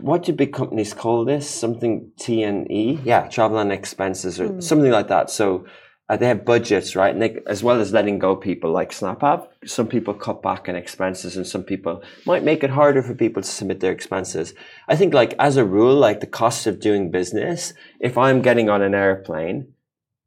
what 0.02 0.22
do 0.24 0.32
big 0.32 0.52
companies 0.52 0.94
call 0.94 1.24
this? 1.24 1.48
Something 1.48 2.12
TNE? 2.20 2.70
E? 2.70 3.00
Yeah, 3.04 3.28
travel 3.28 3.58
and 3.58 3.72
expenses 3.72 4.40
or 4.40 4.48
mm. 4.48 4.62
something 4.62 4.90
like 4.90 5.08
that. 5.08 5.30
So 5.30 5.66
uh, 6.08 6.16
they 6.16 6.26
have 6.26 6.44
budgets, 6.44 6.96
right? 6.96 7.12
And 7.12 7.22
they, 7.22 7.38
as 7.46 7.62
well 7.62 7.80
as 7.80 7.92
letting 7.92 8.18
go 8.18 8.36
people 8.36 8.72
like 8.72 8.90
SnapApp, 8.90 9.46
some 9.64 9.86
people 9.86 10.14
cut 10.14 10.42
back 10.42 10.68
on 10.68 10.76
expenses 10.76 11.36
and 11.36 11.46
some 11.46 11.62
people 11.62 12.02
might 12.26 12.44
make 12.44 12.64
it 12.64 12.70
harder 12.70 13.02
for 13.02 13.14
people 13.14 13.42
to 13.42 13.48
submit 13.48 13.80
their 13.80 13.92
expenses. 13.92 14.54
I 14.88 14.96
think 14.96 15.14
like 15.14 15.34
as 15.38 15.56
a 15.56 15.64
rule, 15.64 15.94
like 15.94 16.20
the 16.20 16.26
cost 16.26 16.66
of 16.66 16.80
doing 16.80 17.10
business, 17.10 17.74
if 18.00 18.18
I'm 18.18 18.42
getting 18.42 18.68
on 18.68 18.82
an 18.82 18.94
airplane, 18.94 19.72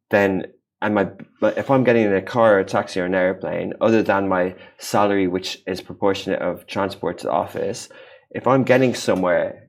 then 0.09 0.47
and 0.81 0.95
my 0.95 1.09
but 1.39 1.57
if 1.57 1.71
I'm 1.71 1.83
getting 1.83 2.03
in 2.03 2.13
a 2.13 2.21
car 2.21 2.55
or 2.55 2.59
a 2.59 2.65
taxi 2.65 2.99
or 2.99 3.05
an 3.05 3.15
airplane, 3.15 3.73
other 3.81 4.03
than 4.03 4.27
my 4.27 4.55
salary, 4.77 5.27
which 5.27 5.63
is 5.65 5.81
proportionate 5.81 6.41
of 6.41 6.67
transport 6.67 7.19
to 7.19 7.27
the 7.27 7.31
office, 7.31 7.89
if 8.33 8.47
I'm 8.47 8.63
getting 8.63 8.95
somewhere 8.95 9.63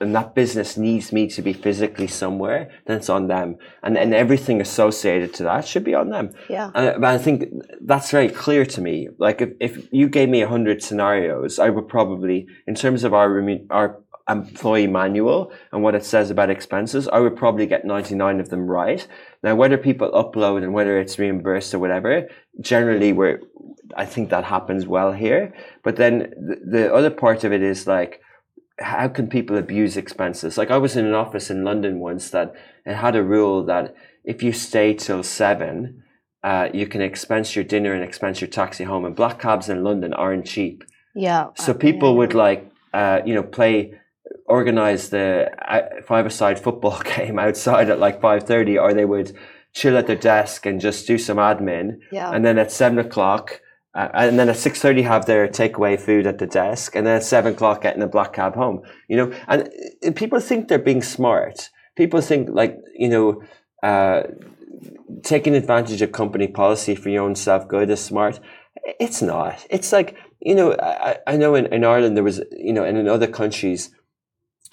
and 0.00 0.14
that 0.14 0.34
business 0.34 0.76
needs 0.76 1.12
me 1.12 1.26
to 1.28 1.42
be 1.42 1.52
physically 1.52 2.06
somewhere, 2.06 2.70
then 2.86 2.98
it's 2.98 3.08
on 3.08 3.26
them. 3.26 3.56
And 3.82 3.98
and 3.98 4.14
everything 4.14 4.60
associated 4.60 5.34
to 5.34 5.42
that 5.44 5.66
should 5.66 5.82
be 5.84 5.94
on 5.94 6.10
them. 6.10 6.30
Yeah. 6.48 6.70
And, 6.74 7.00
but 7.00 7.10
I 7.10 7.18
think 7.18 7.46
that's 7.80 8.10
very 8.10 8.28
clear 8.28 8.64
to 8.66 8.80
me. 8.80 9.08
Like 9.18 9.40
if, 9.40 9.50
if 9.60 9.88
you 9.92 10.08
gave 10.08 10.28
me 10.28 10.42
a 10.42 10.48
hundred 10.48 10.82
scenarios, 10.82 11.58
I 11.58 11.70
would 11.70 11.88
probably, 11.88 12.46
in 12.66 12.74
terms 12.76 13.02
of 13.02 13.12
our, 13.12 13.42
our 13.70 14.00
employee 14.28 14.86
manual 14.86 15.52
and 15.72 15.82
what 15.82 15.94
it 15.94 16.04
says 16.04 16.30
about 16.30 16.50
expenses, 16.50 17.08
I 17.08 17.18
would 17.18 17.36
probably 17.36 17.66
get 17.66 17.84
99 17.84 18.40
of 18.40 18.50
them 18.50 18.66
right. 18.66 19.06
Now, 19.42 19.54
whether 19.54 19.78
people 19.78 20.10
upload 20.10 20.62
and 20.62 20.74
whether 20.74 20.98
it's 20.98 21.18
reimbursed 21.18 21.74
or 21.74 21.78
whatever, 21.78 22.28
generally 22.60 23.12
we're, 23.12 23.40
I 23.96 24.04
think 24.04 24.30
that 24.30 24.44
happens 24.44 24.86
well 24.86 25.12
here. 25.12 25.54
But 25.84 25.96
then 25.96 26.32
the, 26.36 26.60
the 26.64 26.94
other 26.94 27.10
part 27.10 27.44
of 27.44 27.52
it 27.52 27.62
is 27.62 27.86
like, 27.86 28.20
how 28.80 29.08
can 29.08 29.28
people 29.28 29.56
abuse 29.56 29.96
expenses? 29.96 30.58
Like 30.58 30.70
I 30.70 30.78
was 30.78 30.96
in 30.96 31.06
an 31.06 31.14
office 31.14 31.50
in 31.50 31.64
London 31.64 31.98
once 31.98 32.30
that 32.30 32.54
it 32.84 32.94
had 32.94 33.16
a 33.16 33.22
rule 33.22 33.64
that 33.64 33.94
if 34.24 34.42
you 34.42 34.52
stay 34.52 34.94
till 34.94 35.22
seven, 35.22 36.02
uh, 36.44 36.68
you 36.72 36.86
can 36.86 37.00
expense 37.00 37.56
your 37.56 37.64
dinner 37.64 37.92
and 37.92 38.04
expense 38.04 38.40
your 38.40 38.48
taxi 38.48 38.84
home. 38.84 39.04
And 39.04 39.16
black 39.16 39.40
cabs 39.40 39.68
in 39.68 39.82
London 39.82 40.12
aren't 40.12 40.46
cheap. 40.46 40.84
Yeah. 41.14 41.48
So 41.56 41.74
people 41.74 42.10
yeah. 42.10 42.18
would 42.18 42.34
like, 42.34 42.70
uh, 42.94 43.20
you 43.24 43.34
know, 43.34 43.42
play 43.42 43.98
organize 44.48 45.10
the 45.10 45.50
uh, 45.70 46.02
five-a-side 46.02 46.58
football 46.58 47.00
game 47.16 47.38
outside 47.38 47.90
at 47.90 47.98
like 47.98 48.20
5.30 48.20 48.80
or 48.80 48.94
they 48.94 49.04
would 49.04 49.36
chill 49.74 49.96
at 49.96 50.06
their 50.06 50.16
desk 50.16 50.66
and 50.66 50.80
just 50.80 51.06
do 51.06 51.18
some 51.18 51.36
admin. 51.36 52.00
Yeah. 52.10 52.30
and 52.30 52.44
then 52.44 52.58
at 52.58 52.72
7 52.72 52.98
o'clock 52.98 53.60
uh, 53.94 54.08
and 54.14 54.38
then 54.38 54.48
at 54.48 54.56
6.30 54.56 55.04
have 55.04 55.26
their 55.26 55.48
takeaway 55.48 56.00
food 56.00 56.26
at 56.26 56.38
the 56.38 56.46
desk 56.46 56.96
and 56.96 57.06
then 57.06 57.16
at 57.16 57.24
7 57.24 57.52
o'clock 57.52 57.82
getting 57.82 58.02
a 58.02 58.08
black 58.08 58.32
cab 58.32 58.54
home 58.54 58.82
you 59.08 59.16
know? 59.16 59.32
And 59.46 59.70
people 60.16 60.40
think 60.40 60.68
they're 60.68 60.78
being 60.78 61.02
smart. 61.02 61.70
People 61.96 62.20
think 62.20 62.48
like 62.50 62.78
you 62.94 63.08
know 63.08 63.42
uh, 63.82 64.22
taking 65.22 65.54
advantage 65.54 66.00
of 66.02 66.12
company 66.12 66.48
policy 66.48 66.94
for 66.94 67.08
your 67.08 67.24
own 67.24 67.34
self-good 67.34 67.90
is 67.90 68.00
smart. 68.00 68.40
It's 69.00 69.20
not. 69.20 69.66
It's 69.68 69.92
like 69.92 70.16
you 70.40 70.54
know 70.54 70.76
i, 70.80 71.16
I 71.26 71.36
know 71.36 71.54
in, 71.54 71.66
in 71.72 71.84
ireland 71.84 72.16
there 72.16 72.24
was 72.24 72.40
you 72.52 72.72
know 72.72 72.84
and 72.84 72.96
in 72.96 73.08
other 73.08 73.26
countries 73.26 73.90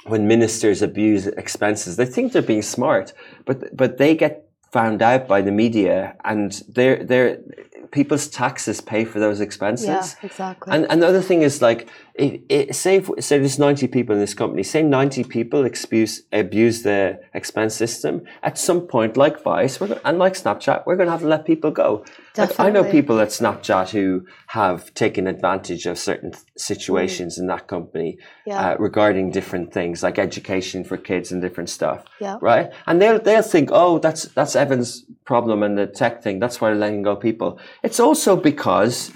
when 0.05 0.27
ministers 0.27 0.81
abuse 0.81 1.27
expenses, 1.27 1.97
they 1.97 2.05
think 2.05 2.31
they're 2.31 2.41
being 2.41 2.61
smart, 2.61 3.13
but 3.45 3.75
but 3.75 3.97
they 3.97 4.15
get 4.15 4.47
found 4.71 5.01
out 5.01 5.27
by 5.27 5.41
the 5.41 5.51
media, 5.51 6.15
and 6.23 6.63
they're 6.69 7.03
they're 7.03 7.39
people's 7.91 8.27
taxes 8.27 8.81
pay 8.81 9.05
for 9.05 9.19
those 9.19 9.39
expenses. 9.39 9.87
Yeah, 9.87 10.05
exactly. 10.21 10.73
And 10.73 10.85
another 10.89 11.21
thing 11.21 11.41
is 11.43 11.61
like, 11.61 11.89
it, 12.17 12.45
it, 12.47 12.75
say 12.75 12.95
if, 12.97 13.09
say 13.19 13.39
there's 13.39 13.59
90 13.59 13.87
people 13.87 14.15
in 14.15 14.21
this 14.21 14.33
company, 14.33 14.63
say 14.63 14.81
90 14.81 15.25
people 15.25 15.65
abuse 15.65 16.21
abuse 16.31 16.83
the 16.83 17.19
expense 17.33 17.75
system. 17.75 18.23
At 18.41 18.57
some 18.57 18.87
point, 18.87 19.17
like 19.17 19.43
Vice, 19.43 19.81
we're, 19.81 19.99
and 20.05 20.17
like 20.17 20.33
Snapchat, 20.33 20.85
we're 20.85 20.95
going 20.95 21.07
to 21.07 21.11
have 21.11 21.21
to 21.21 21.27
let 21.27 21.45
people 21.45 21.71
go. 21.71 22.05
Like, 22.37 22.57
I 22.57 22.69
know 22.69 22.85
people 22.89 23.19
at 23.19 23.29
Snapchat 23.29 23.89
who 23.89 24.25
have 24.47 24.93
taken 24.93 25.27
advantage 25.27 25.85
of 25.85 25.99
certain 25.99 26.31
situations 26.57 27.37
mm. 27.37 27.41
in 27.41 27.47
that 27.47 27.67
company 27.67 28.17
yeah. 28.45 28.71
uh, 28.71 28.77
regarding 28.77 29.31
different 29.31 29.73
things 29.73 30.01
like 30.01 30.17
education 30.17 30.85
for 30.85 30.95
kids 30.95 31.33
and 31.33 31.41
different 31.41 31.69
stuff. 31.69 32.05
Yeah. 32.21 32.37
Right. 32.41 32.71
And 32.87 33.01
they'll 33.01 33.19
they'll 33.19 33.41
think, 33.41 33.69
oh, 33.73 33.99
that's 33.99 34.23
that's 34.29 34.55
Evan's 34.55 35.03
problem 35.25 35.63
and 35.63 35.77
the 35.77 35.87
tech 35.87 36.23
thing. 36.23 36.39
That's 36.39 36.61
why 36.61 36.69
they're 36.69 36.79
letting 36.79 37.03
go 37.03 37.17
people. 37.17 37.59
It's 37.83 37.99
also 37.99 38.37
because 38.37 39.11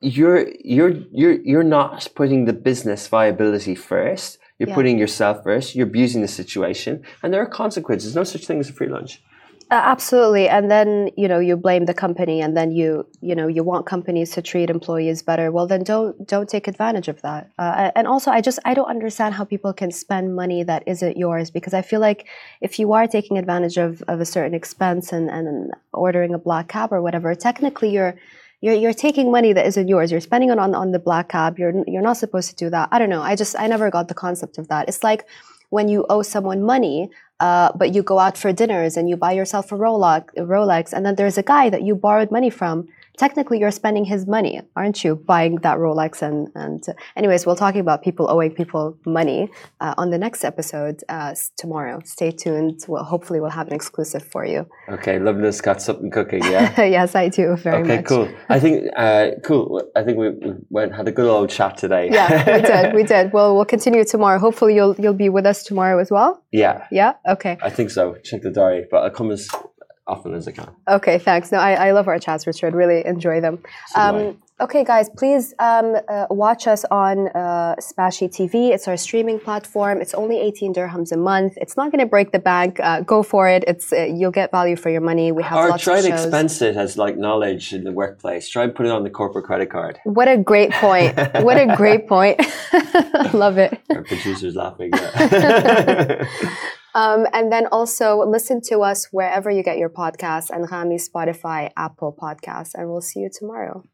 you're 0.00 0.48
you're 0.64 0.94
you're 1.12 1.40
you're 1.42 1.62
not 1.62 2.08
putting 2.14 2.46
the 2.46 2.52
business 2.52 3.06
viability 3.06 3.74
first. 3.74 4.38
You're 4.58 4.70
yeah. 4.70 4.74
putting 4.74 4.98
yourself 4.98 5.42
first. 5.42 5.74
You're 5.74 5.86
abusing 5.86 6.22
the 6.22 6.28
situation, 6.28 7.02
and 7.22 7.32
there 7.32 7.42
are 7.42 7.46
consequences. 7.46 8.14
No 8.14 8.24
such 8.24 8.46
thing 8.46 8.60
as 8.60 8.68
a 8.68 8.72
free 8.72 8.88
lunch. 8.88 9.22
Uh, 9.70 9.74
absolutely, 9.74 10.48
and 10.48 10.68
then 10.70 11.10
you 11.16 11.28
know 11.28 11.38
you 11.38 11.56
blame 11.56 11.84
the 11.84 11.94
company, 11.94 12.40
and 12.40 12.56
then 12.56 12.70
you 12.72 13.06
you 13.20 13.34
know 13.34 13.46
you 13.46 13.62
want 13.62 13.86
companies 13.86 14.30
to 14.32 14.42
treat 14.42 14.68
employees 14.68 15.22
better. 15.22 15.52
Well, 15.52 15.66
then 15.66 15.84
don't 15.84 16.26
don't 16.26 16.48
take 16.48 16.66
advantage 16.66 17.08
of 17.08 17.20
that. 17.22 17.50
Uh, 17.58 17.90
and 17.94 18.06
also, 18.06 18.30
I 18.30 18.40
just 18.40 18.58
I 18.64 18.74
don't 18.74 18.88
understand 18.88 19.34
how 19.34 19.44
people 19.44 19.72
can 19.72 19.90
spend 19.90 20.34
money 20.34 20.62
that 20.64 20.82
isn't 20.86 21.16
yours 21.16 21.50
because 21.50 21.74
I 21.74 21.82
feel 21.82 22.00
like 22.00 22.26
if 22.60 22.78
you 22.78 22.92
are 22.94 23.06
taking 23.06 23.38
advantage 23.38 23.76
of, 23.76 24.02
of 24.08 24.20
a 24.20 24.24
certain 24.24 24.54
expense 24.54 25.12
and 25.12 25.30
and 25.30 25.72
ordering 25.92 26.34
a 26.34 26.38
black 26.38 26.68
cab 26.68 26.92
or 26.92 27.00
whatever, 27.00 27.34
technically 27.34 27.90
you're 27.90 28.16
you're, 28.60 28.74
you're 28.74 28.92
taking 28.92 29.30
money 29.30 29.52
that 29.52 29.66
isn't 29.66 29.88
yours. 29.88 30.10
You're 30.10 30.20
spending 30.20 30.50
it 30.50 30.58
on, 30.58 30.74
on 30.74 30.92
the 30.92 30.98
black 30.98 31.30
cab. 31.30 31.58
You're, 31.58 31.72
you're 31.86 32.02
not 32.02 32.16
supposed 32.16 32.50
to 32.50 32.56
do 32.56 32.70
that. 32.70 32.88
I 32.92 32.98
don't 32.98 33.08
know. 33.08 33.22
I 33.22 33.34
just, 33.36 33.58
I 33.58 33.66
never 33.66 33.90
got 33.90 34.08
the 34.08 34.14
concept 34.14 34.58
of 34.58 34.68
that. 34.68 34.88
It's 34.88 35.02
like 35.02 35.26
when 35.70 35.88
you 35.88 36.04
owe 36.08 36.22
someone 36.22 36.62
money, 36.62 37.10
uh, 37.40 37.72
but 37.74 37.94
you 37.94 38.02
go 38.02 38.18
out 38.18 38.36
for 38.36 38.52
dinners 38.52 38.96
and 38.96 39.08
you 39.08 39.16
buy 39.16 39.32
yourself 39.32 39.72
a 39.72 39.76
Rolex, 39.76 40.28
a 40.36 40.42
Rolex, 40.42 40.92
and 40.92 41.04
then 41.04 41.14
there's 41.16 41.38
a 41.38 41.42
guy 41.42 41.70
that 41.70 41.82
you 41.82 41.94
borrowed 41.94 42.30
money 42.30 42.50
from 42.50 42.88
technically 43.20 43.58
you're 43.58 43.70
spending 43.70 44.06
his 44.06 44.26
money, 44.26 44.62
aren't 44.76 45.04
you, 45.04 45.14
buying 45.14 45.56
that 45.56 45.76
Rolex? 45.76 46.22
And, 46.22 46.48
and 46.54 46.82
uh, 46.88 46.94
anyways, 47.16 47.44
we'll 47.44 47.54
talking 47.54 47.82
about 47.82 48.02
people 48.02 48.30
owing 48.30 48.50
people 48.50 48.96
money 49.04 49.50
uh, 49.82 49.94
on 49.98 50.08
the 50.10 50.16
next 50.16 50.42
episode 50.42 51.04
uh, 51.10 51.34
tomorrow. 51.58 52.00
Stay 52.04 52.30
tuned. 52.30 52.80
Well, 52.88 53.04
hopefully 53.04 53.38
we'll 53.40 53.50
have 53.60 53.66
an 53.66 53.74
exclusive 53.74 54.22
for 54.22 54.46
you. 54.46 54.66
Okay, 54.88 55.18
Lovelin's 55.18 55.60
got 55.60 55.82
something 55.82 56.10
cooking, 56.10 56.42
yeah? 56.44 56.82
yes, 56.98 57.14
I 57.14 57.28
do, 57.28 57.56
very 57.56 57.82
okay, 57.82 57.96
much. 57.96 58.06
cool. 58.06 58.26
I 58.48 58.58
think, 58.58 58.88
uh, 58.96 59.32
cool. 59.44 59.82
I 59.94 60.02
think 60.02 60.16
we, 60.16 60.30
we 60.30 60.54
went, 60.70 60.94
had 60.94 61.06
a 61.06 61.12
good 61.12 61.28
old 61.28 61.50
chat 61.50 61.76
today. 61.76 62.08
yeah, 62.10 62.56
we 62.56 62.62
did, 62.62 62.94
we 62.94 63.02
did. 63.14 63.34
Well, 63.34 63.54
we'll 63.54 63.66
continue 63.66 64.02
tomorrow. 64.04 64.38
Hopefully 64.38 64.74
you'll, 64.74 64.96
you'll 64.98 65.12
be 65.12 65.28
with 65.28 65.44
us 65.44 65.62
tomorrow 65.62 65.98
as 65.98 66.10
well. 66.10 66.42
Yeah. 66.52 66.86
Yeah, 66.90 67.12
okay. 67.30 67.58
I 67.62 67.70
think 67.70 67.90
so. 67.90 68.16
Check 68.24 68.42
the 68.42 68.50
diary, 68.50 68.86
but 68.90 69.02
I'll 69.02 69.10
come 69.10 69.30
as 69.30 69.48
often 70.10 70.34
as 70.34 70.48
I 70.48 70.52
can. 70.52 70.70
Okay, 70.88 71.18
thanks. 71.18 71.52
No, 71.52 71.58
I, 71.58 71.88
I 71.88 71.90
love 71.92 72.08
our 72.08 72.18
chats, 72.18 72.46
Richard. 72.46 72.74
Really 72.74 73.06
enjoy 73.06 73.40
them. 73.40 73.62
So 73.88 74.00
um, 74.00 74.42
okay, 74.60 74.84
guys, 74.84 75.08
please 75.16 75.54
um, 75.58 75.96
uh, 76.08 76.26
watch 76.30 76.66
us 76.66 76.84
on 76.90 77.28
uh, 77.28 77.76
Smashi 77.80 78.28
TV. 78.28 78.70
It's 78.70 78.88
our 78.88 78.96
streaming 78.96 79.38
platform. 79.38 80.00
It's 80.00 80.14
only 80.14 80.38
18 80.40 80.74
dirhams 80.74 81.12
a 81.12 81.16
month. 81.16 81.54
It's 81.56 81.76
not 81.76 81.92
going 81.92 82.00
to 82.00 82.06
break 82.06 82.32
the 82.32 82.38
bank. 82.38 82.80
Uh, 82.80 83.00
go 83.00 83.22
for 83.22 83.48
it. 83.48 83.64
It's 83.66 83.92
uh, 83.92 84.04
you'll 84.04 84.32
get 84.32 84.50
value 84.50 84.76
for 84.76 84.90
your 84.90 85.00
money. 85.00 85.32
We 85.32 85.42
have 85.44 85.58
or 85.58 85.68
lots 85.68 85.84
try 85.84 85.98
of 85.98 86.04
to 86.04 86.10
shows. 86.10 86.24
expense 86.24 86.60
it 86.60 86.76
as 86.76 86.98
like 86.98 87.16
knowledge 87.16 87.72
in 87.72 87.84
the 87.84 87.92
workplace. 87.92 88.48
Try 88.48 88.64
and 88.64 88.74
put 88.74 88.86
it 88.86 88.92
on 88.92 89.04
the 89.04 89.10
corporate 89.10 89.44
credit 89.44 89.70
card. 89.70 89.98
What 90.04 90.28
a 90.28 90.36
great 90.36 90.72
point! 90.72 91.16
what 91.48 91.56
a 91.56 91.74
great 91.76 92.08
point! 92.08 92.40
love 93.32 93.58
it. 93.58 93.80
Our 93.90 94.02
producer's 94.02 94.56
laughing. 94.56 94.90
Yeah. 94.94 96.24
Um, 96.94 97.26
and 97.32 97.52
then 97.52 97.66
also 97.66 98.18
listen 98.26 98.60
to 98.62 98.80
us 98.80 99.08
wherever 99.12 99.50
you 99.50 99.62
get 99.62 99.78
your 99.78 99.90
podcasts 99.90 100.50
Anghami, 100.50 101.00
Spotify, 101.00 101.70
Apple 101.76 102.16
Podcasts. 102.20 102.74
And 102.74 102.90
we'll 102.90 103.00
see 103.00 103.20
you 103.20 103.30
tomorrow. 103.32 103.84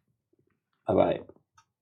Bye 0.86 0.94
bye. 0.94 1.35